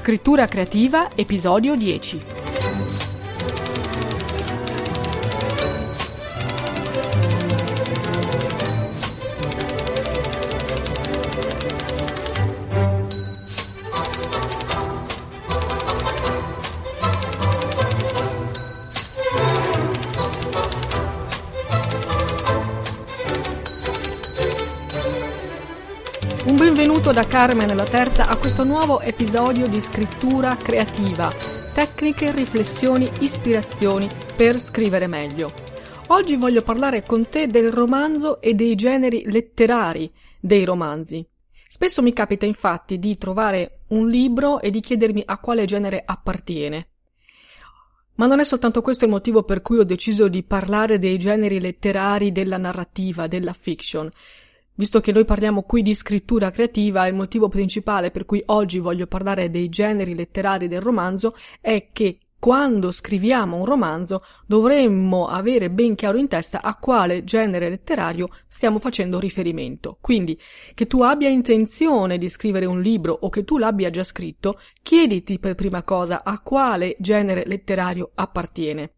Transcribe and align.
Scrittura 0.00 0.46
creativa, 0.48 1.10
episodio 1.14 1.76
10. 1.76 2.39
Benvenuto 27.10 27.28
da 27.28 27.44
Carmen 27.44 27.76
la 27.76 27.84
Terza 27.84 28.28
a 28.28 28.36
questo 28.36 28.62
nuovo 28.62 29.00
episodio 29.00 29.66
di 29.66 29.80
scrittura 29.80 30.54
creativa, 30.54 31.28
tecniche, 31.74 32.30
riflessioni, 32.30 33.10
ispirazioni 33.18 34.08
per 34.36 34.60
scrivere 34.60 35.08
meglio. 35.08 35.50
Oggi 36.08 36.36
voglio 36.36 36.62
parlare 36.62 37.02
con 37.02 37.28
te 37.28 37.48
del 37.48 37.72
romanzo 37.72 38.40
e 38.40 38.54
dei 38.54 38.76
generi 38.76 39.24
letterari 39.26 40.08
dei 40.38 40.64
romanzi. 40.64 41.26
Spesso 41.66 42.00
mi 42.00 42.12
capita 42.12 42.46
infatti 42.46 43.00
di 43.00 43.18
trovare 43.18 43.80
un 43.88 44.08
libro 44.08 44.60
e 44.60 44.70
di 44.70 44.80
chiedermi 44.80 45.24
a 45.26 45.38
quale 45.38 45.64
genere 45.64 46.04
appartiene. 46.06 46.90
Ma 48.14 48.26
non 48.26 48.38
è 48.38 48.44
soltanto 48.44 48.82
questo 48.82 49.06
il 49.06 49.10
motivo 49.10 49.42
per 49.42 49.62
cui 49.62 49.78
ho 49.78 49.84
deciso 49.84 50.28
di 50.28 50.44
parlare 50.44 51.00
dei 51.00 51.18
generi 51.18 51.58
letterari 51.58 52.30
della 52.30 52.58
narrativa, 52.58 53.26
della 53.26 53.52
fiction. 53.52 54.08
Visto 54.80 55.02
che 55.02 55.12
noi 55.12 55.26
parliamo 55.26 55.64
qui 55.64 55.82
di 55.82 55.92
scrittura 55.92 56.50
creativa, 56.50 57.06
il 57.06 57.12
motivo 57.14 57.50
principale 57.50 58.10
per 58.10 58.24
cui 58.24 58.42
oggi 58.46 58.78
voglio 58.78 59.06
parlare 59.06 59.50
dei 59.50 59.68
generi 59.68 60.14
letterari 60.14 60.68
del 60.68 60.80
romanzo 60.80 61.36
è 61.60 61.88
che 61.92 62.20
quando 62.38 62.90
scriviamo 62.90 63.58
un 63.58 63.66
romanzo 63.66 64.22
dovremmo 64.46 65.26
avere 65.26 65.68
ben 65.68 65.94
chiaro 65.96 66.16
in 66.16 66.28
testa 66.28 66.62
a 66.62 66.76
quale 66.76 67.24
genere 67.24 67.68
letterario 67.68 68.30
stiamo 68.48 68.78
facendo 68.78 69.20
riferimento. 69.20 69.98
Quindi, 70.00 70.40
che 70.72 70.86
tu 70.86 71.02
abbia 71.02 71.28
intenzione 71.28 72.16
di 72.16 72.30
scrivere 72.30 72.64
un 72.64 72.80
libro 72.80 73.12
o 73.12 73.28
che 73.28 73.44
tu 73.44 73.58
l'abbia 73.58 73.90
già 73.90 74.02
scritto, 74.02 74.58
chiediti 74.82 75.38
per 75.38 75.56
prima 75.56 75.82
cosa 75.82 76.24
a 76.24 76.38
quale 76.38 76.96
genere 76.98 77.44
letterario 77.44 78.12
appartiene. 78.14 78.94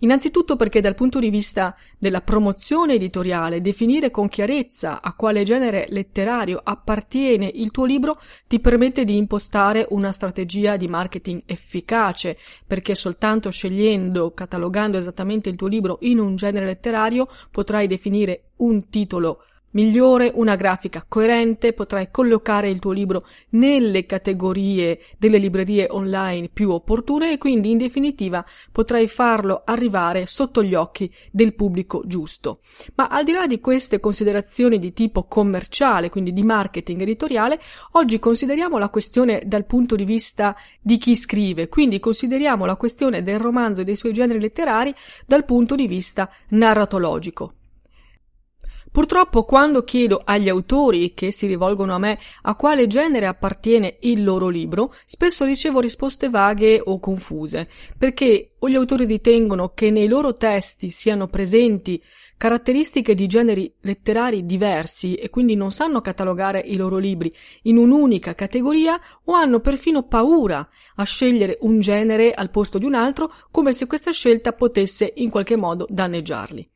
Innanzitutto 0.00 0.54
perché 0.54 0.80
dal 0.80 0.94
punto 0.94 1.18
di 1.18 1.28
vista 1.28 1.76
della 1.98 2.20
promozione 2.20 2.94
editoriale, 2.94 3.60
definire 3.60 4.12
con 4.12 4.28
chiarezza 4.28 5.02
a 5.02 5.12
quale 5.14 5.42
genere 5.42 5.86
letterario 5.88 6.60
appartiene 6.62 7.50
il 7.52 7.72
tuo 7.72 7.84
libro 7.84 8.20
ti 8.46 8.60
permette 8.60 9.04
di 9.04 9.16
impostare 9.16 9.86
una 9.90 10.12
strategia 10.12 10.76
di 10.76 10.86
marketing 10.86 11.42
efficace, 11.46 12.36
perché 12.64 12.94
soltanto 12.94 13.50
scegliendo, 13.50 14.32
catalogando 14.32 14.98
esattamente 14.98 15.48
il 15.48 15.56
tuo 15.56 15.66
libro 15.66 15.98
in 16.02 16.20
un 16.20 16.36
genere 16.36 16.66
letterario 16.66 17.26
potrai 17.50 17.88
definire 17.88 18.50
un 18.58 18.88
titolo 18.88 19.42
migliore, 19.70 20.30
una 20.34 20.56
grafica 20.56 21.04
coerente, 21.06 21.72
potrai 21.72 22.10
collocare 22.10 22.68
il 22.68 22.78
tuo 22.78 22.92
libro 22.92 23.24
nelle 23.50 24.06
categorie 24.06 25.00
delle 25.18 25.38
librerie 25.38 25.88
online 25.90 26.48
più 26.52 26.70
opportune 26.70 27.32
e 27.32 27.38
quindi 27.38 27.70
in 27.70 27.78
definitiva 27.78 28.44
potrai 28.72 29.06
farlo 29.06 29.62
arrivare 29.64 30.26
sotto 30.26 30.62
gli 30.62 30.74
occhi 30.74 31.12
del 31.30 31.54
pubblico 31.54 32.02
giusto. 32.06 32.60
Ma 32.94 33.08
al 33.08 33.24
di 33.24 33.32
là 33.32 33.46
di 33.46 33.60
queste 33.60 34.00
considerazioni 34.00 34.78
di 34.78 34.92
tipo 34.92 35.24
commerciale, 35.24 36.10
quindi 36.10 36.32
di 36.32 36.42
marketing 36.42 37.00
editoriale, 37.02 37.60
oggi 37.92 38.18
consideriamo 38.18 38.78
la 38.78 38.88
questione 38.88 39.42
dal 39.44 39.66
punto 39.66 39.96
di 39.96 40.04
vista 40.04 40.56
di 40.80 40.98
chi 40.98 41.14
scrive, 41.14 41.68
quindi 41.68 42.00
consideriamo 42.00 42.64
la 42.64 42.76
questione 42.76 43.22
del 43.22 43.38
romanzo 43.38 43.80
e 43.80 43.84
dei 43.84 43.96
suoi 43.96 44.12
generi 44.12 44.40
letterari 44.40 44.94
dal 45.26 45.44
punto 45.44 45.74
di 45.74 45.86
vista 45.86 46.30
narratologico. 46.50 47.52
Purtroppo 48.90 49.44
quando 49.44 49.84
chiedo 49.84 50.22
agli 50.24 50.48
autori 50.48 51.12
che 51.14 51.30
si 51.30 51.46
rivolgono 51.46 51.94
a 51.94 51.98
me 51.98 52.18
a 52.42 52.54
quale 52.54 52.86
genere 52.86 53.26
appartiene 53.26 53.98
il 54.00 54.24
loro 54.24 54.48
libro, 54.48 54.94
spesso 55.04 55.44
ricevo 55.44 55.80
risposte 55.80 56.30
vaghe 56.30 56.80
o 56.82 56.98
confuse, 56.98 57.68
perché 57.96 58.52
o 58.60 58.68
gli 58.68 58.74
autori 58.74 59.04
ritengono 59.04 59.72
che 59.74 59.90
nei 59.90 60.08
loro 60.08 60.34
testi 60.34 60.90
siano 60.90 61.28
presenti 61.28 62.02
caratteristiche 62.36 63.14
di 63.14 63.26
generi 63.26 63.72
letterari 63.80 64.46
diversi 64.46 65.14
e 65.14 65.28
quindi 65.28 65.54
non 65.54 65.70
sanno 65.70 66.00
catalogare 66.00 66.60
i 66.60 66.76
loro 66.76 66.96
libri 66.96 67.34
in 67.62 67.76
un'unica 67.76 68.34
categoria 68.34 68.98
o 69.24 69.32
hanno 69.34 69.60
perfino 69.60 70.04
paura 70.04 70.66
a 70.96 71.04
scegliere 71.04 71.58
un 71.62 71.80
genere 71.80 72.32
al 72.32 72.50
posto 72.50 72.78
di 72.78 72.84
un 72.84 72.94
altro 72.94 73.32
come 73.50 73.72
se 73.72 73.86
questa 73.86 74.12
scelta 74.12 74.52
potesse 74.52 75.12
in 75.16 75.30
qualche 75.30 75.56
modo 75.56 75.86
danneggiarli. 75.88 76.70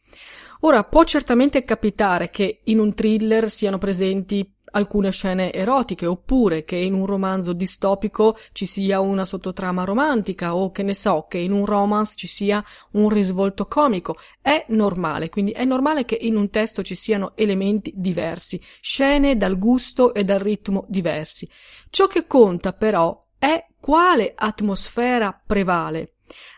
Ora, 0.65 0.85
può 0.85 1.03
certamente 1.03 1.65
capitare 1.65 2.31
che 2.31 2.61
in 2.65 2.79
un 2.79 2.95
thriller 2.95 3.51
siano 3.51 3.79
presenti 3.79 4.49
alcune 4.75 5.11
scene 5.11 5.53
erotiche, 5.53 6.07
oppure 6.07 6.65
che 6.65 6.77
in 6.77 6.95
un 6.95 7.05
romanzo 7.05 7.53
distopico 7.53 8.39
ci 8.53 8.65
sia 8.65 9.01
una 9.01 9.25
sottotrama 9.25 9.83
romantica, 9.83 10.55
o 10.55 10.71
che 10.71 10.85
ne 10.85 10.95
so, 10.95 11.27
che 11.29 11.39
in 11.39 11.51
un 11.51 11.67
romance 11.67 12.15
ci 12.17 12.29
sia 12.29 12.65
un 12.93 13.09
risvolto 13.09 13.67
comico. 13.67 14.17
È 14.41 14.65
normale, 14.69 15.31
quindi 15.31 15.51
è 15.51 15.65
normale 15.65 16.05
che 16.05 16.17
in 16.21 16.37
un 16.37 16.49
testo 16.49 16.83
ci 16.83 16.95
siano 16.95 17.33
elementi 17.35 17.93
diversi, 17.97 18.61
scene 18.81 19.37
dal 19.37 19.59
gusto 19.59 20.15
e 20.15 20.23
dal 20.23 20.39
ritmo 20.39 20.85
diversi. 20.89 21.49
Ciò 21.91 22.07
che 22.07 22.27
conta 22.29 22.73
però 22.73 23.19
è 23.37 23.67
quale 23.81 24.33
atmosfera 24.35 25.43
prevale. 25.45 26.15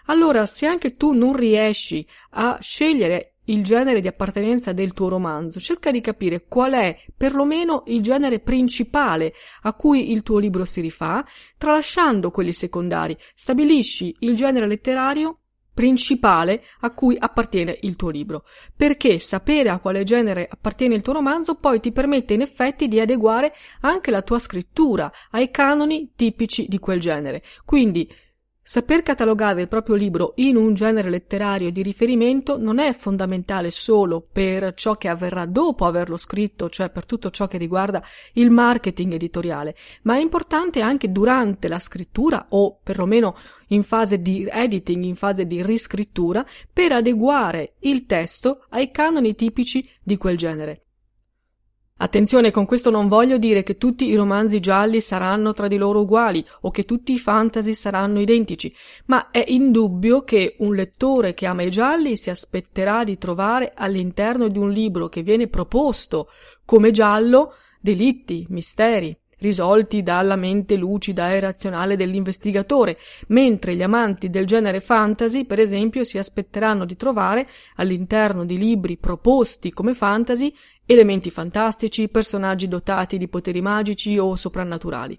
Allora, 0.06 0.44
se 0.44 0.66
anche 0.66 0.96
tu 0.96 1.12
non 1.12 1.34
riesci 1.34 2.06
a 2.32 2.58
scegliere 2.60 3.33
il 3.46 3.62
genere 3.62 4.00
di 4.00 4.08
appartenenza 4.08 4.72
del 4.72 4.92
tuo 4.92 5.08
romanzo, 5.08 5.58
cerca 5.58 5.90
di 5.90 6.00
capire 6.00 6.46
qual 6.46 6.72
è 6.72 6.96
perlomeno 7.16 7.82
il 7.86 8.02
genere 8.02 8.40
principale 8.40 9.34
a 9.62 9.72
cui 9.74 10.12
il 10.12 10.22
tuo 10.22 10.38
libro 10.38 10.64
si 10.64 10.80
rifà, 10.80 11.24
tralasciando 11.58 12.30
quelli 12.30 12.52
secondari. 12.52 13.16
Stabilisci 13.34 14.16
il 14.20 14.34
genere 14.34 14.66
letterario 14.66 15.38
principale 15.74 16.62
a 16.80 16.92
cui 16.92 17.16
appartiene 17.18 17.78
il 17.82 17.96
tuo 17.96 18.08
libro, 18.08 18.44
perché 18.74 19.18
sapere 19.18 19.68
a 19.68 19.80
quale 19.80 20.04
genere 20.04 20.48
appartiene 20.48 20.94
il 20.94 21.02
tuo 21.02 21.14
romanzo 21.14 21.56
poi 21.56 21.80
ti 21.80 21.90
permette 21.90 22.34
in 22.34 22.42
effetti 22.42 22.86
di 22.86 23.00
adeguare 23.00 23.52
anche 23.80 24.12
la 24.12 24.22
tua 24.22 24.38
scrittura 24.38 25.12
ai 25.32 25.50
canoni 25.50 26.12
tipici 26.14 26.66
di 26.68 26.78
quel 26.78 27.00
genere. 27.00 27.42
Quindi 27.64 28.08
Saper 28.66 29.02
catalogare 29.02 29.60
il 29.60 29.68
proprio 29.68 29.94
libro 29.94 30.32
in 30.36 30.56
un 30.56 30.72
genere 30.72 31.10
letterario 31.10 31.70
di 31.70 31.82
riferimento 31.82 32.56
non 32.56 32.78
è 32.78 32.94
fondamentale 32.94 33.70
solo 33.70 34.26
per 34.32 34.72
ciò 34.72 34.96
che 34.96 35.08
avverrà 35.08 35.44
dopo 35.44 35.84
averlo 35.84 36.16
scritto, 36.16 36.70
cioè 36.70 36.88
per 36.88 37.04
tutto 37.04 37.30
ciò 37.30 37.46
che 37.46 37.58
riguarda 37.58 38.02
il 38.32 38.50
marketing 38.50 39.12
editoriale, 39.12 39.76
ma 40.04 40.14
è 40.14 40.20
importante 40.20 40.80
anche 40.80 41.12
durante 41.12 41.68
la 41.68 41.78
scrittura 41.78 42.46
o 42.48 42.78
perlomeno 42.82 43.36
in 43.68 43.82
fase 43.82 44.22
di 44.22 44.48
editing, 44.50 45.04
in 45.04 45.14
fase 45.14 45.46
di 45.46 45.62
riscrittura, 45.62 46.42
per 46.72 46.92
adeguare 46.92 47.74
il 47.80 48.06
testo 48.06 48.64
ai 48.70 48.90
canoni 48.90 49.34
tipici 49.34 49.86
di 50.02 50.16
quel 50.16 50.38
genere. 50.38 50.83
Attenzione, 51.96 52.50
con 52.50 52.66
questo 52.66 52.90
non 52.90 53.06
voglio 53.06 53.38
dire 53.38 53.62
che 53.62 53.78
tutti 53.78 54.08
i 54.08 54.16
romanzi 54.16 54.58
gialli 54.58 55.00
saranno 55.00 55.52
tra 55.52 55.68
di 55.68 55.76
loro 55.76 56.00
uguali 56.00 56.44
o 56.62 56.72
che 56.72 56.84
tutti 56.84 57.12
i 57.12 57.20
fantasy 57.20 57.72
saranno 57.72 58.20
identici, 58.20 58.74
ma 59.06 59.30
è 59.30 59.44
indubbio 59.46 60.24
che 60.24 60.56
un 60.58 60.74
lettore 60.74 61.34
che 61.34 61.46
ama 61.46 61.62
i 61.62 61.70
gialli 61.70 62.16
si 62.16 62.30
aspetterà 62.30 63.04
di 63.04 63.16
trovare 63.16 63.74
all'interno 63.76 64.48
di 64.48 64.58
un 64.58 64.70
libro 64.70 65.08
che 65.08 65.22
viene 65.22 65.46
proposto 65.46 66.28
come 66.64 66.90
giallo 66.90 67.52
delitti, 67.80 68.44
misteri, 68.48 69.16
risolti 69.38 70.02
dalla 70.02 70.36
mente 70.36 70.74
lucida 70.74 71.30
e 71.30 71.38
razionale 71.38 71.96
dell'investigatore, 71.96 72.98
mentre 73.28 73.76
gli 73.76 73.82
amanti 73.82 74.30
del 74.30 74.46
genere 74.46 74.80
fantasy, 74.80 75.44
per 75.44 75.60
esempio, 75.60 76.02
si 76.02 76.18
aspetteranno 76.18 76.84
di 76.84 76.96
trovare 76.96 77.46
all'interno 77.76 78.44
di 78.44 78.56
libri 78.56 78.96
proposti 78.96 79.70
come 79.70 79.94
fantasy 79.94 80.52
elementi 80.86 81.30
fantastici, 81.30 82.08
personaggi 82.08 82.68
dotati 82.68 83.18
di 83.18 83.28
poteri 83.28 83.60
magici 83.60 84.18
o 84.18 84.36
soprannaturali. 84.36 85.18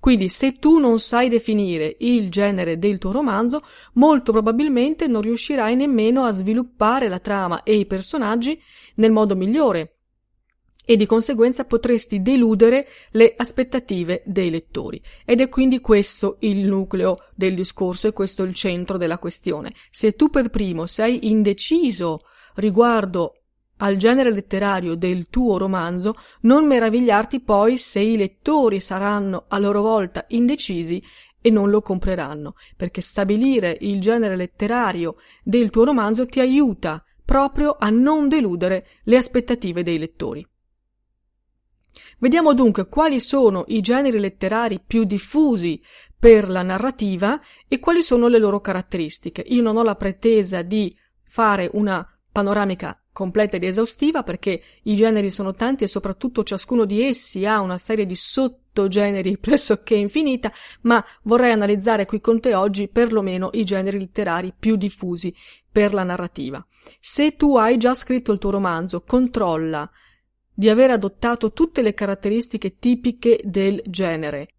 Quindi 0.00 0.28
se 0.28 0.58
tu 0.58 0.78
non 0.78 0.98
sai 0.98 1.28
definire 1.28 1.96
il 2.00 2.30
genere 2.30 2.78
del 2.78 2.98
tuo 2.98 3.12
romanzo, 3.12 3.62
molto 3.94 4.32
probabilmente 4.32 5.06
non 5.06 5.22
riuscirai 5.22 5.76
nemmeno 5.76 6.24
a 6.24 6.30
sviluppare 6.30 7.08
la 7.08 7.18
trama 7.18 7.62
e 7.62 7.76
i 7.76 7.86
personaggi 7.86 8.60
nel 8.96 9.12
modo 9.12 9.36
migliore 9.36 9.98
e 10.90 10.96
di 10.96 11.04
conseguenza 11.04 11.66
potresti 11.66 12.22
deludere 12.22 12.88
le 13.10 13.34
aspettative 13.36 14.22
dei 14.24 14.48
lettori. 14.48 15.02
Ed 15.26 15.42
è 15.42 15.50
quindi 15.50 15.80
questo 15.80 16.38
il 16.40 16.66
nucleo 16.66 17.16
del 17.34 17.54
discorso 17.54 18.08
e 18.08 18.12
questo 18.12 18.42
il 18.42 18.54
centro 18.54 18.96
della 18.96 19.18
questione. 19.18 19.74
Se 19.90 20.12
tu 20.12 20.30
per 20.30 20.48
primo 20.48 20.86
sei 20.86 21.28
indeciso 21.28 22.22
riguardo 22.54 23.37
al 23.78 23.96
genere 23.96 24.30
letterario 24.30 24.94
del 24.94 25.28
tuo 25.28 25.58
romanzo, 25.58 26.14
non 26.42 26.66
meravigliarti 26.66 27.40
poi 27.40 27.76
se 27.76 28.00
i 28.00 28.16
lettori 28.16 28.80
saranno 28.80 29.44
a 29.48 29.58
loro 29.58 29.82
volta 29.82 30.24
indecisi 30.28 31.02
e 31.40 31.50
non 31.50 31.70
lo 31.70 31.80
compreranno, 31.82 32.54
perché 32.76 33.00
stabilire 33.00 33.76
il 33.80 34.00
genere 34.00 34.36
letterario 34.36 35.16
del 35.42 35.70
tuo 35.70 35.84
romanzo 35.84 36.26
ti 36.26 36.40
aiuta 36.40 37.02
proprio 37.24 37.76
a 37.78 37.90
non 37.90 38.28
deludere 38.28 38.86
le 39.04 39.16
aspettative 39.16 39.82
dei 39.82 39.98
lettori. 39.98 40.46
Vediamo 42.18 42.54
dunque 42.54 42.88
quali 42.88 43.20
sono 43.20 43.64
i 43.68 43.80
generi 43.80 44.18
letterari 44.18 44.80
più 44.84 45.04
diffusi 45.04 45.80
per 46.18 46.48
la 46.48 46.62
narrativa 46.62 47.38
e 47.68 47.78
quali 47.78 48.02
sono 48.02 48.26
le 48.26 48.38
loro 48.38 48.60
caratteristiche. 48.60 49.42
Io 49.46 49.62
non 49.62 49.76
ho 49.76 49.82
la 49.82 49.94
pretesa 49.94 50.62
di 50.62 50.96
fare 51.22 51.70
una 51.74 52.04
panoramica 52.32 53.00
completa 53.18 53.56
ed 53.56 53.64
esaustiva 53.64 54.22
perché 54.22 54.62
i 54.84 54.94
generi 54.94 55.28
sono 55.28 55.52
tanti 55.52 55.82
e 55.82 55.88
soprattutto 55.88 56.44
ciascuno 56.44 56.84
di 56.84 57.02
essi 57.02 57.44
ha 57.44 57.58
una 57.58 57.76
serie 57.76 58.06
di 58.06 58.14
sottogeneri 58.14 59.38
pressoché 59.42 59.96
infinita, 59.96 60.52
ma 60.82 61.04
vorrei 61.24 61.50
analizzare 61.50 62.06
qui 62.06 62.20
con 62.20 62.38
te 62.38 62.54
oggi 62.54 62.86
perlomeno 62.86 63.50
i 63.54 63.64
generi 63.64 63.98
letterari 63.98 64.54
più 64.56 64.76
diffusi 64.76 65.34
per 65.68 65.94
la 65.94 66.04
narrativa. 66.04 66.64
Se 67.00 67.34
tu 67.34 67.56
hai 67.56 67.76
già 67.76 67.92
scritto 67.92 68.30
il 68.30 68.38
tuo 68.38 68.50
romanzo, 68.50 69.02
controlla 69.02 69.90
di 70.54 70.68
aver 70.68 70.92
adottato 70.92 71.52
tutte 71.52 71.82
le 71.82 71.94
caratteristiche 71.94 72.78
tipiche 72.78 73.40
del 73.42 73.82
genere 73.84 74.57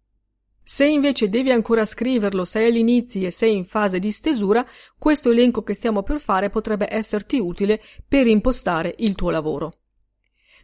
se 0.72 0.86
invece 0.86 1.28
devi 1.28 1.50
ancora 1.50 1.84
scriverlo, 1.84 2.44
sei 2.44 2.68
all'inizio 2.68 3.26
e 3.26 3.32
sei 3.32 3.56
in 3.56 3.64
fase 3.64 3.98
di 3.98 4.12
stesura, 4.12 4.64
questo 4.96 5.32
elenco 5.32 5.64
che 5.64 5.74
stiamo 5.74 6.04
per 6.04 6.20
fare 6.20 6.48
potrebbe 6.48 6.86
esserti 6.88 7.40
utile 7.40 7.82
per 8.06 8.28
impostare 8.28 8.94
il 8.98 9.16
tuo 9.16 9.30
lavoro. 9.30 9.78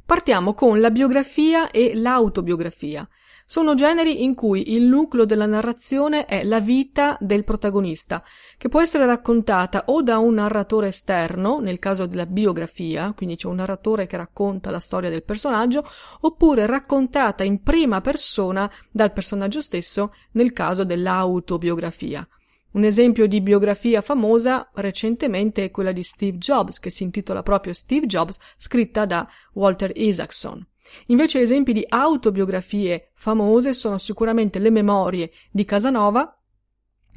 Partiamo 0.06 0.54
con 0.54 0.78
la 0.78 0.92
biografia 0.92 1.72
e 1.72 1.96
l'autobiografia. 1.96 3.06
Sono 3.48 3.74
generi 3.74 4.24
in 4.24 4.34
cui 4.34 4.72
il 4.72 4.82
nucleo 4.82 5.24
della 5.24 5.46
narrazione 5.46 6.24
è 6.24 6.42
la 6.42 6.58
vita 6.58 7.16
del 7.20 7.44
protagonista, 7.44 8.24
che 8.58 8.68
può 8.68 8.80
essere 8.80 9.06
raccontata 9.06 9.84
o 9.86 10.02
da 10.02 10.18
un 10.18 10.34
narratore 10.34 10.88
esterno, 10.88 11.60
nel 11.60 11.78
caso 11.78 12.06
della 12.06 12.26
biografia, 12.26 13.12
quindi 13.16 13.36
c'è 13.36 13.46
un 13.46 13.54
narratore 13.54 14.08
che 14.08 14.16
racconta 14.16 14.72
la 14.72 14.80
storia 14.80 15.10
del 15.10 15.22
personaggio, 15.22 15.88
oppure 16.22 16.66
raccontata 16.66 17.44
in 17.44 17.62
prima 17.62 18.00
persona 18.00 18.68
dal 18.90 19.12
personaggio 19.12 19.60
stesso, 19.60 20.12
nel 20.32 20.52
caso 20.52 20.82
dell'autobiografia. 20.82 22.26
Un 22.72 22.82
esempio 22.82 23.28
di 23.28 23.40
biografia 23.40 24.00
famosa 24.00 24.70
recentemente 24.74 25.62
è 25.62 25.70
quella 25.70 25.92
di 25.92 26.02
Steve 26.02 26.38
Jobs, 26.38 26.80
che 26.80 26.90
si 26.90 27.04
intitola 27.04 27.44
proprio 27.44 27.72
Steve 27.72 28.06
Jobs, 28.06 28.38
scritta 28.56 29.06
da 29.06 29.24
Walter 29.52 29.92
Isaacson. 29.94 30.66
Invece 31.06 31.40
esempi 31.40 31.72
di 31.72 31.84
autobiografie 31.88 33.10
famose 33.14 33.72
sono 33.72 33.98
sicuramente 33.98 34.58
le 34.58 34.70
memorie 34.70 35.30
di 35.50 35.64
Casanova, 35.64 36.36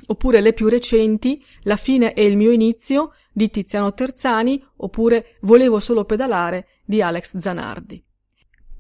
oppure 0.08 0.42
le 0.42 0.54
più 0.54 0.68
recenti, 0.68 1.44
La 1.64 1.76
fine 1.76 2.14
e 2.14 2.26
il 2.26 2.38
mio 2.38 2.52
inizio 2.52 3.14
di 3.32 3.50
Tiziano 3.50 3.94
Terzani, 3.94 4.64
oppure 4.78 5.38
Volevo 5.42 5.80
solo 5.80 6.06
pedalare 6.06 6.68
di 6.86 7.02
Alex 7.02 7.38
Zanardi. 7.38 8.04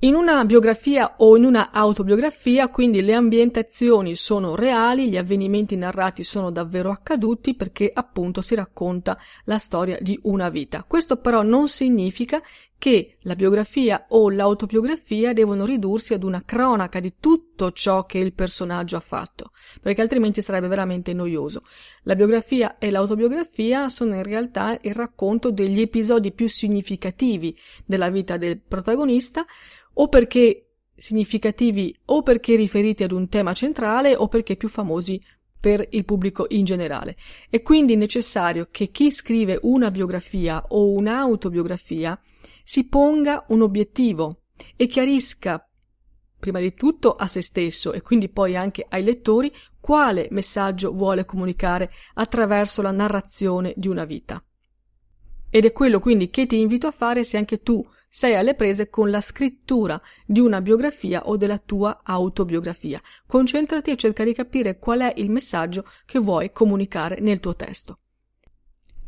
In 0.01 0.15
una 0.15 0.45
biografia 0.45 1.15
o 1.17 1.35
in 1.35 1.43
una 1.43 1.71
autobiografia, 1.71 2.69
quindi 2.69 3.01
le 3.01 3.13
ambientazioni 3.13 4.15
sono 4.15 4.55
reali, 4.55 5.09
gli 5.09 5.17
avvenimenti 5.17 5.75
narrati 5.75 6.23
sono 6.23 6.51
davvero 6.51 6.89
accaduti 6.89 7.53
perché 7.53 7.91
appunto 7.93 8.39
si 8.39 8.55
racconta 8.55 9.17
la 9.43 9.57
storia 9.57 9.97
di 9.99 10.17
una 10.23 10.47
vita. 10.47 10.85
Questo 10.87 11.17
però 11.17 11.41
non 11.41 11.67
significa 11.67 12.41
che 12.79 13.17
la 13.23 13.35
biografia 13.35 14.05
o 14.09 14.29
l'autobiografia 14.29 15.33
devono 15.33 15.65
ridursi 15.65 16.13
ad 16.13 16.23
una 16.23 16.43
cronaca 16.45 17.01
di 17.01 17.15
tutto 17.19 17.73
ciò 17.73 18.05
che 18.05 18.17
il 18.19 18.33
personaggio 18.33 18.95
ha 18.95 19.01
fatto, 19.01 19.51
perché 19.81 20.01
altrimenti 20.01 20.41
sarebbe 20.41 20.69
veramente 20.69 21.13
noioso. 21.13 21.63
La 22.03 22.15
biografia 22.15 22.77
e 22.77 22.89
l'autobiografia 22.89 23.89
sono 23.89 24.15
in 24.15 24.23
realtà 24.23 24.79
il 24.81 24.93
racconto 24.93 25.51
degli 25.51 25.81
episodi 25.81 26.31
più 26.31 26.47
significativi 26.47 27.55
della 27.85 28.09
vita 28.09 28.37
del 28.37 28.57
protagonista, 28.59 29.45
o 29.95 30.07
perché 30.07 30.69
significativi 30.95 31.93
o 32.05 32.23
perché 32.23 32.55
riferiti 32.55 33.03
ad 33.03 33.11
un 33.11 33.27
tema 33.27 33.53
centrale 33.53 34.15
o 34.15 34.29
perché 34.29 34.55
più 34.55 34.69
famosi 34.69 35.21
per 35.59 35.85
il 35.91 36.05
pubblico 36.05 36.45
in 36.49 36.63
generale. 36.63 37.17
È 37.49 37.61
quindi 37.61 37.97
necessario 37.97 38.69
che 38.71 38.87
chi 38.87 39.11
scrive 39.11 39.59
una 39.63 39.91
biografia 39.91 40.63
o 40.69 40.91
un'autobiografia 40.91 42.17
si 42.69 42.87
ponga 42.87 43.45
un 43.47 43.63
obiettivo 43.63 44.43
e 44.75 44.85
chiarisca 44.85 45.67
prima 46.37 46.59
di 46.59 46.75
tutto 46.75 47.15
a 47.15 47.25
se 47.25 47.41
stesso 47.41 47.93
e 47.93 48.03
quindi 48.03 48.29
poi 48.29 48.55
anche 48.55 48.85
ai 48.87 49.01
lettori 49.01 49.51
quale 49.79 50.27
messaggio 50.29 50.93
vuole 50.93 51.25
comunicare 51.25 51.89
attraverso 52.13 52.83
la 52.83 52.91
narrazione 52.91 53.73
di 53.75 53.87
una 53.87 54.05
vita. 54.05 54.39
Ed 55.49 55.65
è 55.65 55.71
quello 55.71 55.99
quindi 55.99 56.29
che 56.29 56.45
ti 56.45 56.59
invito 56.59 56.85
a 56.85 56.91
fare 56.91 57.23
se 57.23 57.37
anche 57.37 57.63
tu 57.63 57.83
sei 58.07 58.35
alle 58.35 58.53
prese 58.53 58.87
con 58.87 59.09
la 59.09 59.19
scrittura 59.19 59.99
di 60.23 60.39
una 60.39 60.61
biografia 60.61 61.27
o 61.27 61.37
della 61.37 61.57
tua 61.57 62.01
autobiografia. 62.03 63.01
Concentrati 63.25 63.89
e 63.89 63.97
cerca 63.97 64.23
di 64.23 64.35
capire 64.35 64.77
qual 64.77 64.99
è 64.99 65.13
il 65.15 65.31
messaggio 65.31 65.85
che 66.05 66.19
vuoi 66.19 66.51
comunicare 66.51 67.19
nel 67.19 67.39
tuo 67.39 67.55
testo. 67.55 68.01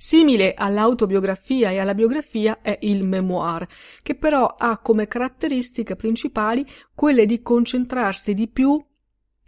Simile 0.03 0.55
all'autobiografia 0.55 1.69
e 1.69 1.77
alla 1.77 1.93
biografia 1.93 2.61
è 2.63 2.75
il 2.81 3.03
memoir, 3.03 3.67
che 4.01 4.15
però 4.15 4.55
ha 4.57 4.79
come 4.79 5.07
caratteristiche 5.07 5.95
principali 5.95 6.65
quelle 6.95 7.27
di 7.27 7.43
concentrarsi 7.43 8.33
di 8.33 8.47
più 8.47 8.83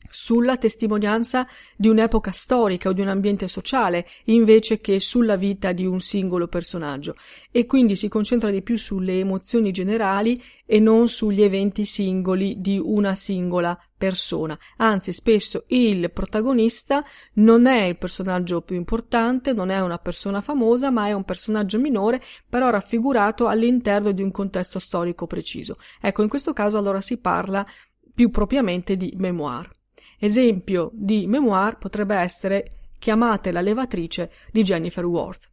sulla 0.08 0.58
testimonianza 0.58 1.48
di 1.76 1.88
un'epoca 1.88 2.30
storica 2.30 2.90
o 2.90 2.94
di 2.94 3.02
un 3.02 3.08
ambiente 3.08 3.48
sociale 3.48 4.06
invece 4.26 4.80
che 4.80 5.00
sulla 5.00 5.38
vita 5.38 5.72
di 5.72 5.88
un 5.88 6.00
singolo 6.00 6.48
personaggio. 6.48 7.16
E 7.50 7.66
quindi 7.66 7.96
si 7.96 8.08
concentra 8.08 8.52
di 8.52 8.62
più 8.62 8.78
sulle 8.78 9.18
emozioni 9.18 9.72
generali 9.72 10.40
e 10.68 10.80
non 10.80 11.08
sugli 11.08 11.42
eventi 11.42 11.84
singoli 11.84 12.62
di 12.62 12.80
una 12.80 13.16
singola 13.16 13.76
persona. 14.04 14.60
Anzi, 14.78 15.14
spesso 15.14 15.64
il 15.68 16.12
protagonista 16.12 17.02
non 17.36 17.68
è 17.68 17.84
il 17.84 17.98
personaggio 17.98 18.60
più 18.60 18.76
importante, 18.76 19.54
non 19.54 19.70
è 19.70 19.80
una 19.80 19.98
persona 19.98 20.42
famosa, 20.42 20.90
ma 20.90 21.08
è 21.08 21.14
un 21.14 21.24
personaggio 21.24 21.80
minore, 21.80 22.22
però 22.50 22.70
raffigurato 22.70 23.48
all'interno 23.48 24.12
di 24.12 24.22
un 24.22 24.30
contesto 24.30 24.78
storico 24.78 25.26
preciso. 25.26 25.78
Ecco, 26.02 26.22
in 26.22 26.28
questo 26.28 26.52
caso 26.52 26.77
allora 26.77 27.00
si 27.00 27.18
parla 27.18 27.66
più 28.13 28.30
propriamente 28.30 28.98
di 28.98 29.13
memoir. 29.16 29.72
Esempio 30.20 30.92
di 30.94 31.25
memoir 31.25 31.77
potrebbe 31.77 32.16
essere 32.16 32.80
Chiamate 33.00 33.51
la 33.51 33.60
levatrice 33.60 34.32
di 34.50 34.63
Jennifer 34.63 35.04
Worth. 35.04 35.52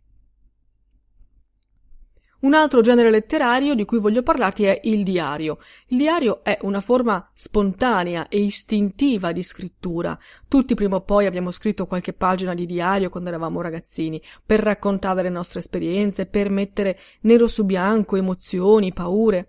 Un 2.41 2.55
altro 2.55 2.81
genere 2.81 3.11
letterario 3.11 3.75
di 3.75 3.85
cui 3.85 3.99
voglio 3.99 4.23
parlarti 4.23 4.65
è 4.65 4.81
il 4.85 5.05
diario. 5.05 5.59
Il 5.89 5.99
diario 5.99 6.43
è 6.43 6.57
una 6.63 6.81
forma 6.81 7.29
spontanea 7.35 8.29
e 8.29 8.41
istintiva 8.41 9.33
di 9.33 9.43
scrittura. 9.43 10.19
Tutti 10.49 10.75
prima 10.75 10.97
o 10.97 11.03
poi 11.03 11.27
abbiamo 11.27 11.51
scritto 11.51 11.87
qualche 11.87 12.15
pagina 12.15 12.55
di 12.55 12.65
diario 12.65 13.11
quando 13.11 13.29
eravamo 13.29 13.61
ragazzini, 13.61 14.23
per 14.45 14.61
raccontare 14.61 15.23
le 15.23 15.29
nostre 15.29 15.61
esperienze, 15.61 16.25
per 16.25 16.49
mettere 16.49 16.99
nero 17.23 17.47
su 17.47 17.67
bianco 17.67 18.17
emozioni, 18.17 18.95
paure. 18.95 19.49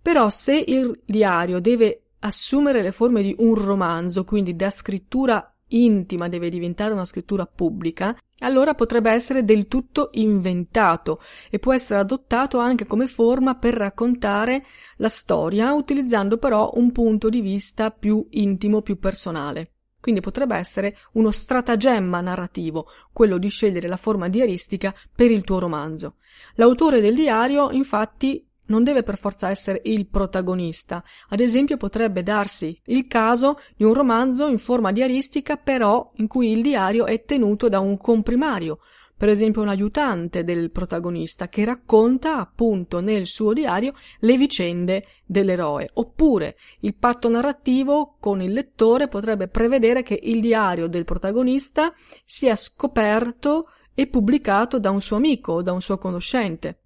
Però 0.00 0.30
se 0.30 0.64
il 0.66 0.98
diario 1.04 1.60
deve 1.60 2.04
assumere 2.20 2.80
le 2.80 2.92
forme 2.92 3.20
di 3.20 3.34
un 3.38 3.54
romanzo, 3.54 4.24
quindi 4.24 4.56
da 4.56 4.70
scrittura 4.70 5.54
intima 5.70 6.28
deve 6.28 6.50
diventare 6.50 6.92
una 6.92 7.04
scrittura 7.04 7.46
pubblica, 7.46 8.16
allora 8.40 8.74
potrebbe 8.74 9.10
essere 9.10 9.44
del 9.44 9.68
tutto 9.68 10.10
inventato 10.12 11.20
e 11.50 11.58
può 11.58 11.74
essere 11.74 12.00
adottato 12.00 12.58
anche 12.58 12.86
come 12.86 13.06
forma 13.06 13.56
per 13.56 13.74
raccontare 13.74 14.64
la 14.96 15.08
storia, 15.08 15.72
utilizzando 15.72 16.38
però 16.38 16.70
un 16.74 16.92
punto 16.92 17.28
di 17.28 17.40
vista 17.40 17.90
più 17.90 18.26
intimo, 18.30 18.82
più 18.82 18.98
personale. 18.98 19.72
Quindi 20.00 20.22
potrebbe 20.22 20.56
essere 20.56 20.96
uno 21.12 21.30
stratagemma 21.30 22.22
narrativo, 22.22 22.86
quello 23.12 23.36
di 23.36 23.48
scegliere 23.48 23.86
la 23.86 23.98
forma 23.98 24.30
diaristica 24.30 24.94
per 25.14 25.30
il 25.30 25.44
tuo 25.44 25.58
romanzo. 25.58 26.14
L'autore 26.54 27.02
del 27.02 27.14
diario, 27.14 27.70
infatti, 27.70 28.49
non 28.70 28.82
deve 28.84 29.02
per 29.02 29.18
forza 29.18 29.50
essere 29.50 29.82
il 29.84 30.06
protagonista. 30.06 31.04
Ad 31.28 31.40
esempio 31.40 31.76
potrebbe 31.76 32.22
darsi 32.22 32.80
il 32.86 33.06
caso 33.06 33.58
di 33.76 33.84
un 33.84 33.92
romanzo 33.92 34.46
in 34.46 34.58
forma 34.58 34.92
diaristica 34.92 35.56
però 35.56 36.08
in 36.14 36.26
cui 36.26 36.52
il 36.52 36.62
diario 36.62 37.04
è 37.04 37.24
tenuto 37.24 37.68
da 37.68 37.80
un 37.80 37.98
comprimario, 37.98 38.78
per 39.20 39.28
esempio 39.28 39.60
un 39.60 39.68
aiutante 39.68 40.44
del 40.44 40.70
protagonista 40.70 41.48
che 41.48 41.64
racconta 41.66 42.38
appunto 42.38 43.00
nel 43.00 43.26
suo 43.26 43.52
diario 43.52 43.92
le 44.20 44.36
vicende 44.38 45.04
dell'eroe. 45.26 45.90
Oppure 45.94 46.56
il 46.80 46.94
patto 46.94 47.28
narrativo 47.28 48.16
con 48.18 48.40
il 48.40 48.52
lettore 48.52 49.08
potrebbe 49.08 49.48
prevedere 49.48 50.02
che 50.02 50.18
il 50.22 50.40
diario 50.40 50.86
del 50.86 51.04
protagonista 51.04 51.92
sia 52.24 52.56
scoperto 52.56 53.66
e 53.92 54.06
pubblicato 54.06 54.78
da 54.78 54.90
un 54.90 55.02
suo 55.02 55.16
amico 55.16 55.52
o 55.52 55.62
da 55.62 55.72
un 55.72 55.82
suo 55.82 55.98
conoscente. 55.98 56.78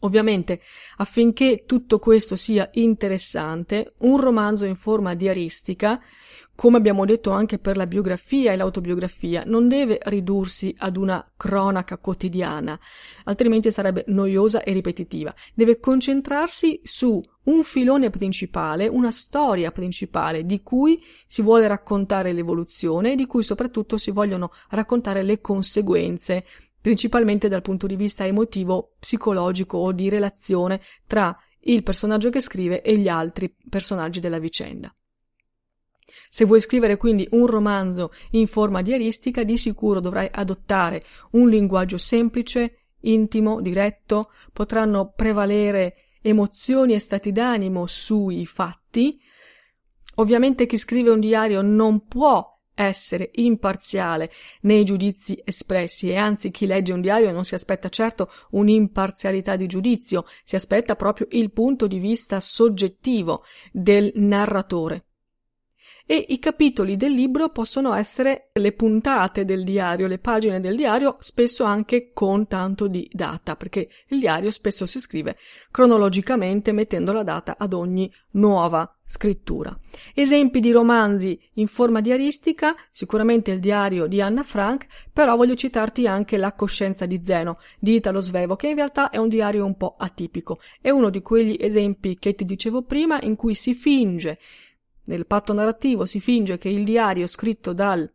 Ovviamente, 0.00 0.60
affinché 0.96 1.64
tutto 1.66 1.98
questo 1.98 2.34
sia 2.34 2.68
interessante, 2.72 3.94
un 3.98 4.18
romanzo 4.18 4.64
in 4.64 4.76
forma 4.76 5.14
diaristica, 5.14 6.00
come 6.54 6.76
abbiamo 6.76 7.04
detto 7.04 7.30
anche 7.30 7.58
per 7.58 7.76
la 7.76 7.86
biografia 7.86 8.52
e 8.52 8.56
l'autobiografia, 8.56 9.42
non 9.46 9.68
deve 9.68 9.98
ridursi 10.04 10.74
ad 10.78 10.96
una 10.96 11.32
cronaca 11.36 11.98
quotidiana, 11.98 12.78
altrimenti 13.24 13.70
sarebbe 13.70 14.04
noiosa 14.08 14.62
e 14.62 14.72
ripetitiva. 14.72 15.34
Deve 15.54 15.80
concentrarsi 15.80 16.80
su 16.82 17.22
un 17.44 17.62
filone 17.64 18.10
principale, 18.10 18.86
una 18.86 19.10
storia 19.10 19.72
principale 19.72 20.44
di 20.44 20.62
cui 20.62 21.02
si 21.26 21.42
vuole 21.42 21.66
raccontare 21.66 22.32
l'evoluzione 22.32 23.12
e 23.12 23.16
di 23.16 23.26
cui 23.26 23.42
soprattutto 23.42 23.96
si 23.96 24.10
vogliono 24.10 24.52
raccontare 24.68 25.22
le 25.22 25.40
conseguenze 25.40 26.44
principalmente 26.82 27.48
dal 27.48 27.62
punto 27.62 27.86
di 27.86 27.96
vista 27.96 28.26
emotivo, 28.26 28.96
psicologico 28.98 29.78
o 29.78 29.92
di 29.92 30.08
relazione 30.10 30.80
tra 31.06 31.34
il 31.60 31.82
personaggio 31.82 32.28
che 32.28 32.40
scrive 32.40 32.82
e 32.82 32.98
gli 32.98 33.08
altri 33.08 33.54
personaggi 33.70 34.20
della 34.20 34.38
vicenda. 34.38 34.92
Se 36.28 36.44
vuoi 36.44 36.60
scrivere 36.60 36.96
quindi 36.96 37.26
un 37.30 37.46
romanzo 37.46 38.12
in 38.30 38.46
forma 38.46 38.82
diaristica, 38.82 39.44
di 39.44 39.56
sicuro 39.56 40.00
dovrai 40.00 40.28
adottare 40.30 41.04
un 41.32 41.48
linguaggio 41.48 41.98
semplice, 41.98 42.86
intimo, 43.00 43.60
diretto, 43.60 44.32
potranno 44.52 45.12
prevalere 45.14 46.16
emozioni 46.20 46.94
e 46.94 46.98
stati 46.98 47.32
d'animo 47.32 47.86
sui 47.86 48.44
fatti. 48.46 49.20
Ovviamente 50.16 50.66
chi 50.66 50.76
scrive 50.76 51.10
un 51.10 51.20
diario 51.20 51.62
non 51.62 52.06
può 52.06 52.51
essere 52.74 53.30
imparziale 53.34 54.30
nei 54.62 54.84
giudizi 54.84 55.40
espressi 55.44 56.08
e 56.08 56.16
anzi 56.16 56.50
chi 56.50 56.66
legge 56.66 56.92
un 56.92 57.00
diario 57.00 57.32
non 57.32 57.44
si 57.44 57.54
aspetta 57.54 57.88
certo 57.88 58.30
un'imparzialità 58.50 59.56
di 59.56 59.66
giudizio, 59.66 60.24
si 60.44 60.56
aspetta 60.56 60.96
proprio 60.96 61.26
il 61.30 61.52
punto 61.52 61.86
di 61.86 61.98
vista 61.98 62.40
soggettivo 62.40 63.44
del 63.72 64.12
narratore 64.14 65.00
e 66.06 66.26
i 66.28 66.38
capitoli 66.38 66.96
del 66.96 67.12
libro 67.12 67.50
possono 67.50 67.94
essere 67.94 68.50
le 68.54 68.72
puntate 68.72 69.44
del 69.44 69.64
diario, 69.64 70.06
le 70.06 70.18
pagine 70.18 70.60
del 70.60 70.76
diario, 70.76 71.16
spesso 71.20 71.64
anche 71.64 72.10
con 72.12 72.46
tanto 72.46 72.86
di 72.86 73.08
data, 73.12 73.56
perché 73.56 73.88
il 74.08 74.18
diario 74.18 74.50
spesso 74.50 74.86
si 74.86 75.00
scrive 75.00 75.36
cronologicamente 75.70 76.72
mettendo 76.72 77.12
la 77.12 77.22
data 77.22 77.56
ad 77.58 77.72
ogni 77.72 78.12
nuova 78.32 78.96
scrittura. 79.12 79.78
Esempi 80.14 80.58
di 80.58 80.72
romanzi 80.72 81.38
in 81.54 81.66
forma 81.66 82.00
diaristica, 82.00 82.74
sicuramente 82.90 83.50
il 83.50 83.60
diario 83.60 84.06
di 84.06 84.22
Anna 84.22 84.42
Frank, 84.42 84.86
però 85.12 85.36
voglio 85.36 85.54
citarti 85.54 86.06
anche 86.06 86.38
La 86.38 86.54
coscienza 86.54 87.04
di 87.04 87.20
Zeno 87.22 87.58
di 87.78 87.96
Italo 87.96 88.20
Svevo, 88.20 88.56
che 88.56 88.68
in 88.68 88.74
realtà 88.74 89.10
è 89.10 89.18
un 89.18 89.28
diario 89.28 89.66
un 89.66 89.76
po' 89.76 89.96
atipico. 89.98 90.60
È 90.80 90.88
uno 90.88 91.10
di 91.10 91.20
quegli 91.20 91.58
esempi 91.60 92.16
che 92.18 92.34
ti 92.34 92.46
dicevo 92.46 92.82
prima 92.82 93.20
in 93.20 93.36
cui 93.36 93.54
si 93.54 93.74
finge 93.74 94.38
nel 95.04 95.26
patto 95.26 95.52
narrativo 95.52 96.04
si 96.04 96.20
finge 96.20 96.58
che 96.58 96.68
il 96.68 96.84
diario 96.84 97.26
scritto 97.26 97.72
dal 97.72 98.10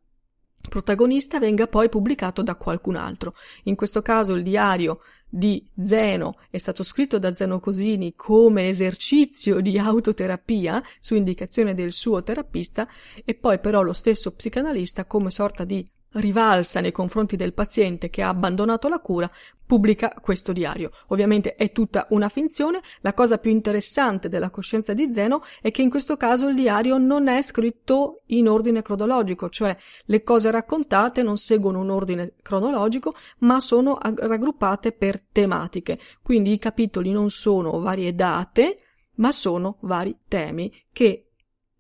protagonista 0.68 1.40
venga 1.40 1.68
poi 1.68 1.90
pubblicato 1.90 2.42
da 2.42 2.56
qualcun 2.56 2.96
altro. 2.96 3.34
In 3.64 3.76
questo 3.76 4.02
caso 4.02 4.34
il 4.34 4.44
diario 4.44 5.00
di 5.30 5.66
Zeno 5.78 6.40
è 6.50 6.58
stato 6.58 6.84
scritto 6.84 7.20
da 7.20 7.36
Zeno 7.36 7.60
Cosini 7.60 8.14
come 8.16 8.70
esercizio 8.70 9.60
di 9.60 9.78
autoterapia 9.78 10.82
su 11.00 11.16
indicazione 11.16 11.74
del 11.74 11.92
suo 11.92 12.24
terapista 12.24 12.88
e 13.26 13.34
poi 13.36 13.60
però 13.60 13.82
lo 13.82 13.94
stesso 13.94 14.32
psicanalista 14.32 15.06
come 15.06 15.30
sorta 15.30 15.64
di 15.64 15.86
rivalsa 16.12 16.80
nei 16.80 16.92
confronti 16.92 17.36
del 17.36 17.54
paziente 17.54 18.10
che 18.10 18.22
ha 18.22 18.30
abbandonato 18.30 18.88
la 18.88 19.00
cura, 19.00 19.30
pubblica 19.66 20.16
questo 20.22 20.54
diario. 20.54 20.92
Ovviamente 21.08 21.56
è 21.56 21.72
tutta 21.72 22.08
una 22.12 22.30
finzione, 22.30 22.82
la 23.02 23.14
cosa 23.14 23.38
più 23.38 23.52
interessante 23.52 24.30
della 24.30 24.50
coscienza 24.50 24.94
di 24.94 25.14
Zeno 25.14 25.44
è 25.62 25.72
che 25.72 25.82
in 25.82 25.90
questo 25.90 26.16
caso 26.16 26.48
il 26.48 26.56
diario 26.56 26.98
non 26.98 27.28
è 27.28 27.42
scritto 27.42 28.22
in 28.28 28.48
ordine 28.48 28.82
cronologico, 28.82 29.50
cioè 29.50 29.76
le 30.06 30.24
cose 30.24 30.50
raccontate 30.50 31.22
non 31.22 31.38
seguono 31.38 31.82
un 31.82 31.90
ordine 31.90 32.34
cronologico, 32.42 33.14
ma 33.40 33.60
sono 33.60 33.98
raggruppate 34.00 34.94
per 34.94 35.22
tematiche. 35.32 36.00
Quindi 36.24 36.54
i 36.54 36.60
capitoli 36.60 37.12
non 37.12 37.30
sono 37.30 37.80
varie 37.80 38.16
date, 38.16 38.80
ma 39.18 39.32
sono 39.32 39.78
vari 39.82 40.18
temi 40.28 40.72
che 40.92 41.27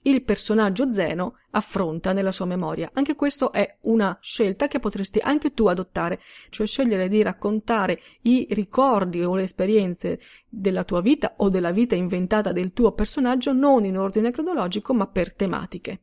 il 0.08 0.24
personaggio 0.24 0.92
Zeno 0.92 1.38
affronta 1.52 2.14
nella 2.14 2.32
sua 2.32 2.46
memoria. 2.46 2.90
Anche 2.94 3.16
questo 3.16 3.52
è 3.52 3.78
una 3.82 4.18
scelta 4.22 4.68
che 4.68 4.80
potresti 4.80 5.20
anche 5.20 5.54
tu 5.54 5.68
adottare, 5.68 6.20
cioè 6.50 6.66
scegliere 6.66 7.10
di 7.10 7.22
raccontare 7.22 8.00
i 8.22 8.48
ricordi 8.52 9.24
o 9.24 9.36
le 9.36 9.44
esperienze 9.44 10.20
della 10.48 10.84
tua 10.84 11.02
vita 11.02 11.34
o 11.38 11.50
della 11.50 11.72
vita 11.72 11.96
inventata 11.96 12.52
del 12.52 12.74
tuo 12.74 12.94
personaggio 12.94 13.52
non 13.52 13.86
in 13.86 13.98
ordine 13.98 14.32
cronologico 14.32 14.94
ma 14.94 15.08
per 15.08 15.34
tematiche. 15.34 16.02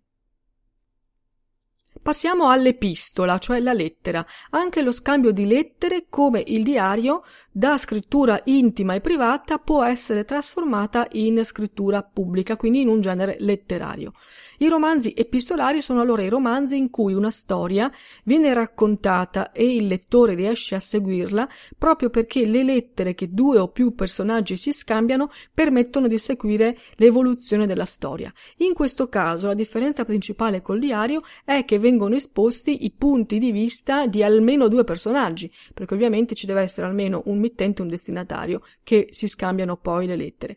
Passiamo 2.04 2.50
all'epistola, 2.50 3.38
cioè 3.38 3.60
la 3.60 3.72
lettera. 3.72 4.26
Anche 4.50 4.82
lo 4.82 4.92
scambio 4.92 5.30
di 5.30 5.46
lettere, 5.46 6.04
come 6.10 6.42
il 6.46 6.62
diario, 6.62 7.22
da 7.50 7.78
scrittura 7.78 8.42
intima 8.44 8.92
e 8.92 9.00
privata 9.00 9.56
può 9.56 9.82
essere 9.82 10.26
trasformata 10.26 11.08
in 11.12 11.42
scrittura 11.46 12.02
pubblica, 12.02 12.58
quindi 12.58 12.82
in 12.82 12.88
un 12.88 13.00
genere 13.00 13.36
letterario. 13.38 14.12
I 14.58 14.68
romanzi 14.68 15.12
epistolari 15.16 15.82
sono 15.82 16.00
allora 16.00 16.22
i 16.22 16.28
romanzi 16.28 16.76
in 16.76 16.90
cui 16.90 17.12
una 17.14 17.30
storia 17.30 17.90
viene 18.22 18.54
raccontata 18.54 19.50
e 19.50 19.74
il 19.74 19.86
lettore 19.86 20.34
riesce 20.34 20.74
a 20.74 20.80
seguirla 20.80 21.48
proprio 21.76 22.10
perché 22.10 22.46
le 22.46 22.62
lettere 22.62 23.14
che 23.14 23.32
due 23.32 23.58
o 23.58 23.68
più 23.68 23.94
personaggi 23.94 24.56
si 24.56 24.72
scambiano 24.72 25.30
permettono 25.52 26.06
di 26.06 26.18
seguire 26.18 26.78
l'evoluzione 26.96 27.66
della 27.66 27.84
storia. 27.84 28.32
In 28.58 28.74
questo 28.74 29.08
caso 29.08 29.48
la 29.48 29.54
differenza 29.54 30.04
principale 30.04 30.62
col 30.62 30.78
diario 30.78 31.22
è 31.44 31.64
che 31.64 31.78
vengono 31.78 32.14
esposti 32.14 32.84
i 32.84 32.92
punti 32.92 33.38
di 33.38 33.50
vista 33.50 34.06
di 34.06 34.22
almeno 34.22 34.68
due 34.68 34.84
personaggi, 34.84 35.52
perché 35.72 35.94
ovviamente 35.94 36.34
ci 36.34 36.46
deve 36.46 36.62
essere 36.62 36.86
almeno 36.86 37.22
un 37.26 37.38
mittente 37.38 37.80
e 37.80 37.84
un 37.84 37.90
destinatario 37.90 38.62
che 38.82 39.08
si 39.10 39.26
scambiano 39.26 39.76
poi 39.76 40.06
le 40.06 40.16
lettere. 40.16 40.56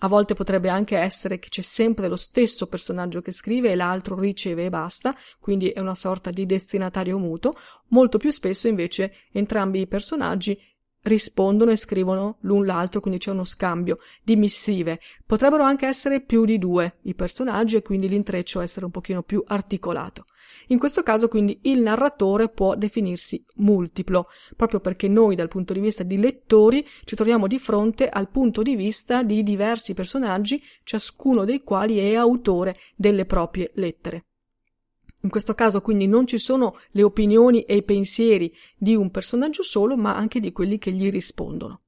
A 0.00 0.08
volte 0.08 0.34
potrebbe 0.34 0.68
anche 0.68 0.98
essere 0.98 1.38
che 1.38 1.48
c'è 1.48 1.62
sempre 1.62 2.08
lo 2.08 2.16
stesso 2.16 2.66
personaggio 2.66 3.22
che 3.22 3.32
scrive 3.32 3.70
e 3.70 3.76
l'altro 3.76 4.18
riceve 4.18 4.66
e 4.66 4.68
basta, 4.68 5.14
quindi 5.40 5.70
è 5.70 5.80
una 5.80 5.94
sorta 5.94 6.30
di 6.30 6.44
destinatario 6.44 7.18
muto. 7.18 7.54
Molto 7.88 8.18
più 8.18 8.30
spesso 8.30 8.68
invece 8.68 9.12
entrambi 9.32 9.80
i 9.80 9.86
personaggi 9.86 10.58
rispondono 11.06 11.70
e 11.70 11.76
scrivono 11.76 12.38
l'un 12.40 12.66
l'altro, 12.66 13.00
quindi 13.00 13.18
c'è 13.18 13.30
uno 13.30 13.44
scambio 13.44 13.98
di 14.22 14.36
missive. 14.36 15.00
Potrebbero 15.24 15.62
anche 15.62 15.86
essere 15.86 16.20
più 16.20 16.44
di 16.44 16.58
due 16.58 16.98
i 17.02 17.14
personaggi 17.14 17.76
e 17.76 17.82
quindi 17.82 18.08
l'intreccio 18.08 18.60
essere 18.60 18.84
un 18.84 18.90
pochino 18.90 19.22
più 19.22 19.42
articolato. 19.46 20.26
In 20.68 20.78
questo 20.78 21.02
caso 21.02 21.28
quindi 21.28 21.58
il 21.62 21.80
narratore 21.80 22.48
può 22.48 22.74
definirsi 22.74 23.44
multiplo, 23.56 24.28
proprio 24.56 24.80
perché 24.80 25.08
noi 25.08 25.34
dal 25.34 25.48
punto 25.48 25.72
di 25.72 25.80
vista 25.80 26.02
di 26.02 26.18
lettori 26.18 26.86
ci 27.04 27.16
troviamo 27.16 27.46
di 27.46 27.58
fronte 27.58 28.08
al 28.08 28.28
punto 28.28 28.62
di 28.62 28.76
vista 28.76 29.22
di 29.22 29.42
diversi 29.42 29.94
personaggi, 29.94 30.62
ciascuno 30.82 31.44
dei 31.44 31.62
quali 31.62 31.98
è 31.98 32.14
autore 32.14 32.76
delle 32.94 33.24
proprie 33.24 33.70
lettere. 33.74 34.24
In 35.22 35.30
questo 35.30 35.54
caso 35.54 35.80
quindi 35.80 36.06
non 36.06 36.26
ci 36.26 36.38
sono 36.38 36.78
le 36.90 37.02
opinioni 37.02 37.62
e 37.62 37.76
i 37.76 37.82
pensieri 37.82 38.52
di 38.76 38.94
un 38.94 39.10
personaggio 39.10 39.62
solo, 39.62 39.96
ma 39.96 40.14
anche 40.14 40.38
di 40.38 40.52
quelli 40.52 40.78
che 40.78 40.92
gli 40.92 41.10
rispondono. 41.10 41.80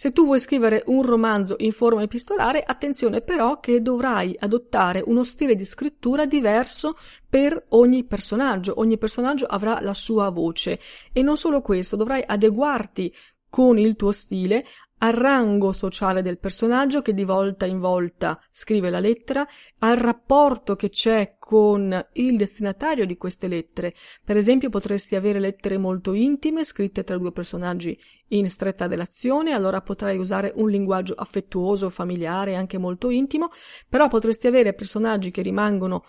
Se 0.00 0.12
tu 0.12 0.24
vuoi 0.24 0.38
scrivere 0.38 0.82
un 0.86 1.02
romanzo 1.02 1.56
in 1.58 1.72
forma 1.72 2.00
epistolare, 2.00 2.62
attenzione 2.62 3.20
però 3.20 3.60
che 3.60 3.82
dovrai 3.82 4.34
adottare 4.38 5.02
uno 5.04 5.22
stile 5.24 5.54
di 5.54 5.66
scrittura 5.66 6.24
diverso 6.24 6.96
per 7.28 7.66
ogni 7.72 8.04
personaggio. 8.04 8.80
Ogni 8.80 8.96
personaggio 8.96 9.44
avrà 9.44 9.78
la 9.82 9.92
sua 9.92 10.30
voce 10.30 10.80
e 11.12 11.20
non 11.20 11.36
solo 11.36 11.60
questo, 11.60 11.96
dovrai 11.96 12.24
adeguarti 12.26 13.14
con 13.50 13.76
il 13.76 13.94
tuo 13.94 14.10
stile 14.10 14.64
al 15.02 15.12
rango 15.12 15.72
sociale 15.72 16.22
del 16.22 16.38
personaggio 16.38 17.02
che 17.02 17.14
di 17.14 17.24
volta 17.24 17.66
in 17.66 17.78
volta 17.78 18.38
scrive 18.50 18.90
la 18.90 19.00
lettera, 19.00 19.46
al 19.78 19.96
rapporto 19.96 20.76
che 20.76 20.90
c'è 20.90 21.36
con 21.38 22.06
il 22.14 22.36
destinatario 22.36 23.06
di 23.06 23.16
queste 23.16 23.48
lettere. 23.48 23.94
Per 24.24 24.36
esempio 24.36 24.68
potresti 24.68 25.16
avere 25.16 25.40
lettere 25.40 25.78
molto 25.78 26.12
intime 26.12 26.64
scritte 26.64 27.02
tra 27.02 27.16
due 27.16 27.32
personaggi 27.32 27.98
in 28.28 28.48
stretta 28.48 28.86
relazione, 28.86 29.52
allora 29.52 29.80
potrai 29.80 30.18
usare 30.18 30.52
un 30.56 30.68
linguaggio 30.68 31.14
affettuoso, 31.14 31.90
familiare, 31.90 32.54
anche 32.54 32.78
molto 32.78 33.10
intimo, 33.10 33.50
però 33.88 34.06
potresti 34.08 34.46
avere 34.46 34.74
personaggi 34.74 35.30
che 35.30 35.42
rimangono 35.42 36.04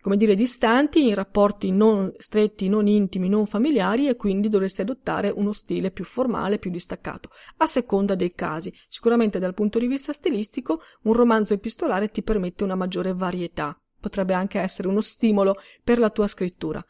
come 0.00 0.16
dire, 0.16 0.34
distanti 0.34 1.06
in 1.06 1.14
rapporti 1.14 1.70
non 1.70 2.12
stretti, 2.18 2.68
non 2.68 2.86
intimi, 2.86 3.28
non 3.28 3.46
familiari 3.46 4.08
e 4.08 4.16
quindi 4.16 4.48
dovresti 4.48 4.80
adottare 4.80 5.28
uno 5.28 5.52
stile 5.52 5.90
più 5.90 6.04
formale, 6.04 6.58
più 6.58 6.70
distaccato, 6.70 7.30
a 7.58 7.66
seconda 7.66 8.14
dei 8.14 8.32
casi. 8.34 8.72
Sicuramente 8.88 9.38
dal 9.38 9.54
punto 9.54 9.78
di 9.78 9.86
vista 9.86 10.12
stilistico 10.12 10.80
un 11.02 11.12
romanzo 11.12 11.52
epistolare 11.52 12.10
ti 12.10 12.22
permette 12.22 12.64
una 12.64 12.76
maggiore 12.76 13.12
varietà, 13.12 13.78
potrebbe 14.00 14.34
anche 14.34 14.60
essere 14.60 14.88
uno 14.88 15.00
stimolo 15.00 15.56
per 15.82 15.98
la 15.98 16.10
tua 16.10 16.26
scrittura. 16.26 16.84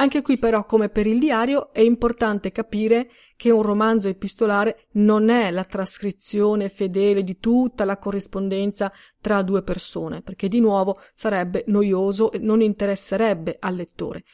Anche 0.00 0.22
qui 0.22 0.38
però, 0.38 0.64
come 0.64 0.88
per 0.88 1.06
il 1.06 1.18
diario, 1.18 1.74
è 1.74 1.80
importante 1.80 2.50
capire 2.50 3.10
che 3.36 3.50
un 3.50 3.60
romanzo 3.60 4.08
epistolare 4.08 4.86
non 4.92 5.28
è 5.28 5.50
la 5.50 5.64
trascrizione 5.64 6.70
fedele 6.70 7.22
di 7.22 7.38
tutta 7.38 7.84
la 7.84 7.98
corrispondenza 7.98 8.90
tra 9.20 9.42
due 9.42 9.62
persone, 9.62 10.22
perché 10.22 10.48
di 10.48 10.58
nuovo 10.58 11.00
sarebbe 11.12 11.64
noioso 11.66 12.32
e 12.32 12.38
non 12.38 12.62
interesserebbe 12.62 13.58
al 13.60 13.74
lettore. 13.74 14.24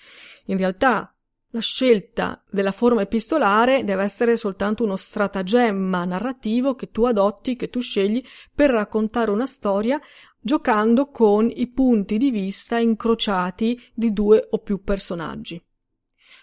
In 0.46 0.56
realtà, 0.56 1.12
la 1.50 1.60
scelta 1.60 2.44
della 2.48 2.70
forma 2.70 3.00
epistolare 3.00 3.82
deve 3.82 4.04
essere 4.04 4.36
soltanto 4.36 4.84
uno 4.84 4.94
stratagemma 4.94 6.04
narrativo 6.04 6.76
che 6.76 6.92
tu 6.92 7.06
adotti, 7.06 7.56
che 7.56 7.70
tu 7.70 7.80
scegli 7.80 8.22
per 8.54 8.70
raccontare 8.70 9.32
una 9.32 9.46
storia 9.46 10.00
giocando 10.46 11.10
con 11.10 11.50
i 11.52 11.66
punti 11.66 12.18
di 12.18 12.30
vista 12.30 12.78
incrociati 12.78 13.76
di 13.92 14.12
due 14.12 14.46
o 14.48 14.60
più 14.60 14.80
personaggi. 14.80 15.60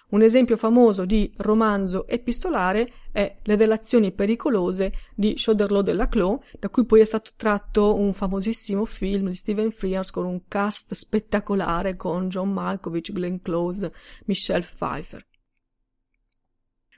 Un 0.09 0.21
esempio 0.21 0.57
famoso 0.57 1.05
di 1.05 1.31
romanzo 1.37 2.05
epistolare 2.05 2.91
è 3.13 3.37
Le 3.41 3.55
relazioni 3.55 4.11
pericolose 4.11 4.91
di 5.15 5.35
Choderlos 5.41 5.83
de 5.83 5.93
Laclos, 5.93 6.39
da 6.59 6.67
cui 6.67 6.83
poi 6.83 6.99
è 6.99 7.05
stato 7.05 7.31
tratto 7.37 7.95
un 7.95 8.11
famosissimo 8.11 8.83
film 8.83 9.29
di 9.29 9.35
Stephen 9.35 9.71
Frears 9.71 10.11
con 10.11 10.25
un 10.25 10.49
cast 10.49 10.93
spettacolare 10.93 11.95
con 11.95 12.27
John 12.27 12.51
Malkovich, 12.51 13.13
Glenn 13.13 13.37
Close, 13.41 13.93
Michelle 14.25 14.65
Pfeiffer. 14.65 15.25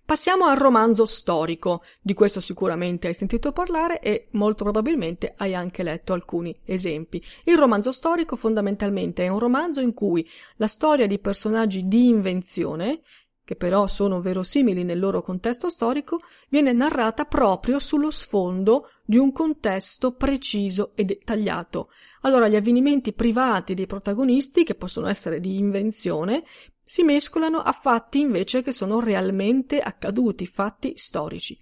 Passiamo 0.06 0.46
al 0.46 0.58
romanzo 0.58 1.06
storico, 1.06 1.82
di 2.00 2.14
questo 2.14 2.40
sicuramente 2.40 3.08
hai 3.08 3.16
sentito 3.16 3.52
parlare 3.52 4.00
e 4.00 4.28
molto 4.34 4.64
probabilmente 4.64 5.34
hai 5.36 5.56
anche 5.56 5.82
letto 5.82 6.14
alcuni 6.14 6.56
esempi. 6.64 7.20
Il 7.44 7.58
romanzo 7.58 7.92
storico 7.92 8.36
fondamentalmente 8.36 9.26
è 9.26 9.30
un 9.30 9.40
romanzo 9.40 9.82
in 9.82 9.96
cui 9.96 10.30
la 10.58 10.68
storia 10.68 11.08
di 11.08 11.18
personaggi 11.18 11.88
di 11.88 12.08
invenzione, 12.08 13.02
che 13.44 13.56
però 13.56 13.88
sono 13.88 14.22
verosimili 14.22 14.84
nel 14.84 15.00
loro 15.00 15.24
contesto 15.24 15.70
storico, 15.70 16.20
viene 16.50 16.72
narrata 16.72 17.26
proprio 17.26 17.80
sullo 17.80 18.12
sfondo 18.12 18.90
di 19.04 19.18
un 19.18 19.32
contesto 19.32 20.14
preciso 20.14 20.92
e 20.94 21.04
dettagliato. 21.04 21.90
Allora 22.22 22.48
gli 22.48 22.56
avvenimenti 22.56 23.12
privati 23.12 23.74
dei 23.74 23.88
protagonisti, 23.88 24.64
che 24.64 24.76
possono 24.76 25.08
essere 25.08 25.40
di 25.40 25.58
invenzione, 25.58 26.44
si 26.86 27.04
mescolano 27.04 27.58
a 27.58 27.72
fatti 27.72 28.20
invece 28.20 28.62
che 28.62 28.72
sono 28.72 29.00
realmente 29.00 29.82
accaduti, 29.82 30.46
fatti 30.46 30.94
storici. 30.96 31.58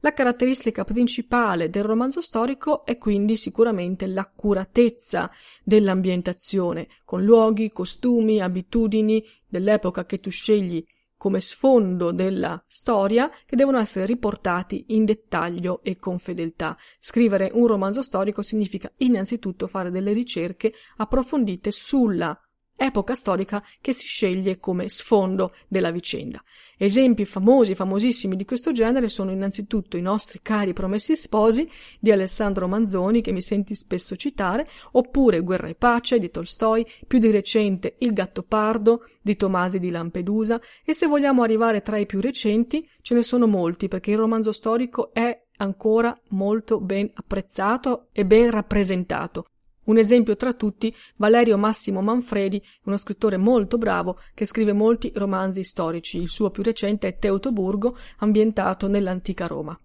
La 0.00 0.12
caratteristica 0.12 0.84
principale 0.84 1.70
del 1.70 1.82
romanzo 1.82 2.20
storico 2.20 2.84
è 2.84 2.98
quindi 2.98 3.36
sicuramente 3.36 4.06
l'accuratezza 4.06 5.30
dell'ambientazione, 5.64 6.88
con 7.04 7.24
luoghi, 7.24 7.72
costumi, 7.72 8.40
abitudini 8.40 9.24
dell'epoca 9.48 10.04
che 10.04 10.20
tu 10.20 10.30
scegli 10.30 10.84
come 11.16 11.40
sfondo 11.40 12.12
della 12.12 12.62
storia 12.66 13.30
che 13.46 13.56
devono 13.56 13.78
essere 13.78 14.04
riportati 14.04 14.84
in 14.88 15.04
dettaglio 15.06 15.80
e 15.82 15.96
con 15.96 16.18
fedeltà. 16.18 16.76
Scrivere 16.98 17.50
un 17.54 17.66
romanzo 17.66 18.02
storico 18.02 18.42
significa 18.42 18.92
innanzitutto 18.98 19.66
fare 19.66 19.90
delle 19.90 20.12
ricerche 20.12 20.74
approfondite 20.98 21.70
sulla 21.70 22.38
epoca 22.76 23.14
storica 23.14 23.64
che 23.80 23.92
si 23.92 24.06
sceglie 24.06 24.58
come 24.58 24.88
sfondo 24.88 25.54
della 25.66 25.90
vicenda. 25.90 26.42
Esempi 26.78 27.24
famosi, 27.24 27.74
famosissimi 27.74 28.36
di 28.36 28.44
questo 28.44 28.70
genere 28.70 29.08
sono 29.08 29.30
innanzitutto 29.30 29.96
i 29.96 30.02
nostri 30.02 30.40
cari 30.42 30.74
promessi 30.74 31.16
sposi 31.16 31.66
di 31.98 32.12
Alessandro 32.12 32.68
Manzoni, 32.68 33.22
che 33.22 33.32
mi 33.32 33.40
senti 33.40 33.74
spesso 33.74 34.14
citare, 34.14 34.66
oppure 34.92 35.40
Guerra 35.40 35.68
e 35.68 35.74
pace 35.74 36.18
di 36.18 36.30
Tolstoi, 36.30 36.86
più 37.06 37.18
di 37.18 37.30
recente 37.30 37.96
Il 38.00 38.12
gatto 38.12 38.42
pardo 38.42 39.08
di 39.22 39.36
Tomasi 39.36 39.78
di 39.78 39.88
Lampedusa, 39.88 40.60
e 40.84 40.92
se 40.92 41.06
vogliamo 41.06 41.42
arrivare 41.42 41.80
tra 41.80 41.96
i 41.96 42.04
più 42.04 42.20
recenti, 42.20 42.86
ce 43.00 43.14
ne 43.14 43.22
sono 43.22 43.46
molti, 43.46 43.88
perché 43.88 44.10
il 44.10 44.18
romanzo 44.18 44.52
storico 44.52 45.14
è 45.14 45.44
ancora 45.56 46.14
molto 46.28 46.78
ben 46.78 47.10
apprezzato 47.14 48.08
e 48.12 48.26
ben 48.26 48.50
rappresentato. 48.50 49.46
Un 49.86 49.98
esempio 49.98 50.36
tra 50.36 50.52
tutti, 50.52 50.94
Valerio 51.16 51.58
Massimo 51.58 52.00
Manfredi, 52.00 52.62
uno 52.84 52.96
scrittore 52.96 53.36
molto 53.36 53.78
bravo 53.78 54.20
che 54.34 54.44
scrive 54.44 54.72
molti 54.72 55.12
romanzi 55.14 55.62
storici. 55.64 56.18
Il 56.18 56.28
suo 56.28 56.50
più 56.50 56.62
recente 56.62 57.08
è 57.08 57.18
Teutoburgo, 57.18 57.96
ambientato 58.18 58.88
nell'antica 58.88 59.46
Roma. 59.46 59.78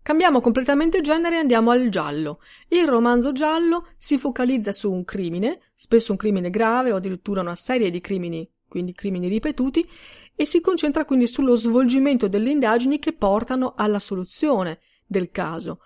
Cambiamo 0.00 0.40
completamente 0.40 1.02
genere 1.02 1.34
e 1.34 1.40
andiamo 1.40 1.70
al 1.70 1.88
giallo. 1.90 2.40
Il 2.68 2.88
romanzo 2.88 3.32
giallo 3.32 3.88
si 3.98 4.16
focalizza 4.16 4.72
su 4.72 4.90
un 4.90 5.04
crimine, 5.04 5.60
spesso 5.74 6.12
un 6.12 6.18
crimine 6.18 6.50
grave 6.50 6.92
o 6.92 6.96
addirittura 6.96 7.42
una 7.42 7.56
serie 7.56 7.90
di 7.90 8.00
crimini, 8.00 8.48
quindi 8.68 8.94
crimini 8.94 9.28
ripetuti, 9.28 9.86
e 10.34 10.46
si 10.46 10.60
concentra 10.60 11.04
quindi 11.04 11.26
sullo 11.26 11.56
svolgimento 11.56 12.28
delle 12.28 12.50
indagini 12.50 12.98
che 12.98 13.12
portano 13.12 13.74
alla 13.76 13.98
soluzione 13.98 14.78
del 15.04 15.30
caso. 15.30 15.80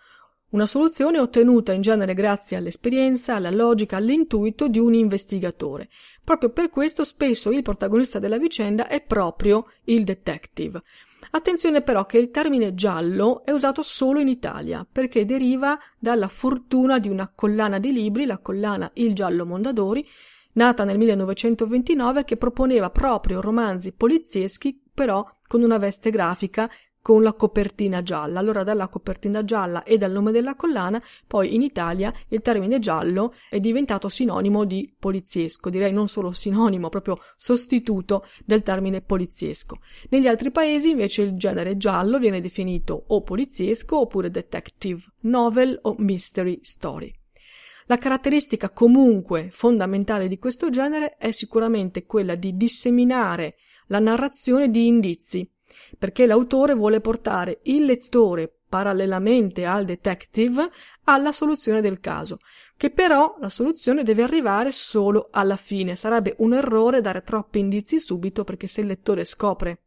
Una 0.53 0.67
soluzione 0.67 1.19
ottenuta 1.19 1.73
in 1.73 1.81
genere 1.81 2.13
grazie 2.13 2.59
all'esperienza, 2.59 3.37
alla 3.37 3.51
logica, 3.51 3.97
all'intuito 3.97 4.69
di 4.69 4.79
un 4.79 4.93
investigatore. 4.93 5.89
Proprio 6.23 6.51
per 6.51 6.69
questo 6.69 7.05
spesso 7.05 7.51
il 7.51 7.63
protagonista 7.63 8.19
della 8.19 8.37
vicenda 8.37 8.87
è 8.87 9.01
proprio 9.01 9.65
il 9.85 10.05
detective. 10.05 10.83
Attenzione 11.31 11.81
però 11.81 12.05
che 12.05 12.19
il 12.19 12.31
termine 12.31 12.75
giallo 12.75 13.47
è 13.47 13.51
usato 13.51 13.83
solo 13.83 14.21
in 14.21 14.29
Italia, 14.29 14.87
perché 14.91 15.25
deriva 15.25 15.79
dalla 15.99 16.29
fortuna 16.29 16.99
di 16.99 17.09
una 17.09 17.33
collana 17.35 17.79
di 17.79 17.91
libri, 17.91 18.27
la 18.27 18.37
collana 18.37 18.91
Il 18.97 19.15
Giallo 19.15 19.47
Mondadori, 19.47 20.07
nata 20.53 20.85
nel 20.85 20.99
1929 20.99 22.25
che 22.25 22.37
proponeva 22.37 22.91
proprio 22.91 23.41
romanzi 23.41 23.93
polizieschi, 23.93 24.79
però 24.93 25.27
con 25.47 25.63
una 25.63 25.79
veste 25.79 26.11
grafica 26.11 26.71
con 27.03 27.23
la 27.23 27.35
copertina 27.35 28.03
gialla. 28.03 28.39
Allora 28.39 28.63
dalla 28.63 28.89
copertina 28.89 29.45
gialla 29.45 29.83
e 29.83 29.99
dal 29.99 30.13
nome 30.13 30.31
della 30.31 30.55
collana, 30.55 31.03
poi 31.27 31.55
in 31.55 31.61
Italia 31.61 32.13
il 32.29 32.41
termine 32.41 32.79
giallo 32.79 33.35
è 33.51 33.59
diventato 33.59 34.09
sinonimo 34.09 34.65
di 34.65 34.95
poliziesco, 34.99 35.69
direi 35.69 35.93
non 35.93 36.09
solo 36.09 36.31
sinonimo, 36.31 36.89
proprio 36.89 37.19
sostituto 37.37 38.25
del 38.45 38.63
termine 38.63 39.03
poliziesco. 39.03 39.81
Negli 40.11 40.29
altri 40.29 40.53
paesi 40.53 40.91
invece 40.91 41.23
il 41.23 41.37
genere 41.37 41.77
giallo 41.77 42.19
viene 42.19 42.41
definito 42.41 43.05
o 43.09 43.23
poliziesco 43.23 43.99
oppure 43.99 44.31
detective, 44.31 45.03
novel 45.23 45.79
o 45.83 45.97
mystery 45.99 46.61
story. 46.63 47.13
La 47.87 47.99
caratteristica 47.99 48.71
comunque 48.71 49.49
fondamentale 49.51 50.29
di 50.29 50.39
questo 50.39 50.71
genere 50.71 51.17
è 51.17 51.33
sicuramente 51.33 52.07
quella 52.07 52.37
di 52.37 52.57
disseminare 52.57 53.57
la 53.89 53.99
narrazione 53.99 54.71
di 54.71 54.87
indizi, 54.87 55.51
perché 56.03 56.27
l'autore 56.27 56.75
vuole 56.75 57.01
portare 57.01 57.61
il 57.63 57.85
lettore 57.85 58.53
parallelamente 58.69 59.65
al 59.65 59.85
detective 59.85 60.69
alla 61.05 61.31
soluzione 61.31 61.81
del 61.81 62.01
caso, 62.01 62.39
che 62.77 62.91
però 62.91 63.37
la 63.39 63.49
soluzione 63.49 64.03
deve 64.03 64.25
arrivare 64.25 64.73
solo 64.73 65.29
alla 65.31 65.55
fine. 65.55 65.95
Sarebbe 65.95 66.35
un 66.39 66.55
errore 66.55 67.03
dare 67.03 67.23
troppi 67.23 67.61
indizi 67.61 68.01
subito 68.01 68.43
perché 68.43 68.67
se 68.67 68.81
il 68.81 68.89
lettore 68.89 69.25
scopre 69.25 69.83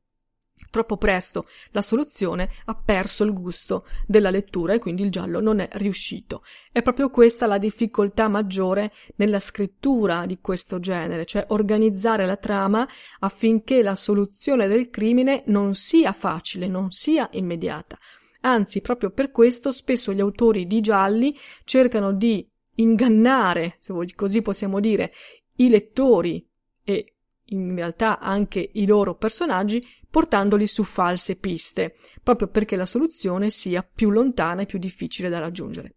Troppo 0.72 0.98
presto 0.98 1.48
la 1.72 1.82
soluzione 1.82 2.50
ha 2.65 2.76
perso 2.76 3.24
il 3.24 3.34
gusto 3.34 3.86
della 4.06 4.30
lettura 4.30 4.74
e 4.74 4.80
quindi 4.80 5.04
il 5.04 5.12
giallo 5.12 5.39
non 5.39 5.60
è 5.60 5.68
riuscito. 5.74 6.44
È 6.72 6.82
proprio 6.82 7.10
questa 7.10 7.46
la 7.46 7.58
difficoltà 7.58 8.28
maggiore 8.28 8.91
nella 9.15 9.39
scrittura 9.39 10.26
di 10.26 10.39
questo 10.41 10.80
genere, 10.80 11.26
cioè 11.26 11.46
organizzare 11.50 12.26
la 12.26 12.38
trama 12.38 12.88
affinché 13.20 13.82
la 13.82 13.96
soluzione 13.96 14.68
del 14.68 14.89
crimine 14.89 15.44
non 15.48 15.76
sia 15.76 16.12
facile, 16.12 16.68
non 16.68 16.91
sia 16.91 17.30
immediata. 17.34 17.98
Anzi, 18.41 18.82
proprio 18.82 19.12
per 19.12 19.32
questo 19.32 19.72
spesso 19.72 20.13
gli 20.13 20.20
autori 20.20 20.68
di 20.68 20.80
gialli 20.80 21.38
cercano 21.63 22.13
di 22.13 22.48
ingannare, 22.76 23.76
se 23.80 23.94
così 24.15 24.41
possiamo 24.41 24.80
dire, 24.80 25.13
i 25.58 25.70
lettori 25.70 26.46
e 26.84 27.13
in 27.50 27.76
realtà 27.76 28.20
anche 28.20 28.70
i 28.74 28.86
loro 28.86 29.15
personaggi 29.15 29.86
portandoli 30.15 30.65
su 30.65 30.86
false 30.86 31.36
piste, 31.36 31.97
proprio 32.23 32.47
perché 32.47 32.78
la 32.78 32.86
soluzione 32.86 33.49
sia 33.49 33.84
più 33.84 34.10
lontana 34.12 34.62
e 34.62 34.65
più 34.65 34.80
difficile 34.80 35.28
da 35.28 35.39
raggiungere. 35.39 35.95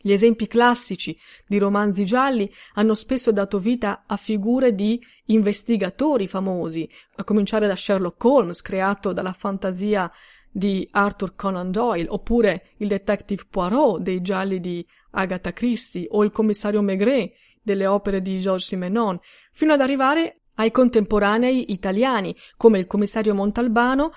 Gli 0.00 0.12
esempi 0.12 0.46
classici 0.46 1.14
di 1.46 1.58
romanzi 1.58 2.06
gialli 2.06 2.50
hanno 2.76 2.94
spesso 2.94 3.30
dato 3.30 3.58
vita 3.58 4.04
a 4.06 4.16
figure 4.16 4.74
di 4.74 4.98
investigatori 5.26 6.26
famosi, 6.26 6.88
a 7.16 7.24
cominciare 7.24 7.66
da 7.66 7.76
Sherlock 7.76 8.24
Holmes, 8.24 8.62
creato 8.62 9.12
dalla 9.12 9.34
fantasia 9.34 10.10
di 10.50 10.88
Arthur 10.90 11.34
Conan 11.34 11.70
Doyle, 11.70 12.08
oppure 12.08 12.68
il 12.78 12.88
detective 12.88 13.44
Poirot 13.50 14.00
dei 14.00 14.22
gialli 14.22 14.58
di 14.58 14.82
Agatha 15.10 15.52
Christie 15.52 16.06
o 16.08 16.24
il 16.24 16.30
commissario 16.30 16.80
Maigret 16.80 17.34
delle 17.60 17.86
opere 17.86 18.22
di 18.22 18.38
Georges 18.38 18.68
Simenon, 18.68 19.20
fino 19.52 19.74
ad 19.74 19.82
arrivare 19.82 20.37
ai 20.58 20.70
contemporanei 20.70 21.72
italiani, 21.72 22.34
come 22.56 22.78
il 22.78 22.86
commissario 22.86 23.34
Montalbano, 23.34 24.12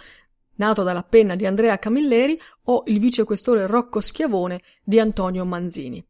nato 0.56 0.84
dalla 0.84 1.04
penna 1.04 1.36
di 1.36 1.46
Andrea 1.46 1.80
Camilleri, 1.80 2.40
o 2.66 2.84
il 2.86 3.00
vicequestore 3.00 3.66
Rocco 3.68 4.00
Schiavone 4.00 4.62
di 4.84 5.00
Antonio 5.00 5.46
Manzini. 5.46 6.06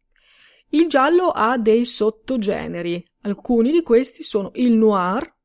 Il 0.70 0.88
giallo 0.88 1.30
ha 1.30 1.58
dei 1.58 1.86
sottogeneri. 1.86 3.06
Alcuni 3.22 3.72
di 3.72 3.84
questi 3.84 4.24
sono 4.24 4.52
il 4.56 4.72
noir, 4.72 5.40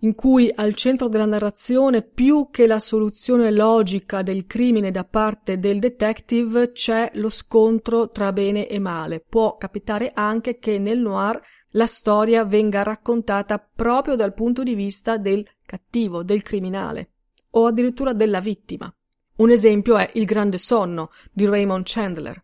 in 0.00 0.14
cui 0.14 0.52
al 0.54 0.74
centro 0.74 1.08
della 1.08 1.24
narrazione, 1.24 2.02
più 2.02 2.48
che 2.50 2.66
la 2.66 2.78
soluzione 2.78 3.50
logica 3.50 4.22
del 4.22 4.46
crimine 4.46 4.90
da 4.90 5.04
parte 5.04 5.58
del 5.58 5.78
detective, 5.78 6.72
c'è 6.72 7.12
lo 7.14 7.30
scontro 7.30 8.10
tra 8.10 8.32
bene 8.32 8.66
e 8.66 8.78
male. 8.78 9.24
Può 9.26 9.56
capitare 9.56 10.10
anche 10.12 10.58
che 10.58 10.78
nel 10.78 10.98
noir 10.98 11.40
la 11.76 11.86
storia 11.86 12.44
venga 12.44 12.82
raccontata 12.82 13.58
proprio 13.58 14.16
dal 14.16 14.34
punto 14.34 14.62
di 14.62 14.74
vista 14.74 15.16
del 15.16 15.46
cattivo, 15.64 16.22
del 16.22 16.42
criminale, 16.42 17.10
o 17.50 17.66
addirittura 17.66 18.12
della 18.12 18.40
vittima. 18.40 18.92
Un 19.36 19.50
esempio 19.50 19.96
è 19.96 20.10
Il 20.14 20.24
grande 20.24 20.58
sonno 20.58 21.10
di 21.32 21.46
Raymond 21.46 21.84
Chandler. 21.86 22.42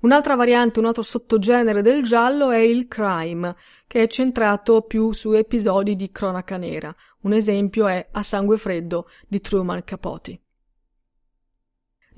Un'altra 0.00 0.36
variante, 0.36 0.78
un 0.78 0.84
altro 0.84 1.02
sottogenere 1.02 1.82
del 1.82 2.04
giallo 2.04 2.50
è 2.50 2.58
il 2.58 2.86
crime, 2.86 3.56
che 3.88 4.04
è 4.04 4.06
centrato 4.06 4.82
più 4.82 5.10
su 5.10 5.32
episodi 5.32 5.96
di 5.96 6.12
cronaca 6.12 6.56
nera. 6.56 6.94
Un 7.22 7.32
esempio 7.32 7.88
è 7.88 8.08
A 8.12 8.22
sangue 8.22 8.58
freddo 8.58 9.08
di 9.26 9.40
Truman 9.40 9.82
Capote. 9.82 10.38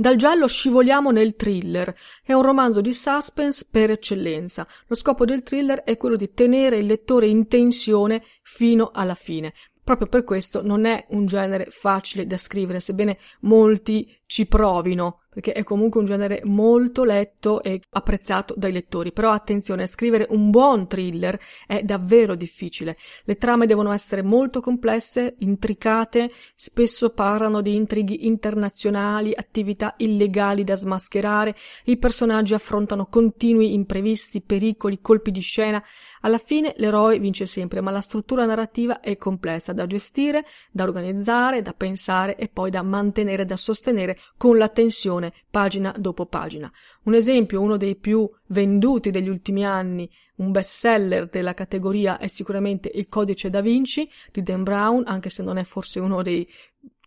Dal 0.00 0.16
giallo 0.16 0.48
scivoliamo 0.48 1.10
nel 1.10 1.36
thriller. 1.36 1.94
È 2.22 2.32
un 2.32 2.40
romanzo 2.40 2.80
di 2.80 2.94
suspense 2.94 3.66
per 3.70 3.90
eccellenza. 3.90 4.66
Lo 4.86 4.94
scopo 4.94 5.26
del 5.26 5.42
thriller 5.42 5.82
è 5.82 5.98
quello 5.98 6.16
di 6.16 6.32
tenere 6.32 6.78
il 6.78 6.86
lettore 6.86 7.26
in 7.26 7.46
tensione 7.48 8.22
fino 8.40 8.92
alla 8.94 9.12
fine. 9.12 9.52
Proprio 9.84 10.08
per 10.08 10.24
questo 10.24 10.62
non 10.62 10.86
è 10.86 11.04
un 11.10 11.26
genere 11.26 11.66
facile 11.68 12.26
da 12.26 12.38
scrivere, 12.38 12.80
sebbene 12.80 13.18
molti 13.40 14.10
ci 14.24 14.46
provino 14.46 15.19
perché 15.30 15.52
è 15.52 15.62
comunque 15.62 16.00
un 16.00 16.06
genere 16.06 16.40
molto 16.44 17.04
letto 17.04 17.62
e 17.62 17.80
apprezzato 17.90 18.54
dai 18.56 18.72
lettori. 18.72 19.12
Però 19.12 19.30
attenzione, 19.30 19.86
scrivere 19.86 20.26
un 20.30 20.50
buon 20.50 20.88
thriller 20.88 21.38
è 21.66 21.82
davvero 21.82 22.34
difficile. 22.34 22.96
Le 23.24 23.36
trame 23.36 23.66
devono 23.66 23.92
essere 23.92 24.22
molto 24.22 24.60
complesse, 24.60 25.36
intricate, 25.38 26.32
spesso 26.54 27.10
parlano 27.10 27.60
di 27.60 27.74
intrighi 27.74 28.26
internazionali, 28.26 29.32
attività 29.34 29.94
illegali 29.98 30.64
da 30.64 30.74
smascherare, 30.74 31.54
i 31.84 31.96
personaggi 31.96 32.54
affrontano 32.54 33.06
continui 33.06 33.72
imprevisti, 33.72 34.40
pericoli, 34.40 35.00
colpi 35.00 35.30
di 35.30 35.40
scena. 35.40 35.82
Alla 36.20 36.38
fine 36.38 36.74
l'eroe 36.76 37.18
vince 37.18 37.46
sempre, 37.46 37.80
ma 37.80 37.90
la 37.90 38.00
struttura 38.00 38.44
narrativa 38.44 39.00
è 39.00 39.16
complessa 39.16 39.72
da 39.72 39.86
gestire, 39.86 40.44
da 40.70 40.84
organizzare, 40.84 41.62
da 41.62 41.72
pensare 41.72 42.36
e 42.36 42.48
poi 42.48 42.70
da 42.70 42.82
mantenere, 42.82 43.44
da 43.44 43.56
sostenere 43.56 44.16
con 44.36 44.58
la 44.58 44.68
tensione 44.68 45.32
pagina 45.50 45.94
dopo 45.96 46.26
pagina. 46.26 46.70
Un 47.04 47.14
esempio, 47.14 47.60
uno 47.60 47.76
dei 47.76 47.96
più 47.96 48.28
venduti 48.48 49.10
degli 49.10 49.28
ultimi 49.28 49.64
anni, 49.64 50.10
un 50.36 50.50
bestseller 50.50 51.28
della 51.28 51.54
categoria 51.54 52.18
è 52.18 52.26
sicuramente 52.26 52.90
Il 52.92 53.08
codice 53.08 53.50
da 53.50 53.60
Vinci 53.60 54.08
di 54.32 54.42
Dan 54.42 54.62
Brown, 54.62 55.04
anche 55.06 55.28
se 55.28 55.42
non 55.42 55.58
è 55.58 55.64
forse 55.64 56.00
uno 56.00 56.22
dei 56.22 56.48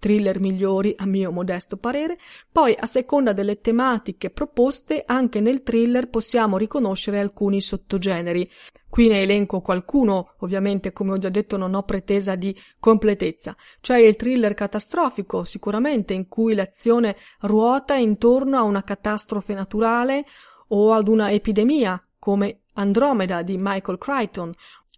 thriller 0.03 0.41
migliori 0.41 0.93
a 0.97 1.05
mio 1.05 1.31
modesto 1.31 1.77
parere. 1.77 2.17
Poi, 2.51 2.75
a 2.77 2.85
seconda 2.85 3.31
delle 3.31 3.61
tematiche 3.61 4.29
proposte, 4.29 5.03
anche 5.05 5.39
nel 5.39 5.63
thriller 5.63 6.09
possiamo 6.09 6.57
riconoscere 6.57 7.19
alcuni 7.19 7.61
sottogeneri. 7.61 8.49
Qui 8.89 9.07
ne 9.07 9.21
elenco 9.21 9.61
qualcuno, 9.61 10.33
ovviamente 10.39 10.91
come 10.91 11.13
ho 11.13 11.17
già 11.17 11.29
detto 11.29 11.55
non 11.55 11.73
ho 11.73 11.83
pretesa 11.83 12.35
di 12.35 12.53
completezza. 12.79 13.55
C'è 13.79 13.97
il 13.97 14.17
thriller 14.17 14.53
catastrofico, 14.53 15.45
sicuramente, 15.45 16.13
in 16.13 16.27
cui 16.27 16.53
l'azione 16.53 17.15
ruota 17.39 17.95
intorno 17.95 18.57
a 18.57 18.63
una 18.63 18.83
catastrofe 18.83 19.53
naturale 19.53 20.25
o 20.67 20.91
ad 20.91 21.07
una 21.07 21.31
epidemia, 21.31 21.99
come 22.19 22.63
Andromeda 22.73 23.41
di 23.41 23.55
Michael 23.57 23.97
Crichton, 23.97 24.51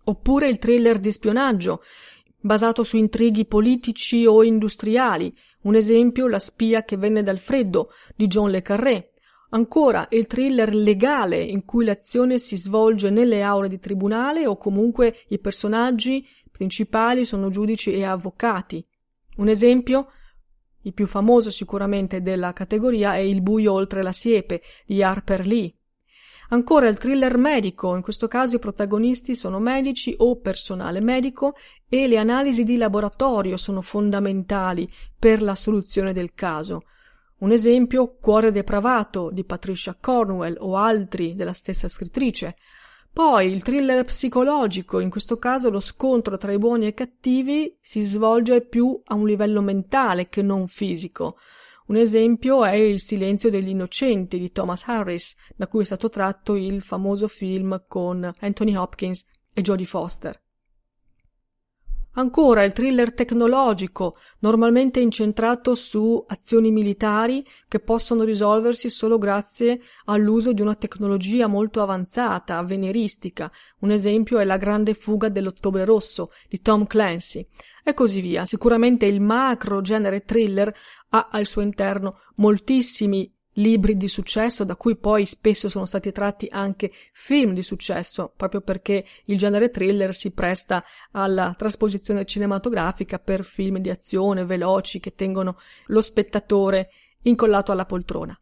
oppure 0.05 0.49
il 0.49 0.57
thriller 0.57 0.97
di 0.97 1.11
spionaggio, 1.11 1.81
basato 2.45 2.84
su 2.84 2.95
intrighi 2.95 3.45
politici 3.45 4.27
o 4.27 4.43
industriali. 4.43 5.36
Un 5.62 5.73
esempio, 5.73 6.27
La 6.27 6.38
spia 6.38 6.84
che 6.84 6.95
venne 6.95 7.23
dal 7.23 7.39
freddo 7.39 7.89
di 8.15 8.27
John 8.27 8.51
le 8.51 8.62
Carré. 8.62 9.13
Ancora 9.49 10.08
il 10.12 10.27
thriller 10.27 10.75
legale 10.75 11.41
in 11.41 11.65
cui 11.65 11.86
l'azione 11.86 12.38
si 12.38 12.55
svolge 12.55 13.10
nelle 13.10 13.41
aule 13.41 13.67
di 13.67 13.79
tribunale 13.79 14.45
o 14.45 14.58
comunque 14.58 15.15
i 15.29 15.39
personaggi 15.39 16.23
principali 16.51 17.25
sono 17.25 17.49
giudici 17.49 17.93
e 17.93 18.03
avvocati. 18.03 18.86
Un 19.38 19.47
esempio, 19.47 20.10
il 20.81 20.93
più 20.93 21.08
famoso 21.08 21.49
sicuramente 21.49 22.21
della 22.21 22.53
categoria 22.53 23.15
è 23.15 23.19
Il 23.19 23.41
buio 23.41 23.73
oltre 23.73 24.03
la 24.03 24.12
siepe 24.12 24.62
di 24.86 25.01
Harper 25.01 25.47
Lee. 25.47 25.73
Ancora 26.49 26.88
il 26.88 26.97
thriller 26.97 27.38
medico, 27.38 27.95
in 27.95 28.01
questo 28.01 28.27
caso 28.27 28.58
i 28.58 28.60
protagonisti 28.60 29.34
sono 29.34 29.60
medici 29.60 30.13
o 30.17 30.39
personale 30.39 30.99
medico 30.99 31.55
e 31.89 32.08
le 32.08 32.17
analisi 32.17 32.63
di 32.63 32.77
laboratorio 32.77 33.58
sono 33.58 33.81
fondamentali 33.81 34.88
per 35.17 35.41
la 35.41 35.55
soluzione 35.55 36.13
del 36.13 36.34
caso. 36.34 36.84
Un 37.38 37.51
esempio, 37.51 38.15
Cuore 38.19 38.51
depravato 38.51 39.29
di 39.31 39.43
Patricia 39.43 39.97
Cornwell 39.99 40.55
o 40.60 40.77
altri 40.77 41.36
della 41.36 41.53
stessa 41.53 41.88
scrittrice. 41.88 42.55
Poi 43.12 43.51
il 43.51 43.63
thriller 43.63 44.03
psicologico, 44.03 44.99
in 44.99 45.10
questo 45.10 45.38
caso 45.38 45.69
lo 45.69 45.79
scontro 45.79 46.38
tra 46.38 46.51
i 46.51 46.58
buoni 46.58 46.86
e 46.86 46.89
i 46.89 46.93
cattivi 46.93 47.77
si 47.81 48.01
svolge 48.01 48.62
più 48.62 49.01
a 49.05 49.15
un 49.15 49.25
livello 49.25 49.62
mentale 49.62 50.27
che 50.27 50.41
non 50.41 50.67
fisico. 50.67 51.38
Un 51.87 51.97
esempio 51.97 52.65
è 52.65 52.73
Il 52.73 52.99
silenzio 52.99 53.51
degli 53.51 53.69
innocenti 53.69 54.39
di 54.39 54.51
Thomas 54.51 54.87
Harris, 54.87 55.35
da 55.55 55.67
cui 55.67 55.81
è 55.81 55.85
stato 55.85 56.09
tratto 56.09 56.55
il 56.55 56.81
famoso 56.81 57.27
film 57.27 57.83
con 57.87 58.33
Anthony 58.39 58.75
Hopkins 58.75 59.25
e 59.53 59.61
Jodie 59.61 59.85
Foster. 59.85 60.41
Ancora 62.17 62.63
il 62.63 62.71
thriller 62.71 63.13
tecnologico, 63.13 64.15
normalmente 64.39 65.01
incentrato 65.01 65.75
su 65.75 66.23
azioni 66.27 66.71
militari 66.71 67.45
che 67.67 67.81
possono 67.81 68.23
risolversi 68.23 68.89
solo 68.89 69.17
grazie 69.17 69.81
all'uso 70.05 70.53
di 70.53 70.61
una 70.61 70.75
tecnologia 70.75 71.47
molto 71.47 71.81
avanzata, 71.81 72.57
avveniristica. 72.57 73.51
Un 73.79 73.91
esempio 73.91 74.39
è 74.39 74.45
La 74.45 74.55
grande 74.55 74.93
fuga 74.93 75.27
dell'Ottobre 75.27 75.83
Rosso 75.83 76.31
di 76.47 76.61
Tom 76.61 76.87
Clancy 76.87 77.45
e 77.83 77.93
così 77.93 78.21
via. 78.21 78.45
Sicuramente 78.45 79.05
il 79.05 79.19
macro 79.19 79.81
genere 79.81 80.21
thriller 80.21 80.73
ha 81.15 81.30
al 81.32 81.45
suo 81.45 81.62
interno 81.62 82.19
moltissimi 82.36 83.32
libri 83.58 83.95
di 83.95 84.08
successo, 84.08 84.65
da 84.65 84.75
cui 84.75 84.97
poi 84.97 85.25
spesso 85.25 85.69
sono 85.69 85.86
stati 85.86 86.12
tratti 86.12 86.47
anche 86.51 86.91
film 87.13 87.54
di 87.54 87.62
successo, 87.62 88.34
proprio 88.36 88.62
perché 88.62 89.06
il 89.25 89.38
genere 89.38 89.69
thriller 89.69 90.13
si 90.13 90.32
presta 90.32 90.84
alla 91.12 91.56
trasposizione 91.58 92.25
cinematografica 92.25 93.19
per 93.19 93.45
film 93.45 93.78
di 93.78 93.89
azione 93.89 94.45
veloci 94.45 94.99
che 94.99 95.15
tengono 95.15 95.58
lo 95.88 96.01
spettatore 96.01 96.89
incollato 97.21 97.71
alla 97.71 97.86
poltrona. 97.86 98.38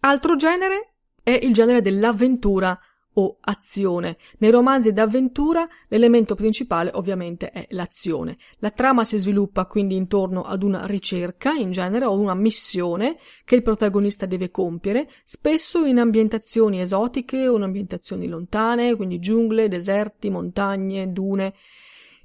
Altro 0.00 0.34
genere 0.36 0.94
è 1.22 1.38
il 1.42 1.52
genere 1.52 1.82
dell'avventura 1.82 2.78
o 3.14 3.36
azione. 3.40 4.16
Nei 4.38 4.50
romanzi 4.50 4.92
d'avventura 4.92 5.66
l'elemento 5.88 6.34
principale 6.34 6.90
ovviamente 6.94 7.50
è 7.50 7.66
l'azione. 7.70 8.38
La 8.58 8.70
trama 8.70 9.04
si 9.04 9.18
sviluppa 9.18 9.66
quindi 9.66 9.96
intorno 9.96 10.42
ad 10.42 10.62
una 10.62 10.86
ricerca 10.86 11.52
in 11.52 11.70
genere 11.70 12.04
o 12.04 12.18
una 12.18 12.34
missione 12.34 13.16
che 13.44 13.54
il 13.54 13.62
protagonista 13.62 14.26
deve 14.26 14.50
compiere, 14.50 15.08
spesso 15.24 15.84
in 15.84 15.98
ambientazioni 15.98 16.80
esotiche 16.80 17.48
o 17.48 17.56
in 17.56 17.62
ambientazioni 17.62 18.26
lontane, 18.28 18.94
quindi 18.96 19.18
giungle, 19.18 19.68
deserti, 19.68 20.30
montagne, 20.30 21.12
dune. 21.12 21.54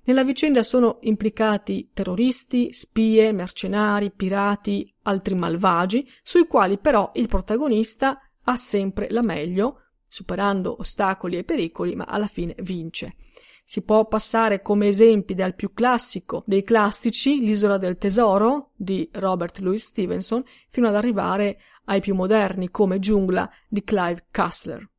Nella 0.08 0.24
vicenda 0.24 0.64
sono 0.64 1.00
implicati 1.02 1.90
terroristi, 1.94 2.72
spie, 2.72 3.34
mercenari, 3.34 4.10
pirati, 4.12 4.90
altri 5.02 5.36
malvagi, 5.36 6.10
sui 6.24 6.48
quali 6.48 6.78
però 6.78 7.12
il 7.16 7.28
protagonista 7.28 8.18
ha 8.44 8.56
sempre 8.56 9.08
la 9.10 9.22
meglio 9.22 9.82
superando 10.08 10.78
ostacoli 10.80 11.38
e 11.38 11.44
pericoli, 11.44 11.96
ma 11.96 12.06
alla 12.06 12.28
fine 12.28 12.56
vince. 12.60 13.16
Si 13.64 13.84
può 13.84 14.08
passare 14.08 14.62
come 14.62 14.88
esempi 14.88 15.36
dal 15.36 15.54
più 15.54 15.74
classico 15.74 16.44
dei 16.46 16.64
classici, 16.64 17.42
L'isola 17.42 17.78
del 17.78 17.98
tesoro 17.98 18.72
di 18.76 19.10
Robert 19.12 19.60
Louis 19.60 19.84
Stevenson, 19.84 20.44
fino 20.70 20.88
ad 20.88 20.96
arrivare 20.96 21.60
ai 21.86 22.00
più 22.00 22.16
moderni 22.16 22.70
come 22.70 23.00
Giungla 23.00 23.50
di 23.68 23.84
Clive 23.84 24.28
Cussler. 24.32 24.90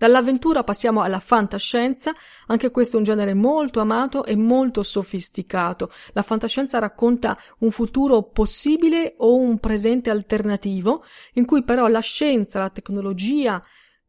Dall'avventura 0.00 0.64
passiamo 0.64 1.02
alla 1.02 1.20
fantascienza, 1.20 2.14
anche 2.46 2.70
questo 2.70 2.94
è 2.94 2.98
un 2.98 3.04
genere 3.04 3.34
molto 3.34 3.80
amato 3.80 4.24
e 4.24 4.34
molto 4.34 4.82
sofisticato. 4.82 5.90
La 6.14 6.22
fantascienza 6.22 6.78
racconta 6.78 7.36
un 7.58 7.70
futuro 7.70 8.22
possibile 8.22 9.12
o 9.18 9.36
un 9.36 9.58
presente 9.58 10.08
alternativo, 10.08 11.04
in 11.34 11.44
cui 11.44 11.64
però 11.64 11.86
la 11.86 12.00
scienza, 12.00 12.58
la 12.58 12.70
tecnologia, 12.70 13.60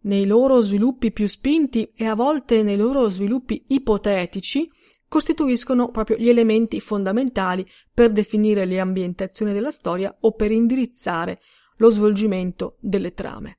nei 0.04 0.26
loro 0.26 0.62
sviluppi 0.62 1.12
più 1.12 1.28
spinti 1.28 1.92
e 1.94 2.06
a 2.06 2.16
volte 2.16 2.64
nei 2.64 2.78
loro 2.78 3.10
sviluppi 3.10 3.66
ipotetici, 3.68 4.72
costituiscono 5.10 5.90
proprio 5.90 6.16
gli 6.16 6.30
elementi 6.30 6.80
fondamentali 6.80 7.70
per 7.94 8.14
definire 8.14 8.64
le 8.64 8.80
ambientazioni 8.80 9.52
della 9.52 9.72
storia 9.72 10.16
o 10.22 10.32
per 10.36 10.52
indirizzare 10.52 11.42
lo 11.76 11.90
svolgimento 11.90 12.78
delle 12.80 13.14
trame. 13.14 13.58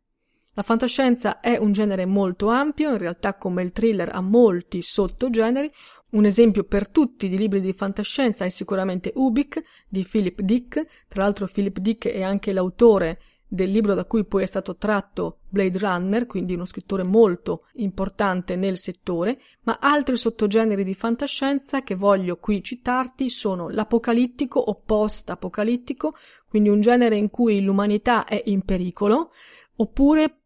La 0.54 0.62
fantascienza 0.62 1.40
è 1.40 1.56
un 1.56 1.72
genere 1.72 2.04
molto 2.04 2.48
ampio, 2.48 2.90
in 2.90 2.98
realtà 2.98 3.34
come 3.36 3.62
il 3.62 3.72
thriller 3.72 4.10
ha 4.12 4.20
molti 4.20 4.82
sottogeneri. 4.82 5.72
Un 6.10 6.26
esempio 6.26 6.64
per 6.64 6.90
tutti 6.90 7.30
di 7.30 7.38
libri 7.38 7.62
di 7.62 7.72
fantascienza 7.72 8.44
è 8.44 8.50
sicuramente 8.50 9.12
Ubik 9.14 9.62
di 9.88 10.06
Philip 10.08 10.42
Dick. 10.42 10.86
Tra 11.08 11.22
l'altro 11.22 11.48
Philip 11.50 11.78
Dick 11.78 12.06
è 12.06 12.20
anche 12.20 12.52
l'autore 12.52 13.18
del 13.48 13.70
libro 13.70 13.94
da 13.94 14.04
cui 14.04 14.26
poi 14.26 14.42
è 14.42 14.46
stato 14.46 14.76
tratto 14.76 15.38
Blade 15.48 15.78
Runner, 15.78 16.26
quindi 16.26 16.52
uno 16.52 16.66
scrittore 16.66 17.02
molto 17.02 17.64
importante 17.76 18.54
nel 18.54 18.76
settore, 18.76 19.40
ma 19.62 19.78
altri 19.80 20.18
sottogeneri 20.18 20.84
di 20.84 20.94
fantascienza 20.94 21.82
che 21.82 21.94
voglio 21.94 22.36
qui 22.36 22.62
citarti 22.62 23.30
sono 23.30 23.70
l'apocalittico 23.70 24.58
o 24.58 24.82
post-apocalittico, 24.84 26.14
quindi 26.46 26.68
un 26.68 26.82
genere 26.82 27.16
in 27.16 27.30
cui 27.30 27.62
l'umanità 27.62 28.26
è 28.26 28.42
in 28.44 28.62
pericolo, 28.62 29.32
oppure 29.76 30.41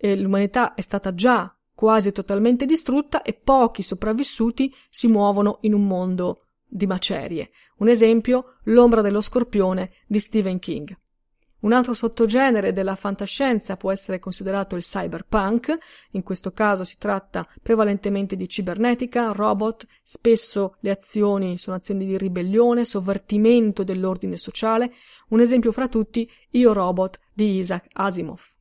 eh, 0.00 0.16
l'umanità 0.16 0.74
è 0.74 0.80
stata 0.80 1.14
già 1.14 1.54
quasi 1.74 2.12
totalmente 2.12 2.66
distrutta 2.66 3.22
e 3.22 3.34
pochi 3.34 3.82
sopravvissuti 3.82 4.74
si 4.88 5.08
muovono 5.08 5.58
in 5.62 5.74
un 5.74 5.86
mondo 5.86 6.46
di 6.66 6.86
macerie. 6.86 7.50
Un 7.78 7.88
esempio, 7.88 8.56
L'ombra 8.64 9.00
dello 9.00 9.20
scorpione 9.20 9.90
di 10.06 10.18
Stephen 10.18 10.58
King. 10.58 10.96
Un 11.60 11.72
altro 11.72 11.92
sottogenere 11.92 12.72
della 12.72 12.94
fantascienza 12.94 13.76
può 13.76 13.90
essere 13.90 14.18
considerato 14.18 14.76
il 14.76 14.82
cyberpunk, 14.82 15.76
in 16.12 16.22
questo 16.22 16.52
caso 16.52 16.84
si 16.84 16.96
tratta 16.96 17.46
prevalentemente 17.60 18.36
di 18.36 18.48
cibernetica, 18.48 19.32
robot, 19.32 19.86
spesso 20.02 20.76
le 20.80 20.90
azioni 20.90 21.58
sono 21.58 21.76
azioni 21.76 22.06
di 22.06 22.16
ribellione, 22.16 22.86
sovvertimento 22.86 23.84
dell'ordine 23.84 24.38
sociale, 24.38 24.92
un 25.28 25.40
esempio 25.40 25.72
fra 25.72 25.88
tutti 25.88 26.30
Io 26.50 26.72
Robot 26.72 27.18
di 27.34 27.56
Isaac 27.56 27.88
Asimov. 27.92 28.58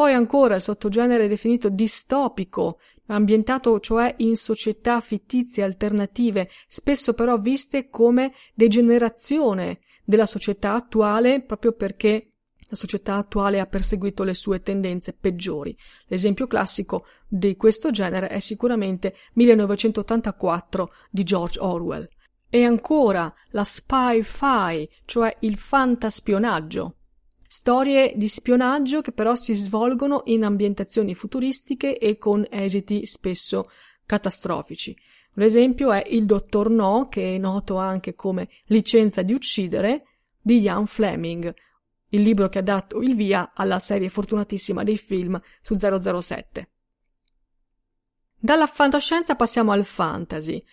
Poi 0.00 0.14
ancora 0.14 0.54
il 0.54 0.62
sottogenere 0.62 1.28
definito 1.28 1.68
distopico, 1.68 2.78
ambientato 3.08 3.80
cioè 3.80 4.14
in 4.20 4.34
società 4.34 4.98
fittizie 5.00 5.62
alternative, 5.62 6.48
spesso 6.68 7.12
però 7.12 7.38
viste 7.38 7.90
come 7.90 8.32
degenerazione 8.54 9.80
della 10.02 10.24
società 10.24 10.72
attuale 10.72 11.42
proprio 11.42 11.72
perché 11.72 12.32
la 12.66 12.76
società 12.76 13.16
attuale 13.16 13.60
ha 13.60 13.66
perseguito 13.66 14.24
le 14.24 14.32
sue 14.32 14.62
tendenze 14.62 15.12
peggiori. 15.12 15.76
L'esempio 16.06 16.46
classico 16.46 17.04
di 17.28 17.54
questo 17.56 17.90
genere 17.90 18.28
è 18.28 18.40
sicuramente 18.40 19.14
1984 19.34 20.94
di 21.10 21.24
George 21.24 21.60
Orwell. 21.60 22.08
E 22.48 22.64
ancora 22.64 23.30
la 23.50 23.64
spy-fi, 23.64 24.88
cioè 25.04 25.36
il 25.40 25.58
fantaspionaggio, 25.58 26.99
Storie 27.52 28.12
di 28.14 28.28
spionaggio 28.28 29.00
che 29.00 29.10
però 29.10 29.34
si 29.34 29.54
svolgono 29.54 30.22
in 30.26 30.44
ambientazioni 30.44 31.16
futuristiche 31.16 31.98
e 31.98 32.16
con 32.16 32.46
esiti 32.48 33.04
spesso 33.06 33.68
catastrofici. 34.06 34.96
Un 35.34 35.42
esempio 35.42 35.90
è 35.90 36.06
Il 36.10 36.26
Dottor 36.26 36.70
No, 36.70 37.08
che 37.08 37.34
è 37.34 37.38
noto 37.38 37.76
anche 37.76 38.14
come 38.14 38.48
Licenza 38.66 39.22
di 39.22 39.32
uccidere, 39.32 40.04
di 40.40 40.60
Ian 40.60 40.86
Fleming, 40.86 41.52
il 42.10 42.22
libro 42.22 42.48
che 42.48 42.60
ha 42.60 42.62
dato 42.62 43.00
il 43.00 43.16
via 43.16 43.50
alla 43.52 43.80
serie 43.80 44.10
fortunatissima 44.10 44.84
dei 44.84 44.96
film 44.96 45.40
su 45.60 45.74
007. 45.74 46.70
Dalla 48.38 48.68
fantascienza 48.68 49.34
passiamo 49.34 49.72
al 49.72 49.84
fantasy. 49.84 50.64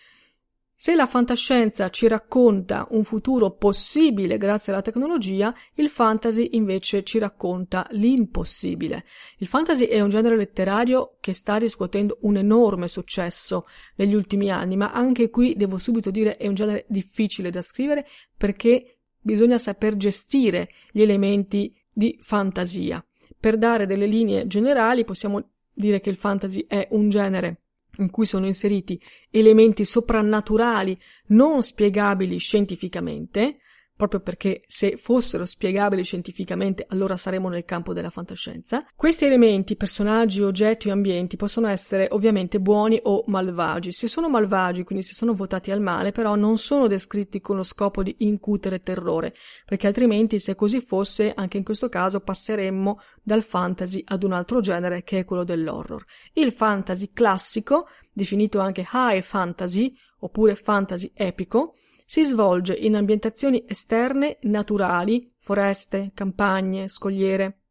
Se 0.79 0.93
la 0.93 1.07
fantascienza 1.07 1.89
ci 1.89 2.07
racconta 2.07 2.85
un 2.91 3.03
futuro 3.03 3.49
possibile 3.49 4.37
grazie 4.37 4.71
alla 4.71 4.83
tecnologia, 4.83 5.51
il 5.73 5.89
fantasy 5.89 6.49
invece 6.51 7.01
ci 7.01 7.17
racconta 7.17 7.87
l'impossibile. 7.93 9.03
Il 9.39 9.47
fantasy 9.47 9.85
è 9.85 9.99
un 10.01 10.09
genere 10.09 10.37
letterario 10.37 11.15
che 11.19 11.33
sta 11.33 11.55
riscuotendo 11.55 12.19
un 12.21 12.37
enorme 12.37 12.87
successo 12.87 13.65
negli 13.95 14.13
ultimi 14.13 14.51
anni, 14.51 14.75
ma 14.75 14.91
anche 14.91 15.31
qui 15.31 15.55
devo 15.55 15.79
subito 15.79 16.11
dire 16.11 16.37
è 16.37 16.47
un 16.47 16.53
genere 16.53 16.85
difficile 16.89 17.49
da 17.49 17.63
scrivere 17.63 18.05
perché 18.37 18.99
bisogna 19.19 19.57
saper 19.57 19.97
gestire 19.97 20.69
gli 20.91 21.01
elementi 21.01 21.75
di 21.91 22.19
fantasia. 22.21 23.03
Per 23.39 23.57
dare 23.57 23.87
delle 23.87 24.05
linee 24.05 24.45
generali 24.45 25.05
possiamo 25.05 25.43
dire 25.73 26.01
che 26.01 26.11
il 26.11 26.17
fantasy 26.17 26.65
è 26.67 26.87
un 26.91 27.09
genere 27.09 27.61
in 27.97 28.09
cui 28.09 28.25
sono 28.25 28.45
inseriti 28.45 28.99
elementi 29.29 29.85
soprannaturali 29.85 30.97
non 31.27 31.61
spiegabili 31.61 32.37
scientificamente, 32.37 33.57
proprio 33.97 34.19
perché 34.21 34.61
se 34.67 34.95
fossero 34.95 35.43
spiegabili 35.43 36.03
scientificamente 36.03 36.85
allora 36.87 37.17
saremmo 37.17 37.49
nel 37.49 37.65
campo 37.65 37.91
della 37.91 38.11
fantascienza. 38.11 38.85
Questi 38.95 39.25
elementi, 39.25 39.75
personaggi, 39.75 40.41
oggetti 40.43 40.89
o 40.89 40.93
ambienti 40.93 41.35
possono 41.35 41.67
essere 41.67 42.07
ovviamente 42.11 42.59
buoni 42.61 42.99
o 43.03 43.23
malvagi. 43.27 43.91
Se 43.91 44.07
sono 44.07 44.29
malvagi, 44.29 44.83
quindi 44.83 45.03
se 45.03 45.15
sono 45.15 45.33
votati 45.33 45.71
al 45.71 45.81
male, 45.81 46.11
però 46.11 46.35
non 46.35 46.57
sono 46.57 46.87
descritti 46.87 47.41
con 47.41 47.55
lo 47.55 47.63
scopo 47.63 48.03
di 48.03 48.15
incutere 48.19 48.83
terrore, 48.83 49.33
perché 49.65 49.87
altrimenti 49.87 50.37
se 50.39 50.55
così 50.55 50.79
fosse, 50.79 51.33
anche 51.35 51.57
in 51.57 51.63
questo 51.63 51.89
caso 51.89 52.19
passeremmo 52.19 53.01
dal 53.23 53.43
fantasy 53.43 54.03
ad 54.05 54.23
un 54.23 54.33
altro 54.33 54.59
genere 54.59 55.03
che 55.03 55.19
è 55.19 55.25
quello 55.25 55.43
dell'horror. 55.43 56.05
Il 56.33 56.51
fantasy 56.51 57.09
classico, 57.11 57.87
definito 58.13 58.59
anche 58.59 58.87
high 58.93 59.21
fantasy 59.21 59.95
oppure 60.19 60.55
fantasy 60.55 61.11
epico, 61.15 61.76
si 62.09 62.23
svolge 62.23 62.73
in 62.73 62.95
ambientazioni 62.95 63.65
esterne 63.67 64.37
naturali, 64.43 65.29
foreste, 65.39 66.11
campagne, 66.13 66.87
scogliere, 66.87 67.63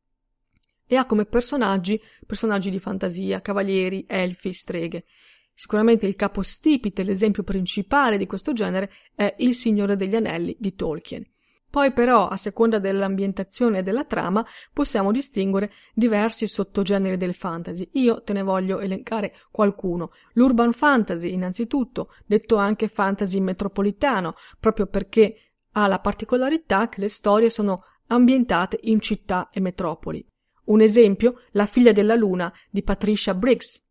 e 0.86 0.96
ha 0.96 1.06
come 1.06 1.24
personaggi 1.24 1.98
personaggi 2.26 2.68
di 2.68 2.78
fantasia, 2.78 3.40
cavalieri, 3.40 4.04
elfi, 4.06 4.52
streghe. 4.52 5.06
Sicuramente 5.54 6.06
il 6.06 6.16
capostipite, 6.16 7.02
l'esempio 7.02 7.44
principale 7.44 8.18
di 8.18 8.26
questo 8.26 8.52
genere, 8.52 8.92
è 9.14 9.34
Il 9.38 9.54
Signore 9.54 9.96
degli 9.96 10.14
Anelli 10.14 10.54
di 10.60 10.74
Tolkien. 10.74 11.26
Poi 11.70 11.92
però, 11.92 12.28
a 12.28 12.36
seconda 12.36 12.78
dell'ambientazione 12.78 13.78
e 13.78 13.82
della 13.82 14.04
trama, 14.04 14.44
possiamo 14.72 15.12
distinguere 15.12 15.72
diversi 15.92 16.46
sottogeneri 16.46 17.16
del 17.16 17.34
fantasy. 17.34 17.88
Io 17.92 18.22
te 18.22 18.32
ne 18.32 18.42
voglio 18.42 18.78
elencare 18.78 19.34
qualcuno. 19.50 20.12
L'urban 20.32 20.72
fantasy, 20.72 21.32
innanzitutto, 21.32 22.14
detto 22.24 22.56
anche 22.56 22.88
fantasy 22.88 23.40
metropolitano, 23.40 24.34
proprio 24.58 24.86
perché 24.86 25.52
ha 25.72 25.86
la 25.86 25.98
particolarità 25.98 26.88
che 26.88 27.00
le 27.00 27.08
storie 27.08 27.50
sono 27.50 27.82
ambientate 28.06 28.78
in 28.82 29.00
città 29.00 29.50
e 29.50 29.60
metropoli. 29.60 30.26
Un 30.66 30.80
esempio, 30.80 31.42
La 31.52 31.66
figlia 31.66 31.92
della 31.92 32.14
luna 32.14 32.52
di 32.70 32.82
Patricia 32.82 33.34
Briggs, 33.34 33.85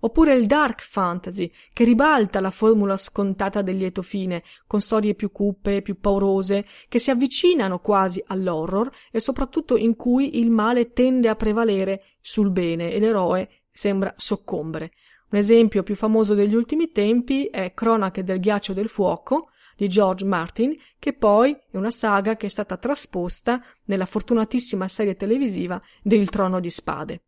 oppure 0.00 0.34
il 0.34 0.46
dark 0.46 0.82
fantasy, 0.82 1.50
che 1.72 1.84
ribalta 1.84 2.40
la 2.40 2.50
formula 2.50 2.96
scontata 2.96 3.62
del 3.62 3.76
lieto 3.76 4.02
fine, 4.02 4.42
con 4.66 4.80
storie 4.80 5.14
più 5.14 5.30
cupe, 5.30 5.82
più 5.82 5.98
paurose, 6.00 6.66
che 6.88 6.98
si 6.98 7.10
avvicinano 7.10 7.78
quasi 7.78 8.22
all'horror 8.26 8.90
e 9.10 9.20
soprattutto 9.20 9.76
in 9.76 9.96
cui 9.96 10.38
il 10.38 10.50
male 10.50 10.92
tende 10.92 11.28
a 11.28 11.36
prevalere 11.36 12.04
sul 12.20 12.50
bene 12.50 12.92
e 12.92 12.98
l'eroe 12.98 13.48
sembra 13.70 14.12
soccombere. 14.16 14.92
Un 15.30 15.38
esempio 15.38 15.82
più 15.82 15.94
famoso 15.94 16.34
degli 16.34 16.54
ultimi 16.54 16.90
tempi 16.90 17.46
è 17.46 17.72
Cronache 17.72 18.24
del 18.24 18.40
ghiaccio 18.40 18.72
del 18.72 18.88
fuoco 18.88 19.50
di 19.76 19.88
George 19.88 20.24
Martin, 20.24 20.76
che 20.98 21.14
poi 21.14 21.52
è 21.52 21.76
una 21.76 21.90
saga 21.90 22.36
che 22.36 22.46
è 22.46 22.48
stata 22.50 22.76
trasposta 22.76 23.64
nella 23.84 24.04
fortunatissima 24.04 24.88
serie 24.88 25.16
televisiva 25.16 25.80
del 26.02 26.28
Trono 26.28 26.60
di 26.60 26.68
Spade. 26.68 27.22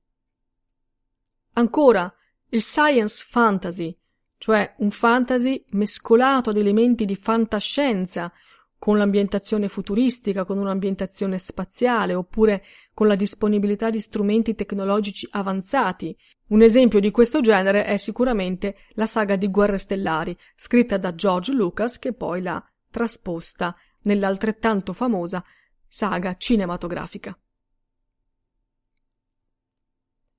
Ancora, 1.54 2.12
il 2.54 2.60
science 2.60 3.24
fantasy, 3.26 3.96
cioè 4.36 4.74
un 4.78 4.90
fantasy 4.90 5.64
mescolato 5.70 6.50
ad 6.50 6.58
elementi 6.58 7.04
di 7.06 7.16
fantascienza, 7.16 8.30
con 8.78 8.98
l'ambientazione 8.98 9.68
futuristica, 9.68 10.44
con 10.44 10.58
un'ambientazione 10.58 11.38
spaziale, 11.38 12.14
oppure 12.14 12.64
con 12.92 13.06
la 13.06 13.14
disponibilità 13.14 13.88
di 13.90 14.00
strumenti 14.00 14.54
tecnologici 14.54 15.26
avanzati. 15.30 16.14
Un 16.48 16.60
esempio 16.60 17.00
di 17.00 17.10
questo 17.10 17.40
genere 17.40 17.84
è 17.84 17.96
sicuramente 17.96 18.76
la 18.94 19.06
saga 19.06 19.36
di 19.36 19.48
Guerre 19.48 19.78
Stellari, 19.78 20.36
scritta 20.54 20.98
da 20.98 21.14
George 21.14 21.52
Lucas, 21.52 21.98
che 21.98 22.12
poi 22.12 22.42
l'ha 22.42 22.62
trasposta 22.90 23.74
nell'altrettanto 24.02 24.92
famosa 24.92 25.42
saga 25.86 26.36
cinematografica. 26.36 27.38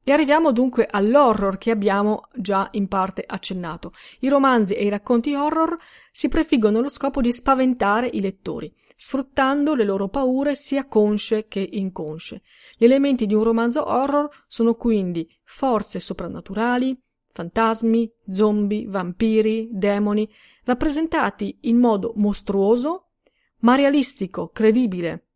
E 0.06 0.12
arriviamo 0.12 0.52
dunque 0.52 0.86
all'horror 0.90 1.58
che 1.58 1.72
abbiamo 1.72 2.28
già 2.36 2.68
in 2.72 2.90
parte 2.90 3.24
accennato. 3.26 3.94
I 4.20 4.28
romanzi 4.28 4.74
e 4.74 4.84
i 4.84 4.90
racconti 4.90 5.34
horror 5.34 5.78
si 6.12 6.28
prefiggono 6.28 6.82
lo 6.82 6.90
scopo 6.90 7.22
di 7.22 7.32
spaventare 7.32 8.08
i 8.08 8.20
lettori, 8.20 8.70
sfruttando 8.98 9.76
le 9.76 9.86
loro 9.86 10.10
paure 10.10 10.56
sia 10.56 10.88
consce 10.88 11.48
che 11.48 11.66
inconsce. 11.72 12.42
Gli 12.78 12.84
elementi 12.84 13.26
di 13.26 13.34
un 13.34 13.44
romanzo 13.44 13.88
horror 13.88 14.30
sono 14.46 14.76
quindi 14.76 15.26
forze 15.44 16.02
soprannaturali, 16.02 17.02
fantasmi, 17.32 18.12
zombie, 18.30 18.86
vampiri, 18.88 19.70
demoni, 19.72 20.30
rappresentati 20.66 21.60
in 21.62 21.78
modo 21.78 22.12
mostruoso, 22.18 23.12
ma 23.60 23.76
realistico, 23.76 24.50
credibile, 24.50 25.28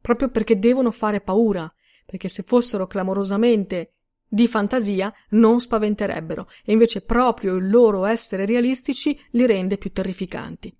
proprio 0.00 0.30
perché 0.30 0.58
devono 0.58 0.90
fare 0.90 1.20
paura, 1.20 1.72
perché 2.04 2.28
se 2.28 2.42
fossero 2.42 2.88
clamorosamente 2.88 3.92
di 4.28 4.48
fantasia 4.48 5.12
non 5.30 5.60
spaventerebbero, 5.60 6.48
e 6.64 6.72
invece 6.72 7.02
proprio 7.02 7.54
il 7.56 7.68
loro 7.68 8.04
essere 8.04 8.46
realistici 8.46 9.18
li 9.30 9.46
rende 9.46 9.78
più 9.78 9.92
terrificanti. 9.92 10.74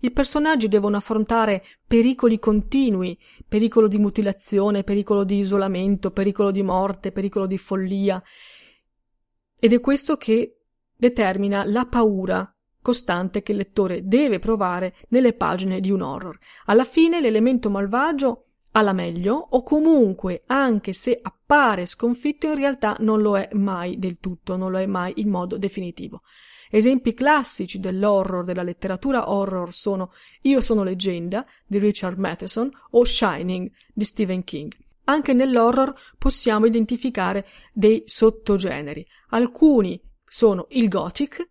I 0.00 0.10
personaggi 0.10 0.68
devono 0.68 0.96
affrontare 0.96 1.64
pericoli 1.86 2.38
continui, 2.38 3.18
pericolo 3.46 3.88
di 3.88 3.98
mutilazione, 3.98 4.84
pericolo 4.84 5.24
di 5.24 5.38
isolamento, 5.38 6.10
pericolo 6.10 6.50
di 6.50 6.62
morte, 6.62 7.12
pericolo 7.12 7.46
di 7.46 7.58
follia. 7.58 8.22
Ed 9.58 9.72
è 9.72 9.80
questo 9.80 10.16
che 10.16 10.58
determina 10.96 11.64
la 11.64 11.86
paura 11.86 12.54
costante 12.80 13.42
che 13.42 13.52
il 13.52 13.58
lettore 13.58 14.04
deve 14.04 14.40
provare 14.40 14.94
nelle 15.08 15.32
pagine 15.32 15.80
di 15.80 15.90
un 15.90 16.02
horror. 16.02 16.36
Alla 16.66 16.84
fine 16.84 17.20
l'elemento 17.20 17.70
malvagio 17.70 18.46
ha 18.72 18.82
la 18.82 18.92
meglio 18.92 19.34
o 19.34 19.62
comunque, 19.62 20.42
anche 20.46 20.92
se 20.92 21.18
appare 21.20 21.86
sconfitto, 21.86 22.46
in 22.46 22.54
realtà 22.54 22.96
non 23.00 23.20
lo 23.20 23.36
è 23.36 23.48
mai 23.52 23.98
del 23.98 24.18
tutto, 24.18 24.56
non 24.56 24.70
lo 24.70 24.78
è 24.78 24.86
mai 24.86 25.12
in 25.16 25.28
modo 25.28 25.58
definitivo. 25.58 26.22
Esempi 26.70 27.12
classici 27.12 27.78
dell'horror, 27.80 28.44
della 28.44 28.62
letteratura 28.62 29.30
horror 29.30 29.74
sono 29.74 30.12
Io 30.42 30.62
sono 30.62 30.82
leggenda 30.82 31.44
di 31.66 31.78
Richard 31.78 32.18
Matheson 32.18 32.70
o 32.92 33.04
Shining 33.04 33.70
di 33.92 34.04
Stephen 34.04 34.42
King. 34.42 34.74
Anche 35.04 35.34
nell'horror 35.34 35.94
possiamo 36.16 36.64
identificare 36.64 37.46
dei 37.74 38.04
sottogeneri. 38.06 39.06
Alcuni 39.30 40.00
sono 40.24 40.66
il 40.70 40.88
gothic, 40.88 41.46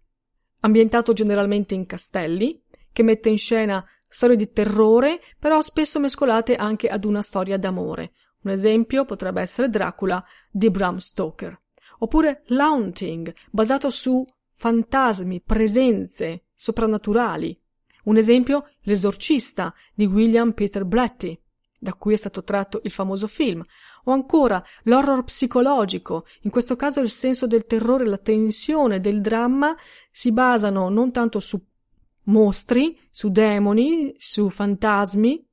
ambientato 0.62 1.14
generalmente 1.14 1.76
in 1.76 1.86
castelli, 1.86 2.60
che 2.92 3.04
mette 3.04 3.30
in 3.30 3.38
scena 3.38 3.86
storie 4.12 4.36
di 4.36 4.52
terrore, 4.52 5.22
però 5.40 5.62
spesso 5.62 6.00
mescolate 6.00 6.56
anche 6.56 6.90
ad 6.90 7.06
una 7.06 7.22
storia 7.22 7.58
d'amore. 7.58 8.12
Un 8.44 8.52
esempio 8.52 9.06
potrebbe 9.06 9.42
essere 9.42 9.70
Dracula 9.70 10.24
di 10.52 10.70
Bram 10.70 10.98
Stoker. 10.98 11.60
Oppure 12.00 12.44
L'Haunting, 12.48 13.34
basato 13.50 13.90
su 13.90 14.26
fantasmi, 14.54 15.42
presenze 15.42 16.48
soprannaturali. 16.54 17.58
Un 18.04 18.18
esempio, 18.18 18.72
L'esorcista 18.82 19.74
di 19.94 20.06
William 20.06 20.52
Peter 20.52 20.84
Blatty, 20.84 21.40
da 21.80 21.94
cui 21.94 22.14
è 22.14 22.18
stato 22.18 22.44
tratto 22.44 22.82
il 22.84 22.92
famoso 22.92 23.28
film, 23.28 23.64
o 24.04 24.12
ancora 24.12 24.64
l'horror 24.84 25.24
psicologico, 25.24 26.26
in 26.42 26.52
questo 26.52 26.76
caso 26.76 27.00
il 27.00 27.10
senso 27.10 27.48
del 27.48 27.66
terrore, 27.66 28.06
la 28.06 28.18
tensione 28.18 29.00
del 29.00 29.22
dramma 29.22 29.76
si 30.12 30.32
basano 30.34 30.90
non 30.90 31.12
tanto 31.12 31.40
su 31.40 31.71
mostri, 32.24 32.98
su 33.10 33.30
demoni, 33.30 34.14
su 34.18 34.50
fantasmi, 34.50 35.46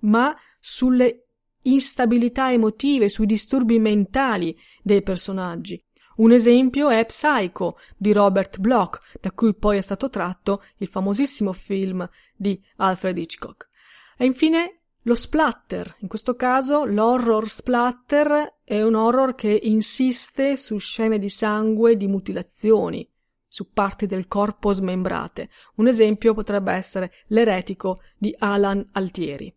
ma 0.00 0.34
sulle 0.60 1.26
instabilità 1.62 2.52
emotive, 2.52 3.08
sui 3.08 3.26
disturbi 3.26 3.78
mentali 3.78 4.56
dei 4.82 5.02
personaggi. 5.02 5.82
Un 6.16 6.32
esempio 6.32 6.88
è 6.88 7.04
Psycho 7.04 7.76
di 7.96 8.12
Robert 8.12 8.58
Bloch, 8.58 9.00
da 9.20 9.32
cui 9.32 9.54
poi 9.54 9.78
è 9.78 9.82
stato 9.82 10.08
tratto 10.08 10.62
il 10.78 10.88
famosissimo 10.88 11.52
film 11.52 12.08
di 12.34 12.58
Alfred 12.76 13.18
Hitchcock. 13.18 13.68
E 14.16 14.24
infine 14.24 14.80
lo 15.02 15.14
splatter, 15.14 15.96
in 16.00 16.08
questo 16.08 16.34
caso 16.34 16.84
l'horror 16.84 17.48
splatter 17.48 18.60
è 18.64 18.82
un 18.82 18.94
horror 18.94 19.34
che 19.34 19.60
insiste 19.62 20.56
su 20.56 20.78
scene 20.78 21.18
di 21.18 21.28
sangue, 21.28 21.96
di 21.96 22.08
mutilazioni, 22.08 23.08
su 23.56 23.72
parti 23.72 24.04
del 24.04 24.26
corpo 24.26 24.70
smembrate. 24.70 25.48
Un 25.76 25.88
esempio 25.88 26.34
potrebbe 26.34 26.74
essere 26.74 27.10
L'eretico 27.28 28.02
di 28.18 28.34
Alan 28.38 28.86
Altieri. 28.92 29.50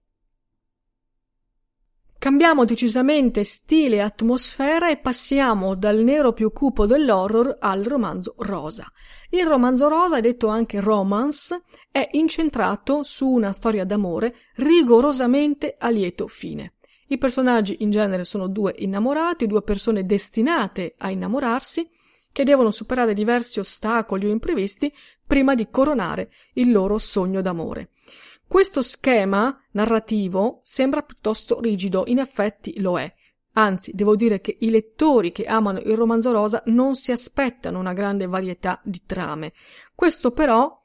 Cambiamo 2.17 2.63
decisamente 2.63 3.43
stile 3.43 3.97
e 3.97 3.99
atmosfera 3.99 4.89
e 4.89 4.95
passiamo 4.95 5.75
dal 5.75 5.97
nero 5.97 6.31
più 6.31 6.53
cupo 6.53 6.85
dell'horror 6.85 7.57
al 7.59 7.83
romanzo 7.83 8.35
rosa. 8.37 8.89
Il 9.31 9.45
romanzo 9.45 9.89
rosa, 9.89 10.21
detto 10.21 10.47
anche 10.47 10.79
romance, 10.79 11.63
è 11.91 12.07
incentrato 12.13 13.03
su 13.03 13.27
una 13.27 13.51
storia 13.51 13.83
d'amore 13.83 14.33
rigorosamente 14.55 15.75
a 15.77 15.89
lieto 15.89 16.27
fine. 16.27 16.75
I 17.07 17.17
personaggi 17.17 17.77
in 17.79 17.91
genere 17.91 18.23
sono 18.23 18.47
due 18.47 18.75
innamorati, 18.77 19.45
due 19.45 19.61
persone 19.61 20.05
destinate 20.05 20.95
a 20.99 21.09
innamorarsi, 21.09 21.89
che 22.39 22.45
devono 22.45 22.71
superare 22.71 23.13
diversi 23.13 23.59
ostacoli 23.59 24.25
o 24.25 24.29
imprevisti 24.29 24.95
prima 25.27 25.55
di 25.55 25.67
coronare 25.69 26.31
il 26.53 26.71
loro 26.71 26.97
sogno 26.97 27.41
d'amore. 27.41 27.89
Questo 28.47 28.81
schema 28.81 29.61
narrativo 29.71 30.61
sembra 30.63 31.01
piuttosto 31.01 31.59
rigido, 31.59 32.05
in 32.07 32.17
effetti 32.17 32.79
lo 32.79 32.97
è. 32.97 33.13
Anzi, 33.55 33.91
devo 33.93 34.15
dire 34.15 34.39
che 34.39 34.55
i 34.57 34.69
lettori 34.69 35.33
che 35.33 35.47
amano 35.47 35.79
il 35.79 35.97
romanzo 35.97 36.31
rosa 36.31 36.63
non 36.67 36.95
si 36.95 37.11
aspettano 37.11 37.77
una 37.77 37.91
grande 37.91 38.25
varietà 38.25 38.79
di 38.85 39.01
trame. 39.05 39.51
Questo 39.93 40.31
però 40.31 40.81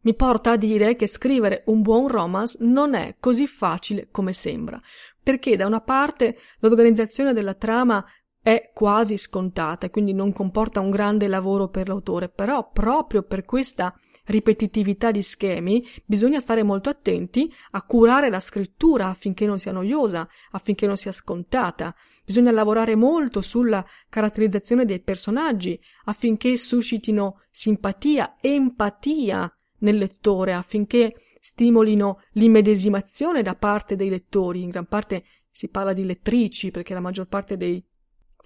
mi 0.00 0.14
porta 0.14 0.50
a 0.50 0.56
dire 0.56 0.96
che 0.96 1.06
scrivere 1.06 1.62
un 1.68 1.80
buon 1.80 2.08
romance 2.08 2.58
non 2.60 2.92
è 2.92 3.16
così 3.18 3.46
facile 3.46 4.08
come 4.10 4.34
sembra, 4.34 4.78
perché 5.22 5.56
da 5.56 5.66
una 5.66 5.80
parte 5.80 6.36
l'organizzazione 6.58 7.32
della 7.32 7.54
trama 7.54 8.04
è 8.46 8.70
quasi 8.72 9.16
scontata 9.16 9.86
e 9.86 9.90
quindi 9.90 10.12
non 10.12 10.32
comporta 10.32 10.78
un 10.78 10.88
grande 10.88 11.26
lavoro 11.26 11.66
per 11.66 11.88
l'autore, 11.88 12.28
però 12.28 12.70
proprio 12.70 13.24
per 13.24 13.44
questa 13.44 13.92
ripetitività 14.26 15.10
di 15.10 15.20
schemi, 15.20 15.84
bisogna 16.04 16.38
stare 16.38 16.62
molto 16.62 16.88
attenti 16.88 17.52
a 17.72 17.82
curare 17.82 18.30
la 18.30 18.38
scrittura 18.38 19.08
affinché 19.08 19.46
non 19.46 19.58
sia 19.58 19.72
noiosa, 19.72 20.28
affinché 20.52 20.86
non 20.86 20.96
sia 20.96 21.10
scontata. 21.10 21.92
Bisogna 22.24 22.52
lavorare 22.52 22.94
molto 22.94 23.40
sulla 23.40 23.84
caratterizzazione 24.08 24.84
dei 24.84 25.00
personaggi 25.00 25.76
affinché 26.04 26.56
suscitino 26.56 27.40
simpatia, 27.50 28.36
empatia 28.40 29.52
nel 29.78 29.98
lettore, 29.98 30.52
affinché 30.52 31.16
stimolino 31.40 32.20
l'immedesimazione 32.34 33.42
da 33.42 33.56
parte 33.56 33.96
dei 33.96 34.08
lettori. 34.08 34.62
In 34.62 34.68
gran 34.68 34.86
parte 34.86 35.24
si 35.50 35.68
parla 35.68 35.92
di 35.92 36.04
lettrici 36.04 36.70
perché 36.70 36.94
la 36.94 37.00
maggior 37.00 37.26
parte 37.26 37.56
dei 37.56 37.84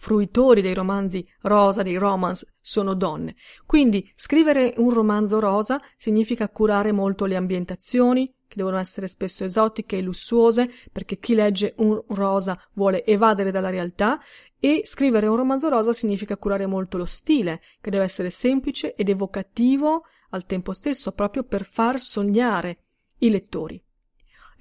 fruitori 0.00 0.62
dei 0.62 0.72
romanzi 0.72 1.28
rosa, 1.42 1.82
dei 1.82 1.98
romance, 1.98 2.54
sono 2.58 2.94
donne. 2.94 3.36
Quindi 3.66 4.10
scrivere 4.14 4.72
un 4.78 4.94
romanzo 4.94 5.38
rosa 5.40 5.78
significa 5.94 6.48
curare 6.48 6.90
molto 6.90 7.26
le 7.26 7.36
ambientazioni, 7.36 8.26
che 8.48 8.54
devono 8.56 8.78
essere 8.78 9.08
spesso 9.08 9.44
esotiche 9.44 9.98
e 9.98 10.00
lussuose, 10.00 10.70
perché 10.90 11.18
chi 11.18 11.34
legge 11.34 11.74
un 11.76 12.02
rosa 12.08 12.58
vuole 12.72 13.04
evadere 13.04 13.50
dalla 13.50 13.68
realtà, 13.68 14.18
e 14.58 14.82
scrivere 14.86 15.26
un 15.26 15.36
romanzo 15.36 15.68
rosa 15.68 15.92
significa 15.92 16.38
curare 16.38 16.64
molto 16.64 16.96
lo 16.96 17.04
stile, 17.04 17.60
che 17.78 17.90
deve 17.90 18.04
essere 18.04 18.30
semplice 18.30 18.94
ed 18.94 19.10
evocativo 19.10 20.04
al 20.30 20.46
tempo 20.46 20.72
stesso, 20.72 21.12
proprio 21.12 21.42
per 21.42 21.66
far 21.66 22.00
sognare 22.00 22.84
i 23.18 23.28
lettori. 23.28 23.80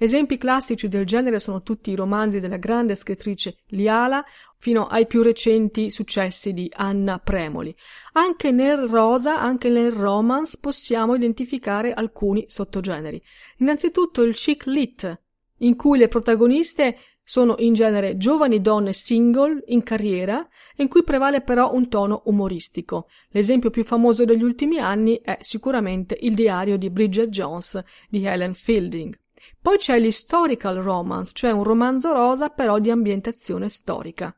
Esempi 0.02 0.38
classici 0.38 0.88
del 0.88 1.04
genere 1.04 1.38
sono 1.38 1.62
tutti 1.62 1.90
i 1.90 1.94
romanzi 1.94 2.40
della 2.40 2.56
grande 2.56 2.94
scrittrice 2.94 3.58
Liala 3.66 4.24
fino 4.56 4.86
ai 4.86 5.06
più 5.06 5.20
recenti 5.20 5.90
successi 5.90 6.54
di 6.54 6.72
Anna 6.74 7.18
Premoli. 7.18 7.76
Anche 8.12 8.50
nel 8.50 8.78
rosa, 8.88 9.38
anche 9.38 9.68
nel 9.68 9.92
romance 9.92 10.56
possiamo 10.58 11.16
identificare 11.16 11.92
alcuni 11.92 12.46
sottogeneri. 12.48 13.22
Innanzitutto 13.58 14.22
il 14.22 14.32
chic 14.32 14.64
lit, 14.64 15.20
in 15.58 15.76
cui 15.76 15.98
le 15.98 16.08
protagoniste 16.08 16.96
sono 17.22 17.56
in 17.58 17.74
genere 17.74 18.16
giovani 18.16 18.62
donne 18.62 18.94
single 18.94 19.64
in 19.66 19.82
carriera 19.82 20.48
in 20.76 20.88
cui 20.88 21.04
prevale 21.04 21.42
però 21.42 21.74
un 21.74 21.90
tono 21.90 22.22
umoristico. 22.24 23.06
L'esempio 23.32 23.68
più 23.68 23.84
famoso 23.84 24.24
degli 24.24 24.42
ultimi 24.42 24.78
anni 24.78 25.20
è 25.22 25.36
sicuramente 25.40 26.16
il 26.22 26.32
diario 26.32 26.78
di 26.78 26.88
Bridget 26.88 27.28
Jones 27.28 27.78
di 28.08 28.24
Helen 28.24 28.54
Fielding. 28.54 29.14
Poi 29.62 29.76
c'è 29.76 29.98
l'historical 29.98 30.76
romance, 30.78 31.32
cioè 31.34 31.50
un 31.50 31.64
romanzo 31.64 32.12
rosa 32.12 32.48
però 32.48 32.78
di 32.78 32.90
ambientazione 32.90 33.68
storica. 33.68 34.34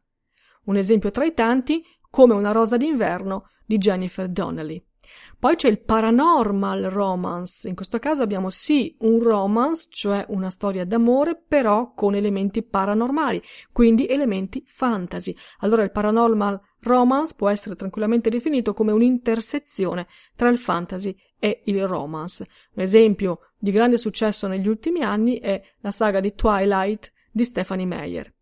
Un 0.65 0.77
esempio 0.77 1.11
tra 1.11 1.25
i 1.25 1.35
tanti, 1.35 1.85
come 2.11 2.35
Una 2.35 2.53
rosa 2.53 2.77
d'inverno 2.77 3.49
di 3.65 3.79
Jennifer 3.79 4.29
Donnelly. 4.29 4.85
Poi 5.39 5.57
c'è 5.57 5.69
il 5.69 5.81
paranormal 5.81 6.83
romance, 6.85 7.69
in 7.69 7.75
questo 7.75 7.99
caso 7.99 8.23
abbiamo 8.23 8.49
sì 8.49 8.95
un 9.01 9.23
romance, 9.23 9.87
cioè 9.91 10.25
una 10.29 10.51
storia 10.51 10.85
d'amore, 10.85 11.37
però 11.37 11.95
con 11.95 12.15
elementi 12.15 12.63
paranormali, 12.63 13.43
quindi 13.73 14.07
elementi 14.07 14.63
fantasy. 14.67 15.35
Allora 15.61 15.83
il 15.83 15.91
paranormal 15.91 16.61
romance 16.81 17.35
può 17.37 17.49
essere 17.49 17.75
tranquillamente 17.75 18.31
definito 18.31 18.73
come 18.73 18.93
un'intersezione 18.93 20.07
tra 20.37 20.49
il 20.49 20.59
fantasy 20.59 21.17
e 21.39 21.63
il 21.65 21.87
romance. 21.89 22.47
Un 22.75 22.83
esempio 22.83 23.52
di 23.63 23.71
grande 23.71 23.97
successo 23.97 24.49
negli 24.49 24.67
ultimi 24.67 25.05
anni 25.05 25.39
è 25.39 25.63
la 25.83 25.93
saga 25.93 26.19
di 26.19 26.35
Twilight 26.35 27.13
di 27.31 27.45
Stephanie 27.45 27.87
Meyer. 27.87 28.35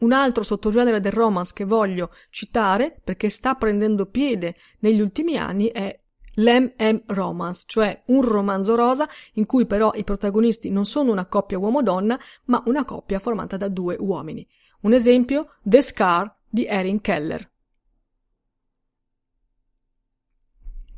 Un 0.00 0.12
altro 0.12 0.42
sottogenere 0.42 1.00
del 1.00 1.12
romance 1.12 1.52
che 1.54 1.64
voglio 1.64 2.10
citare, 2.28 3.00
perché 3.02 3.30
sta 3.30 3.54
prendendo 3.54 4.04
piede 4.04 4.56
negli 4.80 5.00
ultimi 5.00 5.38
anni, 5.38 5.68
è 5.68 5.98
l'MM 6.34 7.04
romance, 7.06 7.64
cioè 7.64 8.02
un 8.08 8.20
romanzo 8.20 8.74
rosa 8.74 9.08
in 9.34 9.46
cui 9.46 9.64
però 9.64 9.90
i 9.94 10.04
protagonisti 10.04 10.68
non 10.68 10.84
sono 10.84 11.12
una 11.12 11.24
coppia 11.24 11.58
uomo-donna, 11.58 12.20
ma 12.44 12.62
una 12.66 12.84
coppia 12.84 13.18
formata 13.18 13.56
da 13.56 13.68
due 13.68 13.96
uomini. 13.98 14.46
Un 14.82 14.92
esempio, 14.92 15.54
The 15.62 15.80
Scar 15.80 16.30
di 16.46 16.66
Erin 16.66 17.00
Keller. 17.00 17.49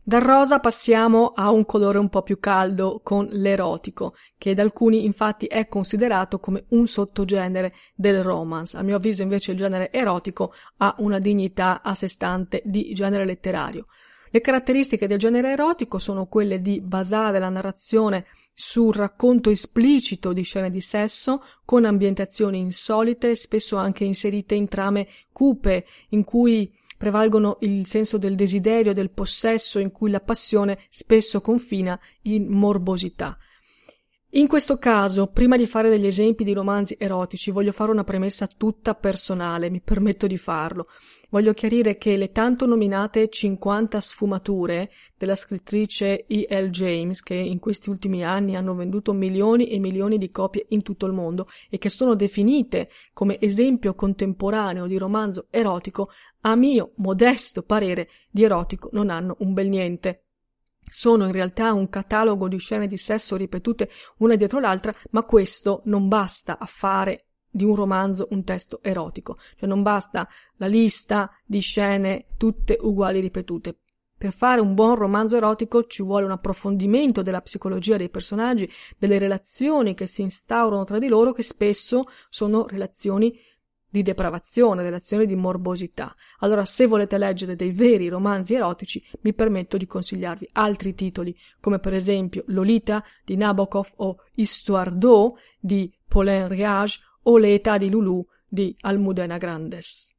Dal 0.05 0.21
rosa 0.21 0.59
passiamo 0.59 1.29
a 1.29 1.53
un 1.53 1.65
colore 1.65 1.99
un 1.99 2.09
po' 2.09 2.23
più 2.23 2.41
caldo 2.41 3.01
con 3.05 3.29
l'erotico, 3.31 4.17
che 4.37 4.53
da 4.53 4.63
alcuni 4.63 5.05
infatti 5.05 5.47
è 5.47 5.69
considerato 5.69 6.41
come 6.41 6.65
un 6.71 6.89
sottogenere 6.89 7.73
del 7.95 8.21
romance. 8.25 8.77
A 8.77 8.83
mio 8.83 8.97
avviso 8.97 9.23
invece 9.23 9.53
il 9.53 9.59
genere 9.59 9.93
erotico 9.93 10.55
ha 10.79 10.97
una 10.99 11.21
dignità 11.21 11.83
a 11.83 11.95
sé 11.95 12.09
stante 12.09 12.63
di 12.65 12.93
genere 12.93 13.25
letterario. 13.25 13.87
Le 14.31 14.41
caratteristiche 14.41 15.07
del 15.07 15.19
genere 15.19 15.53
erotico 15.53 15.99
sono 15.99 16.27
quelle 16.27 16.61
di 16.61 16.81
basare 16.81 17.39
la 17.39 17.49
narrazione 17.49 18.27
sul 18.53 18.93
racconto 18.93 19.51
esplicito 19.51 20.33
di 20.33 20.43
scene 20.43 20.71
di 20.73 20.81
sesso 20.81 21.45
con 21.65 21.85
ambientazioni 21.85 22.59
insolite, 22.59 23.37
spesso 23.37 23.77
anche 23.77 24.03
inserite 24.03 24.57
in 24.57 24.67
trame 24.67 25.07
cupe, 25.31 25.87
in 26.09 26.25
cui 26.25 26.71
prevalgono 27.03 27.57
il 27.63 27.85
senso 27.85 28.17
del 28.17 28.37
desiderio, 28.37 28.93
del 28.93 29.11
possesso, 29.11 29.81
in 29.81 29.91
cui 29.91 30.09
la 30.09 30.21
passione 30.21 30.79
spesso 30.89 31.41
confina 31.41 31.99
in 32.23 32.47
morbosità. 32.47 33.37
In 34.35 34.47
questo 34.47 34.79
caso, 34.79 35.27
prima 35.27 35.57
di 35.57 35.67
fare 35.67 35.89
degli 35.89 36.07
esempi 36.07 36.45
di 36.45 36.53
romanzi 36.53 36.95
erotici, 36.97 37.51
voglio 37.51 37.73
fare 37.73 37.91
una 37.91 38.05
premessa 38.05 38.47
tutta 38.47 38.95
personale, 38.95 39.69
mi 39.69 39.81
permetto 39.81 40.29
di 40.29 40.39
farlo. 40.39 40.87
Voglio 41.29 41.55
chiarire 41.55 41.97
che 41.97 42.17
le 42.17 42.31
tanto 42.31 42.67
nominate 42.67 43.31
50 43.31 44.01
sfumature 44.01 44.91
della 45.17 45.35
scrittrice 45.35 46.27
E. 46.27 46.47
L. 46.49 46.69
James, 46.69 47.23
che 47.23 47.35
in 47.35 47.59
questi 47.59 47.89
ultimi 47.89 48.23
anni 48.23 48.55
hanno 48.55 48.75
venduto 48.75 49.15
milioni 49.15 49.69
e 49.71 49.79
milioni 49.79 50.19
di 50.19 50.31
copie 50.31 50.67
in 50.69 50.83
tutto 50.83 51.07
il 51.07 51.15
mondo 51.15 51.49
e 51.71 51.79
che 51.79 51.89
sono 51.89 52.15
definite 52.15 52.91
come 53.15 53.41
esempio 53.41 53.95
contemporaneo 53.95 54.87
di 54.87 54.99
romanzo 54.99 55.47
erotico, 55.49 56.11
a 56.43 56.55
mio 56.55 56.93
modesto 56.97 57.63
parere 57.63 58.09
di 58.31 58.45
erotico 58.45 58.89
non 58.93 59.11
hanno 59.11 59.37
un 59.41 59.53
bel 59.53 59.69
niente. 59.69 60.25
Sono 60.81 61.25
in 61.25 61.33
realtà 61.33 61.73
un 61.73 61.89
catalogo 61.89 62.49
di 62.49 62.59
scene 62.59 62.87
di 62.87 62.97
sesso 62.97 63.37
ripetute 63.37 63.89
una 64.19 64.35
dietro 64.37 64.61
l'altra, 64.61 64.93
ma 65.11 65.23
questo 65.23 65.83
non 65.85 66.09
basta 66.09 66.59
a 66.59 66.67
fare 66.67 67.27
di 67.49 67.65
un 67.65 67.75
romanzo 67.75 68.29
un 68.31 68.45
testo 68.45 68.83
erotico, 68.83 69.39
cioè 69.57 69.69
non 69.69 69.83
basta 69.83 70.29
la 70.57 70.67
lista 70.67 71.31
di 71.45 71.61
scene 71.61 72.27
tutte 72.37 72.79
uguali 72.81 73.21
ripetute. 73.21 73.79
Per 74.17 74.33
fare 74.33 74.61
un 74.61 74.75
buon 74.75 74.95
romanzo 74.95 75.37
erotico 75.37 75.85
ci 75.87 76.03
vuole 76.03 76.25
un 76.25 76.31
approfondimento 76.31 77.23
della 77.23 77.41
psicologia 77.41 77.97
dei 77.97 78.09
personaggi, 78.09 78.71
delle 78.97 79.19
relazioni 79.19 79.95
che 79.95 80.07
si 80.07 80.23
instaurano 80.23 80.85
tra 80.85 80.99
di 80.99 81.09
loro, 81.09 81.33
che 81.33 81.43
spesso 81.43 82.03
sono 82.29 82.67
relazioni 82.67 83.37
di 83.93 84.03
depravazione, 84.03 84.83
relazioni 84.83 85.27
di 85.27 85.37
morbosità. 85.37 86.17
Allora, 86.39 86.65
se 86.65 86.87
volete 86.87 87.19
leggere 87.19 87.57
dei 87.57 87.73
veri 87.73 88.09
romanzi 88.09 88.55
erotici, 88.55 89.05
mi 89.21 89.35
permetto 89.35 89.77
di 89.77 89.87
consigliarvi 89.87 90.49
altri 90.53 90.95
titoli, 90.95 91.37
come 91.61 91.79
per 91.79 91.93
esempio 91.93 92.43
Lolita 92.47 93.05
di 93.23 93.37
Nabokov 93.37 93.93
o 93.97 94.17
Histoire 94.35 94.97
d'eau 94.97 95.37
di 95.61 95.93
Paulin 96.09 96.49
Riage 96.49 97.01
o 97.25 97.37
Le 97.37 97.53
età 97.53 97.77
di 97.77 97.91
Lulu 97.91 98.27
di 98.49 98.75
Almudena 98.81 99.37
Grandes. 99.37 100.11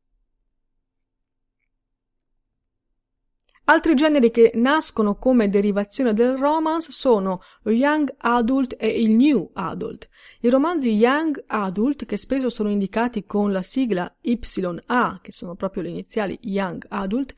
Altri 3.66 3.96
generi 3.96 4.30
che 4.30 4.52
nascono 4.56 5.16
come 5.16 5.48
derivazione 5.48 6.14
del 6.14 6.36
romance 6.36 6.92
sono 6.92 7.42
lo 7.62 7.72
young 7.72 8.14
adult 8.18 8.76
e 8.78 8.88
il 8.88 9.12
new 9.12 9.52
adult. 9.54 10.10
I 10.42 10.50
romanzi 10.50 10.92
young 10.92 11.42
adult, 11.48 12.06
che 12.06 12.18
spesso 12.18 12.50
sono 12.50 12.70
indicati 12.70 13.26
con 13.26 13.54
la 13.54 13.62
sigla 13.62 14.14
YA, 14.20 15.20
che 15.22 15.32
sono 15.32 15.56
proprio 15.56 15.82
le 15.82 15.90
iniziali 15.90 16.38
young 16.42 16.86
adult, 16.90 17.34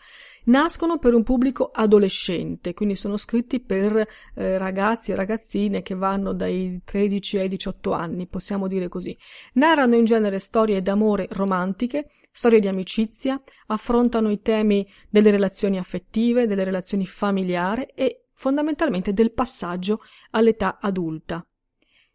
nascono 0.45 0.97
per 0.97 1.13
un 1.13 1.21
pubblico 1.21 1.69
adolescente, 1.71 2.73
quindi 2.73 2.95
sono 2.95 3.17
scritti 3.17 3.59
per 3.59 3.95
eh, 4.33 4.57
ragazzi 4.57 5.11
e 5.11 5.15
ragazzine 5.15 5.83
che 5.83 5.93
vanno 5.93 6.33
dai 6.33 6.81
13 6.83 7.37
ai 7.37 7.47
18 7.49 7.91
anni, 7.91 8.25
possiamo 8.25 8.67
dire 8.67 8.87
così. 8.87 9.15
Narrano 9.53 9.95
in 9.95 10.05
genere 10.05 10.39
storie 10.39 10.81
d'amore 10.81 11.27
romantiche, 11.29 12.09
storie 12.35 12.59
di 12.59 12.67
amicizia, 12.67 13.41
affrontano 13.67 14.29
i 14.29 14.41
temi 14.41 14.85
delle 15.09 15.31
relazioni 15.31 15.77
affettive, 15.77 16.47
delle 16.47 16.65
relazioni 16.65 17.05
familiari 17.05 17.87
e 17.95 18.25
fondamentalmente 18.33 19.13
del 19.13 19.31
passaggio 19.31 20.01
all'età 20.31 20.79
adulta. 20.81 21.47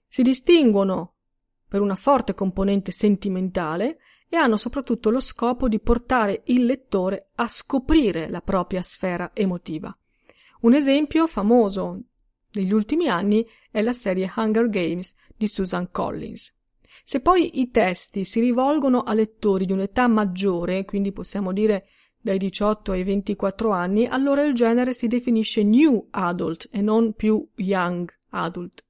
Si 0.07 0.21
distinguono 0.23 1.15
per 1.67 1.81
una 1.81 1.95
forte 1.95 2.35
componente 2.35 2.93
sentimentale 2.93 4.01
e 4.29 4.37
hanno 4.37 4.59
soprattutto 4.59 5.09
lo 5.09 5.21
scopo 5.21 5.69
di 5.69 5.81
portare 5.81 6.43
il 6.47 6.67
lettore 6.67 7.31
a 7.37 7.49
scoprire 7.49 8.29
la 8.29 8.43
propria 8.43 8.83
sfera 8.83 9.31
emotiva. 9.33 9.97
Un 10.61 10.75
esempio 10.75 11.27
famoso 11.29 11.99
degli 12.51 12.73
ultimi 12.73 13.09
anni 13.09 13.47
è 13.71 13.81
la 13.81 13.95
serie 13.95 14.31
Hunger 14.37 14.69
Games 14.69 15.15
di 15.35 15.47
Susan 15.47 15.91
Collins. 15.91 16.60
Se 17.05 17.21
poi 17.21 17.61
i 17.61 17.71
testi 17.71 18.25
si 18.25 18.41
rivolgono 18.41 19.03
a 19.03 19.15
lettori 19.15 19.67
di 19.67 19.73
un'età 19.73 20.07
maggiore, 20.07 20.85
quindi 20.85 21.13
possiamo 21.13 21.53
dire 21.53 21.87
dai 22.21 22.39
18 22.39 22.93
ai 22.93 23.03
24 23.03 23.71
anni, 23.71 24.07
allora 24.07 24.43
il 24.43 24.55
genere 24.55 24.93
si 24.93 25.07
definisce 25.09 25.63
new 25.65 26.09
adult 26.11 26.69
e 26.71 26.81
non 26.81 27.15
più 27.15 27.47
young 27.57 28.13
adult. 28.31 28.85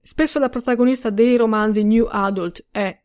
Spesso 0.00 0.38
la 0.38 0.48
protagonista 0.48 1.10
dei 1.10 1.36
romanzi 1.36 1.84
new 1.84 2.06
adult 2.10 2.66
è 2.70 3.00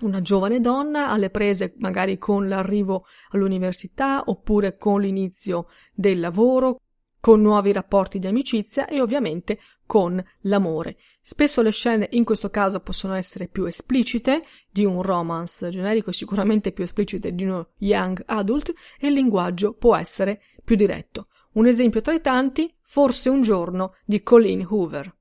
una 0.00 0.20
giovane 0.20 0.60
donna 0.60 1.08
alle 1.10 1.30
prese 1.30 1.74
magari 1.78 2.18
con 2.18 2.48
l'arrivo 2.48 3.06
all'università 3.30 4.22
oppure 4.26 4.76
con 4.76 5.00
l'inizio 5.00 5.68
del 5.94 6.20
lavoro, 6.20 6.80
con 7.20 7.40
nuovi 7.40 7.72
rapporti 7.72 8.18
di 8.18 8.26
amicizia 8.26 8.86
e 8.86 9.00
ovviamente 9.00 9.58
con 9.86 10.22
l'amore. 10.42 10.96
Spesso 11.28 11.60
le 11.60 11.72
scene 11.72 12.06
in 12.12 12.22
questo 12.22 12.50
caso 12.50 12.78
possono 12.78 13.14
essere 13.14 13.48
più 13.48 13.64
esplicite 13.64 14.44
di 14.70 14.84
un 14.84 15.02
romance 15.02 15.70
generico, 15.70 16.12
sicuramente 16.12 16.70
più 16.70 16.84
esplicite 16.84 17.34
di 17.34 17.42
uno 17.42 17.70
young 17.78 18.22
adult 18.26 18.72
e 18.96 19.08
il 19.08 19.14
linguaggio 19.14 19.72
può 19.72 19.96
essere 19.96 20.40
più 20.62 20.76
diretto. 20.76 21.26
Un 21.54 21.66
esempio 21.66 22.00
tra 22.00 22.14
i 22.14 22.20
tanti, 22.20 22.72
Forse 22.80 23.28
un 23.28 23.42
giorno 23.42 23.96
di 24.04 24.22
Colleen 24.22 24.64
Hoover. 24.70 25.15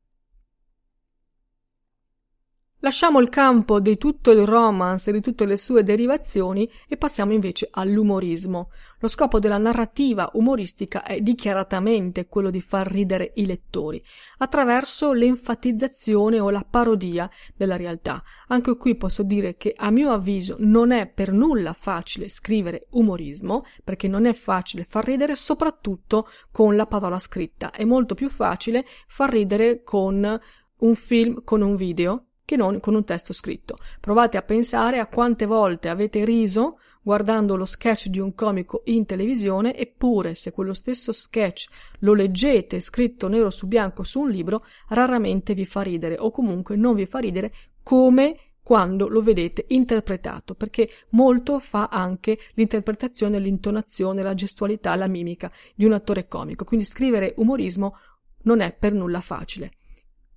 Lasciamo 2.85 3.19
il 3.19 3.29
campo 3.29 3.79
di 3.79 3.97
tutto 3.97 4.29
il 4.29 4.45
romance 4.45 5.09
e 5.09 5.13
di 5.13 5.19
tutte 5.19 5.47
le 5.47 5.57
sue 5.57 5.81
derivazioni 5.81 6.69
e 6.87 6.97
passiamo 6.97 7.33
invece 7.33 7.67
all'umorismo. 7.71 8.69
Lo 8.99 9.07
scopo 9.07 9.39
della 9.39 9.57
narrativa 9.57 10.29
umoristica 10.33 11.01
è 11.01 11.19
dichiaratamente 11.19 12.27
quello 12.27 12.51
di 12.51 12.61
far 12.61 12.85
ridere 12.85 13.31
i 13.37 13.47
lettori, 13.47 13.99
attraverso 14.37 15.13
l'enfatizzazione 15.13 16.39
o 16.39 16.51
la 16.51 16.63
parodia 16.63 17.27
della 17.55 17.75
realtà. 17.75 18.21
Anche 18.49 18.77
qui 18.77 18.95
posso 18.95 19.23
dire 19.23 19.55
che 19.57 19.73
a 19.75 19.89
mio 19.89 20.11
avviso 20.11 20.55
non 20.59 20.91
è 20.91 21.07
per 21.07 21.31
nulla 21.31 21.73
facile 21.73 22.29
scrivere 22.29 22.85
umorismo, 22.91 23.65
perché 23.83 24.07
non 24.07 24.27
è 24.27 24.33
facile 24.33 24.83
far 24.83 25.05
ridere 25.05 25.35
soprattutto 25.35 26.27
con 26.51 26.75
la 26.75 26.85
parola 26.85 27.17
scritta, 27.17 27.71
è 27.71 27.83
molto 27.83 28.13
più 28.13 28.29
facile 28.29 28.85
far 29.07 29.31
ridere 29.31 29.81
con 29.81 30.39
un 30.77 30.93
film, 30.93 31.43
con 31.43 31.61
un 31.61 31.73
video, 31.73 32.27
che 32.45 32.55
non 32.55 32.79
con 32.79 32.95
un 32.95 33.03
testo 33.03 33.33
scritto. 33.33 33.77
Provate 33.99 34.37
a 34.37 34.43
pensare 34.43 34.99
a 34.99 35.07
quante 35.07 35.45
volte 35.45 35.89
avete 35.89 36.23
riso 36.23 36.77
guardando 37.01 37.55
lo 37.55 37.65
sketch 37.65 38.07
di 38.07 38.17
un 38.17 38.33
comico 38.33 38.81
in 38.85 39.05
televisione, 39.05 39.77
eppure 39.77 40.33
se 40.33 40.51
quello 40.51 40.73
stesso 40.73 41.11
sketch 41.11 41.67
lo 41.99 42.15
leggete 42.15 42.79
scritto 42.79 43.27
nero 43.27 43.51
su 43.51 43.67
bianco 43.67 44.03
su 44.03 44.21
un 44.21 44.31
libro, 44.31 44.65
raramente 44.87 45.53
vi 45.53 45.65
fa 45.65 45.81
ridere 45.81 46.15
o 46.17 46.31
comunque 46.31 46.75
non 46.75 46.95
vi 46.95 47.05
fa 47.05 47.19
ridere 47.19 47.53
come 47.83 48.53
quando 48.63 49.07
lo 49.07 49.21
vedete 49.21 49.65
interpretato, 49.67 50.55
perché 50.55 50.89
molto 51.09 51.59
fa 51.59 51.89
anche 51.91 52.39
l'interpretazione, 52.55 53.37
l'intonazione, 53.37 54.23
la 54.23 54.33
gestualità, 54.33 54.95
la 54.95 55.05
mimica 55.05 55.51
di 55.75 55.85
un 55.85 55.91
attore 55.91 56.27
comico. 56.27 56.65
Quindi 56.65 56.87
scrivere 56.87 57.35
umorismo 57.37 57.97
non 58.45 58.61
è 58.61 58.73
per 58.73 58.93
nulla 58.93 59.21
facile. 59.21 59.73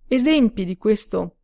Esempi 0.07 0.67
di 0.67 0.77
questo 0.77 1.38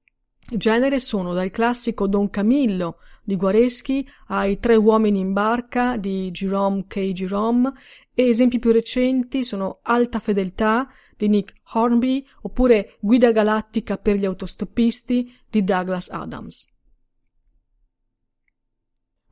genere 0.47 1.01
sono 1.01 1.32
dal 1.32 1.51
classico 1.51 2.07
Don 2.07 2.30
Camillo 2.30 2.99
di 3.22 3.36
Guareschi 3.36 4.07
ai 4.28 4.59
Tre 4.59 4.76
uomini 4.76 5.18
in 5.18 5.32
barca 5.32 5.97
di 5.97 6.30
Jerome 6.30 6.84
K. 6.86 7.01
Jerome 7.12 7.72
e 8.12 8.28
esempi 8.28 8.59
più 8.59 8.70
recenti 8.70 9.45
sono 9.45 9.78
Alta 9.82 10.18
fedeltà 10.18 10.86
di 11.16 11.28
Nick 11.28 11.55
Hornby 11.72 12.26
oppure 12.42 12.97
Guida 13.01 13.32
galattica 13.32 13.97
per 13.97 14.16
gli 14.16 14.24
autostoppisti 14.24 15.34
di 15.49 15.64
Douglas 15.64 16.11
Adams. 16.11 16.68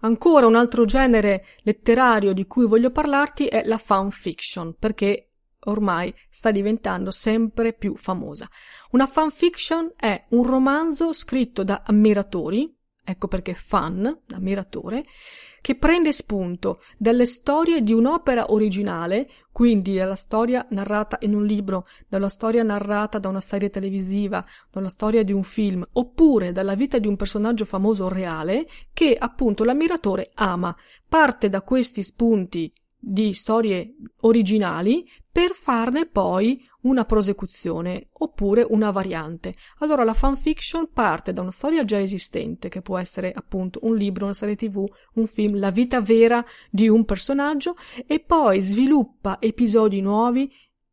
Ancora 0.04 0.46
un 0.46 0.56
altro 0.56 0.84
genere 0.84 1.44
letterario 1.58 2.32
di 2.32 2.46
cui 2.46 2.66
voglio 2.66 2.90
parlarti 2.90 3.46
è 3.46 3.62
la 3.64 3.78
fan 3.78 4.10
fiction, 4.10 4.74
perché 4.76 5.32
ormai 5.64 6.14
sta 6.28 6.50
diventando 6.50 7.10
sempre 7.10 7.72
più 7.72 7.96
famosa. 7.96 8.48
Una 8.90 9.06
fanfiction 9.06 9.92
è 9.96 10.24
un 10.30 10.44
romanzo 10.44 11.12
scritto 11.12 11.64
da 11.64 11.82
ammiratori, 11.84 12.74
ecco 13.04 13.28
perché 13.28 13.54
fan, 13.54 14.20
ammiratore, 14.32 15.04
che 15.62 15.76
prende 15.76 16.12
spunto 16.12 16.82
dalle 16.98 17.24
storie 17.24 17.82
di 17.82 17.92
un'opera 17.92 18.52
originale, 18.52 19.30
quindi 19.52 19.94
dalla 19.94 20.16
storia 20.16 20.66
narrata 20.70 21.18
in 21.20 21.36
un 21.36 21.46
libro, 21.46 21.86
dalla 22.08 22.28
storia 22.28 22.64
narrata 22.64 23.20
da 23.20 23.28
una 23.28 23.40
serie 23.40 23.70
televisiva, 23.70 24.44
dalla 24.72 24.88
storia 24.88 25.22
di 25.22 25.32
un 25.32 25.44
film, 25.44 25.86
oppure 25.92 26.50
dalla 26.50 26.74
vita 26.74 26.98
di 26.98 27.06
un 27.06 27.14
personaggio 27.14 27.64
famoso 27.64 28.08
reale, 28.08 28.66
che 28.92 29.16
appunto 29.16 29.62
l'ammiratore 29.62 30.32
ama. 30.34 30.76
Parte 31.08 31.48
da 31.48 31.62
questi 31.62 32.02
spunti 32.02 32.72
di 32.98 33.32
storie 33.32 33.94
originali 34.22 35.08
per 35.33 35.53
farne 35.55 36.05
poi 36.05 36.62
una 36.83 37.05
prosecuzione 37.05 38.09
oppure 38.12 38.66
una 38.68 38.91
variante. 38.91 39.55
Allora 39.78 40.05
la 40.05 40.12
fanfiction 40.12 40.91
parte 40.93 41.33
da 41.33 41.41
una 41.41 41.51
storia 41.51 41.87
già 41.87 41.99
esistente, 41.99 42.68
che 42.68 42.83
può 42.83 42.99
essere 42.99 43.33
appunto 43.33 43.80
un 43.85 43.97
libro, 43.97 44.26
una 44.26 44.35
serie 44.35 44.57
tv, 44.57 44.85
un 45.14 45.26
film, 45.26 45.59
la 45.59 45.70
vita 45.70 46.03
vera 46.03 46.45
di 46.70 46.87
un 46.87 47.07
personaggio, 47.07 47.76
e 48.07 48.20
poi 48.20 48.61
sviluppa 48.61 49.39
episodi 49.41 50.03
nuovi, 50.03 50.53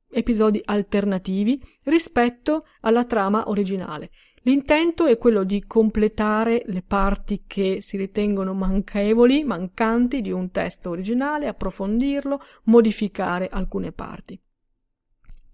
episodi 0.10 0.62
alternativi 0.64 1.62
rispetto 1.84 2.66
alla 2.80 3.04
trama 3.04 3.50
originale. 3.50 4.10
L'intento 4.50 5.06
è 5.06 5.20
quello 5.20 5.44
di 5.44 5.66
completare 5.68 6.64
le 6.66 6.82
parti 6.82 7.44
che 7.46 7.82
si 7.82 7.98
ritengono 7.98 8.56
manchevoli, 8.56 9.44
mancanti 9.44 10.22
di 10.22 10.32
un 10.32 10.50
testo 10.50 10.90
originale, 10.90 11.46
approfondirlo, 11.46 12.42
modificare 12.64 13.48
alcune 13.48 13.92
parti. 13.92 14.42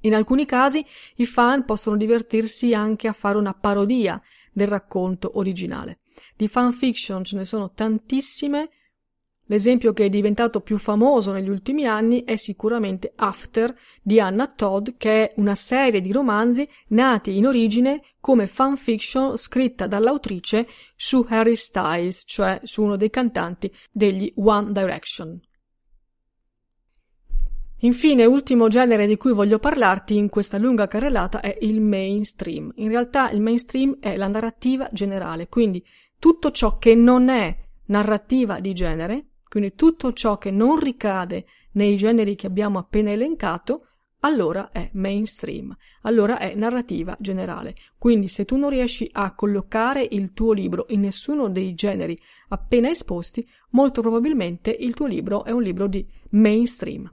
In 0.03 0.15
alcuni 0.15 0.45
casi 0.45 0.85
i 1.15 1.25
fan 1.25 1.65
possono 1.65 1.97
divertirsi 1.97 2.73
anche 2.73 3.09
a 3.09 3.11
fare 3.11 3.37
una 3.37 3.53
parodia 3.53 4.21
del 4.53 4.69
racconto 4.69 5.39
originale. 5.39 5.99
Di 6.37 6.47
fanfiction 6.47 7.25
ce 7.25 7.35
ne 7.35 7.43
sono 7.43 7.73
tantissime, 7.73 8.69
L'esempio 9.47 9.93
che 9.93 10.05
è 10.05 10.09
diventato 10.09 10.61
più 10.61 10.79
famoso 10.79 11.31
negli 11.31 11.49
ultimi 11.49 11.85
anni 11.85 12.23
è 12.23 12.35
sicuramente 12.35 13.13
After 13.15 13.75
di 14.01 14.19
Anna 14.19 14.47
Todd, 14.47 14.89
che 14.97 15.29
è 15.29 15.33
una 15.35 15.53
serie 15.53 16.01
di 16.01 16.11
romanzi 16.11 16.67
nati 16.87 17.37
in 17.37 17.45
origine 17.45 18.01
come 18.19 18.47
fanfiction 18.47 19.37
scritta 19.37 19.85
dall'autrice 19.85 20.67
su 20.95 21.23
Harry 21.29 21.55
Styles, 21.55 22.23
cioè 22.25 22.59
su 22.63 22.81
uno 22.81 22.95
dei 22.95 23.11
cantanti 23.11 23.71
degli 23.91 24.33
One 24.37 24.71
Direction. 24.71 25.39
Infine, 27.79 28.25
ultimo 28.25 28.67
genere 28.67 29.05
di 29.05 29.15
cui 29.15 29.31
voglio 29.31 29.59
parlarti 29.59 30.15
in 30.15 30.27
questa 30.27 30.57
lunga 30.57 30.87
carrellata 30.87 31.41
è 31.41 31.55
il 31.61 31.85
mainstream. 31.85 32.71
In 32.77 32.87
realtà 32.87 33.29
il 33.29 33.41
mainstream 33.41 33.97
è 33.99 34.17
la 34.17 34.27
narrativa 34.27 34.89
generale, 34.91 35.47
quindi 35.49 35.85
tutto 36.17 36.49
ciò 36.49 36.79
che 36.79 36.95
non 36.95 37.29
è 37.29 37.55
narrativa 37.87 38.59
di 38.59 38.73
genere 38.73 39.25
quindi 39.55 39.75
tutto 39.75 40.11
ciò 40.11 40.37
che 40.37 40.51
non 40.51 40.77
ricade 40.77 41.45
nei 41.75 41.95
generi 41.95 42.35
che 42.35 42.45
abbiamo 42.45 42.77
appena 42.77 43.11
elencato, 43.11 43.87
allora 44.19 44.69
è 44.69 44.89
mainstream, 44.91 45.73
allora 46.01 46.39
è 46.39 46.55
narrativa 46.55 47.15
generale. 47.21 47.73
Quindi 47.97 48.27
se 48.27 48.43
tu 48.43 48.57
non 48.57 48.69
riesci 48.69 49.09
a 49.13 49.33
collocare 49.33 50.05
il 50.11 50.33
tuo 50.33 50.51
libro 50.51 50.87
in 50.89 50.99
nessuno 50.99 51.47
dei 51.47 51.73
generi 51.73 52.19
appena 52.49 52.89
esposti, 52.89 53.47
molto 53.69 54.01
probabilmente 54.01 54.75
il 54.77 54.93
tuo 54.93 55.05
libro 55.05 55.45
è 55.45 55.51
un 55.51 55.61
libro 55.61 55.87
di 55.87 56.05
mainstream. 56.31 57.09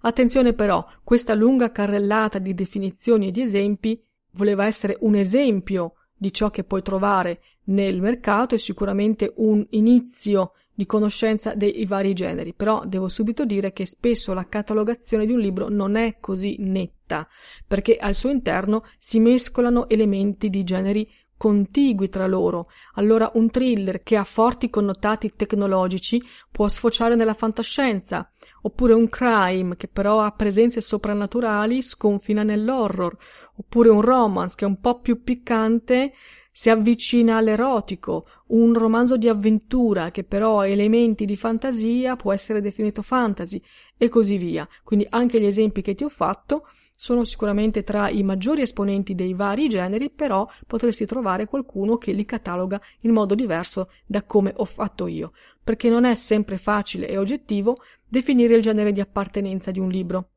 Attenzione 0.00 0.52
però, 0.52 0.84
questa 1.04 1.34
lunga 1.34 1.70
carrellata 1.70 2.40
di 2.40 2.54
definizioni 2.54 3.28
e 3.28 3.30
di 3.30 3.42
esempi 3.42 4.04
voleva 4.32 4.66
essere 4.66 4.96
un 4.98 5.14
esempio 5.14 5.92
di 6.12 6.32
ciò 6.32 6.50
che 6.50 6.64
puoi 6.64 6.82
trovare 6.82 7.40
nel 7.68 8.00
mercato 8.00 8.54
è 8.54 8.58
sicuramente 8.58 9.32
un 9.36 9.64
inizio 9.70 10.52
di 10.78 10.86
conoscenza 10.86 11.54
dei 11.54 11.84
vari 11.86 12.12
generi, 12.12 12.54
però 12.54 12.84
devo 12.86 13.08
subito 13.08 13.44
dire 13.44 13.72
che 13.72 13.84
spesso 13.84 14.32
la 14.32 14.46
catalogazione 14.46 15.26
di 15.26 15.32
un 15.32 15.40
libro 15.40 15.68
non 15.68 15.96
è 15.96 16.18
così 16.20 16.56
netta, 16.60 17.26
perché 17.66 17.96
al 17.96 18.14
suo 18.14 18.30
interno 18.30 18.84
si 18.96 19.18
mescolano 19.18 19.88
elementi 19.88 20.50
di 20.50 20.62
generi 20.62 21.10
contigui 21.36 22.08
tra 22.08 22.26
loro. 22.26 22.68
Allora 22.94 23.30
un 23.34 23.50
thriller 23.50 24.02
che 24.02 24.16
ha 24.16 24.24
forti 24.24 24.70
connotati 24.70 25.32
tecnologici 25.34 26.22
può 26.50 26.68
sfociare 26.68 27.16
nella 27.16 27.34
fantascienza, 27.34 28.30
oppure 28.62 28.92
un 28.92 29.08
crime 29.08 29.76
che 29.76 29.88
però 29.88 30.20
ha 30.20 30.30
presenze 30.30 30.80
soprannaturali 30.80 31.82
sconfina 31.82 32.42
nell'horror, 32.44 33.16
oppure 33.56 33.88
un 33.88 34.00
romance 34.00 34.54
che 34.56 34.64
è 34.64 34.68
un 34.68 34.78
po' 34.80 35.00
più 35.00 35.22
piccante 35.22 36.12
si 36.58 36.70
avvicina 36.70 37.36
all'erotico, 37.36 38.26
un 38.46 38.74
romanzo 38.74 39.16
di 39.16 39.28
avventura 39.28 40.10
che 40.10 40.24
però 40.24 40.58
ha 40.58 40.66
elementi 40.66 41.24
di 41.24 41.36
fantasia 41.36 42.16
può 42.16 42.32
essere 42.32 42.60
definito 42.60 43.00
fantasy 43.00 43.62
e 43.96 44.08
così 44.08 44.38
via. 44.38 44.68
Quindi 44.82 45.06
anche 45.08 45.40
gli 45.40 45.46
esempi 45.46 45.82
che 45.82 45.94
ti 45.94 46.02
ho 46.02 46.08
fatto 46.08 46.66
sono 46.96 47.22
sicuramente 47.22 47.84
tra 47.84 48.08
i 48.08 48.24
maggiori 48.24 48.62
esponenti 48.62 49.14
dei 49.14 49.34
vari 49.34 49.68
generi, 49.68 50.10
però 50.10 50.48
potresti 50.66 51.06
trovare 51.06 51.46
qualcuno 51.46 51.96
che 51.96 52.10
li 52.10 52.24
cataloga 52.24 52.80
in 53.02 53.12
modo 53.12 53.36
diverso 53.36 53.92
da 54.04 54.24
come 54.24 54.52
ho 54.56 54.64
fatto 54.64 55.06
io, 55.06 55.34
perché 55.62 55.88
non 55.88 56.04
è 56.04 56.16
sempre 56.16 56.58
facile 56.58 57.06
e 57.06 57.18
oggettivo 57.18 57.76
definire 58.04 58.56
il 58.56 58.62
genere 58.62 58.90
di 58.90 59.00
appartenenza 59.00 59.70
di 59.70 59.78
un 59.78 59.90
libro. 59.90 60.30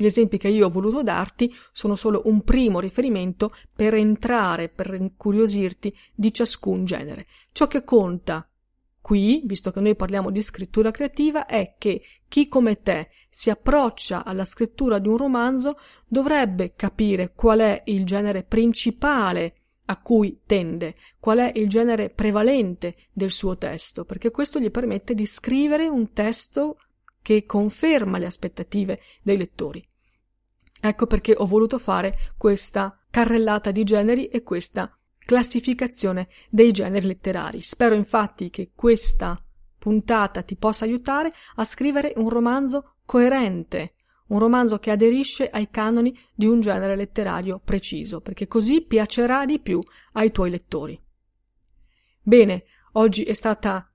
Gli 0.00 0.06
esempi 0.06 0.38
che 0.38 0.48
io 0.48 0.64
ho 0.64 0.70
voluto 0.70 1.02
darti 1.02 1.54
sono 1.72 1.94
solo 1.94 2.22
un 2.24 2.40
primo 2.40 2.80
riferimento 2.80 3.54
per 3.70 3.92
entrare, 3.92 4.70
per 4.70 4.94
incuriosirti 4.94 5.94
di 6.14 6.32
ciascun 6.32 6.86
genere. 6.86 7.26
Ciò 7.52 7.66
che 7.66 7.84
conta 7.84 8.48
qui, 8.98 9.42
visto 9.44 9.70
che 9.70 9.80
noi 9.80 9.94
parliamo 9.94 10.30
di 10.30 10.40
scrittura 10.40 10.90
creativa, 10.90 11.44
è 11.44 11.74
che 11.76 12.00
chi 12.28 12.48
come 12.48 12.80
te 12.80 13.10
si 13.28 13.50
approccia 13.50 14.24
alla 14.24 14.46
scrittura 14.46 14.98
di 14.98 15.08
un 15.08 15.18
romanzo 15.18 15.76
dovrebbe 16.06 16.72
capire 16.76 17.34
qual 17.34 17.58
è 17.58 17.82
il 17.84 18.06
genere 18.06 18.42
principale 18.42 19.54
a 19.84 20.00
cui 20.00 20.40
tende, 20.46 20.94
qual 21.18 21.40
è 21.40 21.52
il 21.56 21.68
genere 21.68 22.08
prevalente 22.08 22.96
del 23.12 23.30
suo 23.30 23.58
testo, 23.58 24.06
perché 24.06 24.30
questo 24.30 24.58
gli 24.58 24.70
permette 24.70 25.12
di 25.12 25.26
scrivere 25.26 25.88
un 25.88 26.14
testo 26.14 26.78
che 27.22 27.44
conferma 27.44 28.16
le 28.16 28.26
aspettative 28.26 29.00
dei 29.22 29.36
lettori. 29.36 29.86
Ecco 30.80 31.06
perché 31.06 31.34
ho 31.36 31.46
voluto 31.46 31.78
fare 31.78 32.32
questa 32.36 32.98
carrellata 33.10 33.70
di 33.70 33.84
generi 33.84 34.28
e 34.28 34.42
questa 34.42 34.96
classificazione 35.18 36.28
dei 36.48 36.72
generi 36.72 37.06
letterari. 37.06 37.60
Spero 37.60 37.94
infatti 37.94 38.50
che 38.50 38.72
questa 38.74 39.40
puntata 39.78 40.42
ti 40.42 40.56
possa 40.56 40.84
aiutare 40.84 41.30
a 41.56 41.64
scrivere 41.64 42.14
un 42.16 42.28
romanzo 42.28 42.96
coerente, 43.04 43.94
un 44.28 44.38
romanzo 44.38 44.78
che 44.78 44.90
aderisce 44.90 45.48
ai 45.48 45.68
canoni 45.70 46.16
di 46.34 46.46
un 46.46 46.60
genere 46.60 46.96
letterario 46.96 47.60
preciso, 47.62 48.20
perché 48.20 48.46
così 48.46 48.82
piacerà 48.82 49.44
di 49.44 49.58
più 49.60 49.80
ai 50.12 50.30
tuoi 50.30 50.50
lettori. 50.50 51.00
Bene, 52.22 52.64
oggi 52.92 53.24
è 53.24 53.32
stata 53.32 53.89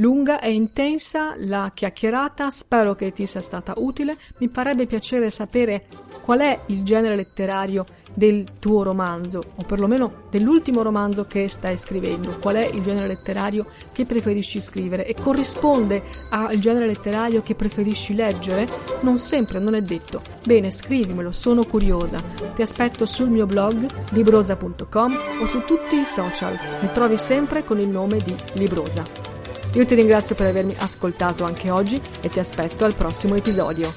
Lunga 0.00 0.40
e 0.40 0.52
intensa 0.52 1.34
la 1.36 1.72
chiacchierata, 1.74 2.48
spero 2.48 2.94
che 2.94 3.12
ti 3.12 3.26
sia 3.26 3.42
stata 3.42 3.74
utile. 3.76 4.16
Mi 4.38 4.48
farebbe 4.50 4.86
piacere 4.86 5.28
sapere 5.28 5.84
qual 6.22 6.40
è 6.40 6.58
il 6.66 6.82
genere 6.82 7.16
letterario 7.16 7.84
del 8.14 8.44
tuo 8.58 8.82
romanzo, 8.82 9.38
o 9.38 9.62
perlomeno 9.66 10.22
dell'ultimo 10.30 10.80
romanzo 10.80 11.24
che 11.24 11.48
stai 11.48 11.76
scrivendo, 11.76 12.38
qual 12.40 12.56
è 12.56 12.66
il 12.66 12.80
genere 12.82 13.08
letterario 13.08 13.66
che 13.92 14.06
preferisci 14.06 14.60
scrivere 14.60 15.04
e 15.04 15.14
corrisponde 15.14 16.02
al 16.30 16.58
genere 16.58 16.86
letterario 16.86 17.42
che 17.42 17.54
preferisci 17.54 18.14
leggere? 18.14 18.66
Non 19.00 19.18
sempre, 19.18 19.58
non 19.58 19.74
è 19.74 19.82
detto. 19.82 20.22
Bene, 20.46 20.70
scrivimelo, 20.70 21.30
sono 21.30 21.62
curiosa. 21.66 22.18
Ti 22.54 22.62
aspetto 22.62 23.04
sul 23.04 23.28
mio 23.28 23.44
blog 23.44 23.86
librosa.com 24.12 25.18
o 25.42 25.46
su 25.46 25.62
tutti 25.66 25.96
i 25.96 26.04
social. 26.06 26.58
Mi 26.80 26.88
trovi 26.94 27.18
sempre 27.18 27.64
con 27.64 27.78
il 27.78 27.88
nome 27.88 28.16
di 28.24 28.34
Librosa. 28.54 29.39
Io 29.74 29.86
ti 29.86 29.94
ringrazio 29.94 30.34
per 30.34 30.48
avermi 30.48 30.74
ascoltato 30.78 31.44
anche 31.44 31.70
oggi 31.70 32.00
e 32.20 32.28
ti 32.28 32.40
aspetto 32.40 32.84
al 32.84 32.94
prossimo 32.94 33.36
episodio. 33.36 33.92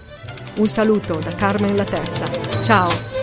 Un 0.57 0.67
saluto 0.67 1.15
da 1.15 1.31
Carmen 1.31 1.75
la 1.75 1.83
Terza. 1.83 2.61
Ciao! 2.63 3.22